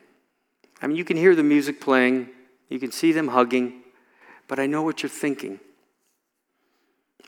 I 0.81 0.87
mean, 0.87 0.97
you 0.97 1.03
can 1.03 1.17
hear 1.17 1.35
the 1.35 1.43
music 1.43 1.81
playing, 1.81 2.29
you 2.69 2.79
can 2.79 2.91
see 2.91 3.11
them 3.11 3.27
hugging, 3.29 3.83
but 4.47 4.59
I 4.59 4.65
know 4.65 4.81
what 4.81 5.03
you're 5.03 5.09
thinking. 5.09 5.59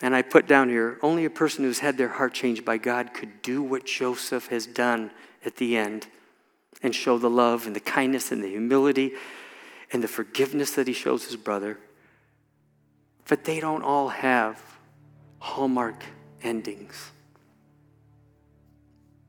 And 0.03 0.13
I 0.13 0.21
put 0.21 0.47
down 0.47 0.67
here 0.67 0.99
only 1.01 1.23
a 1.23 1.29
person 1.29 1.63
who's 1.63 1.79
had 1.79 1.97
their 1.97 2.09
heart 2.09 2.33
changed 2.33 2.65
by 2.65 2.77
God 2.77 3.13
could 3.13 3.41
do 3.41 3.63
what 3.63 3.85
Joseph 3.85 4.47
has 4.47 4.67
done 4.67 5.11
at 5.45 5.55
the 5.55 5.77
end 5.77 6.07
and 6.83 6.93
show 6.93 7.17
the 7.17 7.29
love 7.29 7.65
and 7.65 7.73
the 7.73 7.79
kindness 7.79 8.29
and 8.29 8.43
the 8.43 8.49
humility 8.49 9.13
and 9.93 10.03
the 10.03 10.09
forgiveness 10.09 10.71
that 10.71 10.87
he 10.87 10.93
shows 10.93 11.23
his 11.23 11.37
brother. 11.37 11.79
But 13.29 13.45
they 13.45 13.61
don't 13.61 13.81
all 13.81 14.09
have 14.09 14.61
hallmark 15.39 16.03
endings. 16.41 17.11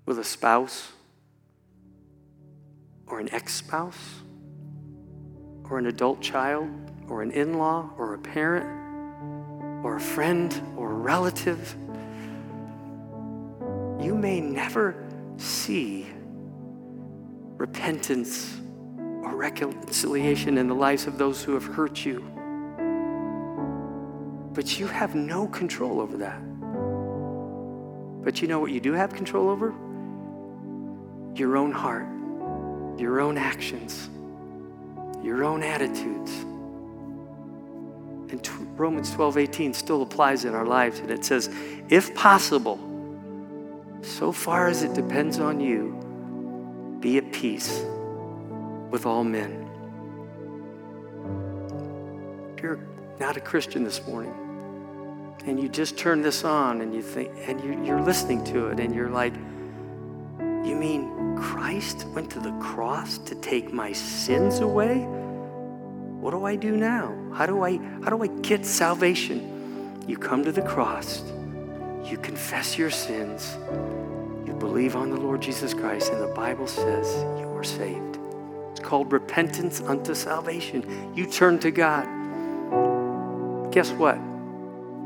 With 0.07 0.19
a 0.19 0.25
spouse, 0.25 0.91
or 3.07 3.21
an 3.21 3.33
ex 3.33 3.55
spouse, 3.55 4.17
or 5.71 5.79
an 5.79 5.87
adult 5.87 6.21
child, 6.21 6.69
or 7.07 7.23
an 7.23 7.31
in 7.31 7.59
law, 7.59 7.91
or 7.97 8.15
a 8.15 8.19
parent, 8.19 8.84
or 9.85 9.97
a 9.97 10.01
friend, 10.01 10.63
or 10.79 10.91
a 10.91 10.95
relative, 10.95 11.77
you 14.01 14.15
may 14.15 14.41
never 14.41 15.07
see 15.37 16.07
repentance 17.59 18.59
or 19.23 19.37
reconciliation 19.37 20.57
in 20.57 20.69
the 20.69 20.75
lives 20.75 21.07
of 21.07 21.19
those 21.19 21.45
who 21.45 21.53
have 21.53 21.65
hurt 21.65 22.03
you. 22.03 22.21
But 24.55 24.81
you 24.81 24.87
have 24.87 25.15
no 25.15 25.49
control 25.49 26.01
over 26.01 26.17
that. 26.17 26.41
But 28.25 28.41
you 28.41 28.49
know 28.49 28.61
what 28.61 28.71
you 28.73 28.81
do 28.81 28.95
have 28.95 29.13
control 29.13 29.51
over? 29.51 29.75
Your 31.37 31.59
own 31.59 31.73
heart, 31.73 32.07
your 32.99 33.21
own 33.21 33.37
actions, 33.37 34.09
your 35.23 35.45
own 35.45 35.63
attitudes. 35.63 36.47
And 38.35 38.79
Romans 38.81 39.13
12 39.13 39.39
18 39.39 39.75
still 39.75 40.03
applies 40.03 40.45
in 40.45 40.55
our 40.55 40.67
lives, 40.67 40.99
and 40.99 41.09
it 41.09 41.25
says, 41.25 41.49
if 41.89 42.13
possible, 42.17 42.81
so 44.03 44.33
far 44.33 44.67
as 44.67 44.83
it 44.83 44.93
depends 44.93 45.39
on 45.39 45.61
you, 45.61 46.99
be 46.99 47.17
at 47.17 47.33
peace 47.33 47.85
with 48.91 49.07
all 49.07 49.23
men. 49.23 49.71
If 52.57 52.63
you're 52.63 52.81
not 53.21 53.37
a 53.37 53.41
Christian 53.41 53.85
this 53.85 54.05
morning, 54.05 54.35
and 55.47 55.61
you 55.61 55.69
just 55.69 55.97
turn 55.97 56.21
this 56.21 56.43
on 56.43 56.81
and 56.81 56.93
you 56.93 57.03
think 57.03 57.31
and 57.47 57.63
you, 57.63 57.85
you're 57.85 58.01
listening 58.01 58.43
to 58.45 58.67
it 58.69 58.81
and 58.81 58.95
you're 58.95 59.11
like 59.11 59.35
you 60.39 60.75
mean 60.75 61.37
christ 61.37 62.07
went 62.15 62.31
to 62.31 62.41
the 62.41 62.53
cross 62.53 63.19
to 63.19 63.35
take 63.35 63.71
my 63.71 63.93
sins 63.93 64.61
away 64.61 65.07
what 66.25 66.31
do 66.31 66.45
i 66.47 66.57
do 66.57 66.75
now 66.75 67.15
how 67.35 67.45
do 67.45 67.63
i 67.63 67.77
how 68.03 68.09
do 68.09 68.23
i 68.23 68.27
get 68.41 68.65
salvation 68.65 69.39
you 70.09 70.17
come 70.17 70.43
to 70.43 70.53
the 70.53 70.63
cross 70.63 71.23
you 72.05 72.17
confess 72.17 72.79
your 72.79 72.91
sins 72.91 73.57
you 74.47 74.55
believe 74.59 74.97
on 74.97 75.11
the 75.11 75.21
lord 75.21 75.43
jesus 75.43 75.75
christ 75.75 76.11
and 76.13 76.23
the 76.23 76.35
bible 76.35 76.67
says 76.67 77.07
you 77.39 77.47
are 77.55 77.63
saved 77.63 78.15
It's 78.75 78.81
called 78.81 79.13
repentance 79.13 79.81
unto 79.83 80.17
salvation. 80.17 81.15
You 81.15 81.27
turn 81.27 81.61
to 81.61 81.71
God. 81.71 82.07
Guess 83.71 83.93
what? 83.93 84.19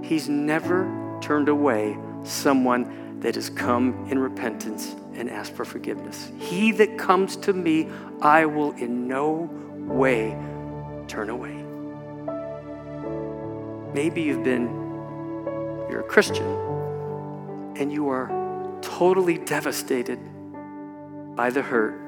He's 0.02 0.26
never 0.26 0.88
turned 1.20 1.50
away 1.50 1.98
someone 2.24 3.20
that 3.20 3.34
has 3.34 3.50
come 3.50 4.06
in 4.10 4.18
repentance 4.18 4.96
and 5.12 5.28
asked 5.28 5.52
for 5.52 5.66
forgiveness. 5.66 6.32
He 6.38 6.72
that 6.72 6.96
comes 6.96 7.36
to 7.36 7.52
me, 7.52 7.90
I 8.22 8.46
will 8.46 8.72
in 8.72 9.06
no 9.06 9.50
way 9.86 10.34
turn 11.08 11.30
away. 11.30 11.54
Maybe 13.94 14.22
you've 14.22 14.44
been, 14.44 14.68
you're 15.90 16.00
a 16.00 16.08
Christian, 16.08 16.46
and 17.76 17.92
you 17.92 18.08
are 18.08 18.78
totally 18.82 19.38
devastated 19.38 20.20
by 21.34 21.50
the 21.50 21.62
hurt 21.62 21.98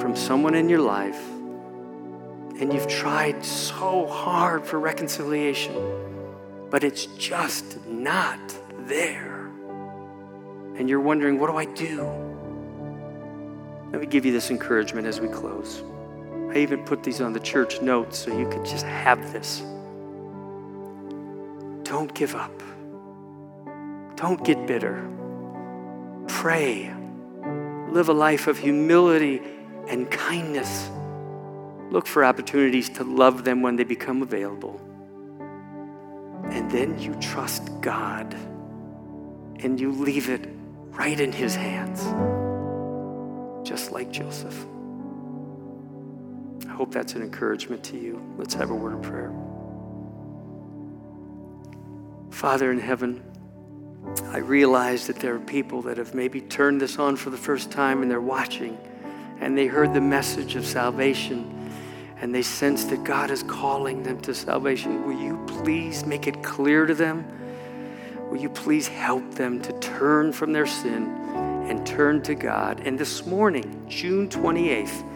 from 0.00 0.16
someone 0.16 0.54
in 0.54 0.68
your 0.68 0.80
life 0.80 1.20
and 2.62 2.72
you've 2.72 2.86
tried 2.86 3.44
so 3.44 4.06
hard 4.06 4.64
for 4.64 4.78
reconciliation, 4.78 5.74
but 6.70 6.84
it's 6.84 7.06
just 7.06 7.84
not 7.86 8.38
there. 8.86 9.46
And 10.76 10.88
you're 10.88 11.00
wondering, 11.00 11.40
what 11.40 11.50
do 11.50 11.56
I 11.56 11.64
do? 11.64 12.04
Let 13.90 14.00
me 14.00 14.06
give 14.06 14.24
you 14.24 14.32
this 14.32 14.50
encouragement 14.50 15.06
as 15.06 15.20
we 15.20 15.28
close. 15.28 15.82
I 16.52 16.58
even 16.58 16.84
put 16.84 17.02
these 17.02 17.22
on 17.22 17.32
the 17.32 17.40
church 17.40 17.80
notes 17.80 18.18
so 18.18 18.38
you 18.38 18.46
could 18.46 18.66
just 18.66 18.84
have 18.84 19.32
this. 19.32 19.60
Don't 21.82 22.12
give 22.12 22.34
up. 22.34 22.62
Don't 24.16 24.44
get 24.44 24.66
bitter. 24.66 25.08
Pray. 26.28 26.94
Live 27.88 28.10
a 28.10 28.12
life 28.12 28.48
of 28.48 28.58
humility 28.58 29.40
and 29.88 30.10
kindness. 30.10 30.90
Look 31.90 32.06
for 32.06 32.22
opportunities 32.22 32.90
to 32.90 33.04
love 33.04 33.44
them 33.44 33.62
when 33.62 33.76
they 33.76 33.84
become 33.84 34.20
available. 34.20 34.78
And 36.50 36.70
then 36.70 36.98
you 36.98 37.14
trust 37.14 37.80
God 37.80 38.34
and 39.60 39.80
you 39.80 39.90
leave 39.90 40.28
it 40.28 40.50
right 40.90 41.18
in 41.18 41.32
His 41.32 41.54
hands, 41.54 42.02
just 43.66 43.90
like 43.90 44.10
Joseph. 44.10 44.66
Hope 46.82 46.90
that's 46.90 47.14
an 47.14 47.22
encouragement 47.22 47.84
to 47.84 47.96
you. 47.96 48.20
Let's 48.36 48.54
have 48.54 48.70
a 48.70 48.74
word 48.74 48.94
of 48.94 49.02
prayer. 49.02 49.32
Father 52.32 52.72
in 52.72 52.80
heaven, 52.80 53.22
I 54.30 54.38
realize 54.38 55.06
that 55.06 55.20
there 55.20 55.32
are 55.36 55.38
people 55.38 55.80
that 55.82 55.96
have 55.96 56.12
maybe 56.12 56.40
turned 56.40 56.80
this 56.80 56.98
on 56.98 57.14
for 57.14 57.30
the 57.30 57.36
first 57.36 57.70
time 57.70 58.02
and 58.02 58.10
they're 58.10 58.20
watching 58.20 58.76
and 59.38 59.56
they 59.56 59.68
heard 59.68 59.94
the 59.94 60.00
message 60.00 60.56
of 60.56 60.66
salvation 60.66 61.70
and 62.16 62.34
they 62.34 62.42
sense 62.42 62.82
that 62.86 63.04
God 63.04 63.30
is 63.30 63.44
calling 63.44 64.02
them 64.02 64.20
to 64.22 64.34
salvation, 64.34 65.06
will 65.06 65.22
you 65.22 65.40
please 65.46 66.04
make 66.04 66.26
it 66.26 66.42
clear 66.42 66.84
to 66.86 66.96
them 66.96 67.24
will 68.28 68.40
you 68.40 68.50
please 68.50 68.88
help 68.88 69.34
them 69.36 69.62
to 69.62 69.72
turn 69.78 70.32
from 70.32 70.52
their 70.52 70.66
sin 70.66 71.04
and 71.68 71.86
turn 71.86 72.22
to 72.22 72.34
God? 72.34 72.80
And 72.84 72.98
this 72.98 73.24
morning, 73.24 73.86
June 73.88 74.28
28th, 74.28 75.11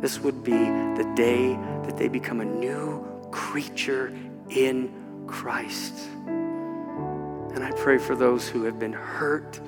this 0.00 0.18
would 0.20 0.42
be 0.42 0.52
the 0.52 1.12
day 1.14 1.54
that 1.84 1.96
they 1.96 2.08
become 2.08 2.40
a 2.40 2.44
new 2.44 3.06
creature 3.30 4.16
in 4.48 5.24
Christ. 5.26 6.08
And 6.26 7.62
I 7.62 7.70
pray 7.72 7.98
for 7.98 8.14
those 8.16 8.48
who 8.48 8.64
have 8.64 8.78
been 8.78 8.92
hurt 8.92 9.60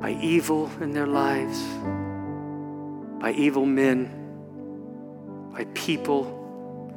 by 0.00 0.12
evil 0.22 0.70
in 0.80 0.92
their 0.92 1.06
lives, 1.06 1.60
by 3.20 3.32
evil 3.32 3.66
men, 3.66 5.50
by 5.52 5.64
people, 5.74 6.32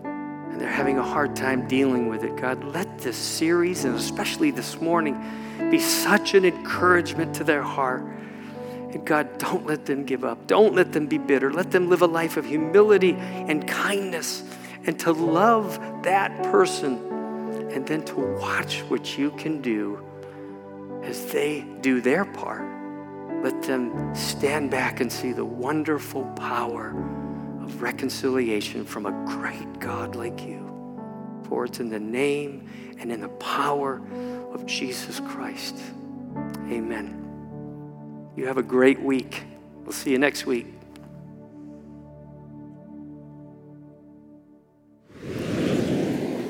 and 0.03 0.59
they're 0.59 0.69
having 0.69 0.97
a 0.97 1.03
hard 1.03 1.35
time 1.35 1.67
dealing 1.67 2.09
with 2.09 2.23
it. 2.23 2.35
God, 2.35 2.63
let 2.63 2.99
this 2.99 3.17
series, 3.17 3.85
and 3.85 3.95
especially 3.95 4.51
this 4.51 4.81
morning, 4.81 5.19
be 5.71 5.79
such 5.79 6.33
an 6.33 6.45
encouragement 6.45 7.33
to 7.35 7.43
their 7.43 7.63
heart. 7.63 8.03
And 8.91 9.05
God, 9.05 9.37
don't 9.37 9.65
let 9.65 9.85
them 9.85 10.03
give 10.03 10.23
up. 10.23 10.47
Don't 10.47 10.73
let 10.73 10.91
them 10.93 11.07
be 11.07 11.17
bitter. 11.17 11.53
Let 11.53 11.71
them 11.71 11.89
live 11.89 12.01
a 12.01 12.07
life 12.07 12.37
of 12.37 12.45
humility 12.45 13.13
and 13.13 13.67
kindness 13.67 14.43
and 14.85 14.99
to 15.01 15.11
love 15.11 15.79
that 16.03 16.43
person 16.43 17.05
and 17.71 17.85
then 17.85 18.03
to 18.05 18.15
watch 18.39 18.81
what 18.87 19.17
you 19.17 19.31
can 19.31 19.61
do 19.61 20.03
as 21.03 21.31
they 21.31 21.65
do 21.81 22.01
their 22.01 22.25
part. 22.25 22.63
Let 23.43 23.61
them 23.61 24.13
stand 24.15 24.71
back 24.71 24.99
and 24.99 25.11
see 25.11 25.31
the 25.31 25.45
wonderful 25.45 26.25
power 26.35 26.89
of 27.61 27.81
reconciliation 27.81 28.83
from 28.85 29.05
a 29.05 29.11
great 29.25 29.79
God 29.79 30.15
like 30.15 30.41
you. 30.43 30.65
For 31.47 31.65
it's 31.65 31.79
in 31.79 31.89
the 31.89 31.99
name 31.99 32.67
and 32.99 33.11
in 33.11 33.21
the 33.21 33.29
power 33.29 34.01
of 34.51 34.65
Jesus 34.65 35.19
Christ. 35.19 35.77
Amen. 36.69 37.18
You 38.39 38.47
have 38.47 38.57
a 38.57 38.63
great 38.63 39.01
week. 39.01 39.43
We'll 39.83 39.91
see 39.91 40.11
you 40.11 40.17
next 40.17 40.45
week. 40.45 40.67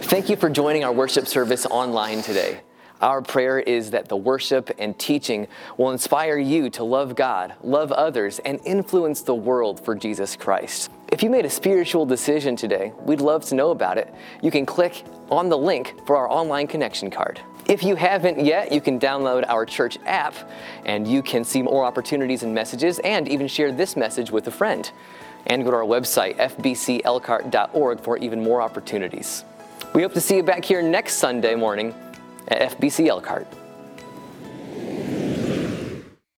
Thank 0.03 0.29
you 0.29 0.35
for 0.35 0.51
joining 0.51 0.83
our 0.83 0.91
worship 0.91 1.25
service 1.25 1.65
online 1.65 2.21
today. 2.21 2.59
Our 3.01 3.23
prayer 3.23 3.59
is 3.59 3.89
that 3.89 4.07
the 4.07 4.15
worship 4.15 4.69
and 4.77 4.99
teaching 4.99 5.47
will 5.77 5.89
inspire 5.89 6.37
you 6.37 6.69
to 6.71 6.83
love 6.83 7.15
God, 7.15 7.55
love 7.63 7.91
others, 7.91 8.37
and 8.37 8.59
influence 8.65 9.23
the 9.23 9.33
world 9.33 9.83
for 9.83 9.95
Jesus 9.95 10.35
Christ. 10.35 10.91
If 11.11 11.23
you 11.23 11.31
made 11.31 11.45
a 11.47 11.49
spiritual 11.49 12.05
decision 12.05 12.55
today, 12.55 12.93
we'd 12.99 13.19
love 13.19 13.45
to 13.45 13.55
know 13.55 13.71
about 13.71 13.97
it. 13.97 14.13
You 14.43 14.51
can 14.51 14.67
click 14.67 15.03
on 15.31 15.49
the 15.49 15.57
link 15.57 15.95
for 16.05 16.17
our 16.17 16.29
online 16.29 16.67
connection 16.67 17.09
card. 17.09 17.41
If 17.69 17.83
you 17.83 17.95
haven't 17.95 18.43
yet, 18.43 18.71
you 18.71 18.81
can 18.81 18.99
download 18.99 19.45
our 19.47 19.63
church 19.63 19.99
app 20.07 20.33
and 20.85 21.07
you 21.07 21.21
can 21.21 21.43
see 21.43 21.61
more 21.61 21.85
opportunities 21.85 22.41
and 22.41 22.51
messages 22.51 22.97
and 22.97 23.27
even 23.27 23.47
share 23.47 23.71
this 23.71 23.95
message 23.95 24.31
with 24.31 24.47
a 24.47 24.51
friend. 24.51 24.91
And 25.45 25.63
go 25.63 25.69
to 25.69 25.77
our 25.77 25.83
website, 25.83 26.37
fbcelkhart.org, 26.37 28.01
for 28.01 28.17
even 28.17 28.43
more 28.43 28.61
opportunities. 28.61 29.45
We 29.93 30.01
hope 30.01 30.13
to 30.13 30.21
see 30.21 30.37
you 30.37 30.43
back 30.43 30.65
here 30.65 30.81
next 30.81 31.15
Sunday 31.15 31.53
morning 31.53 31.93
at 32.47 32.77
FBC 32.77 33.07
Elkhart. 33.07 33.47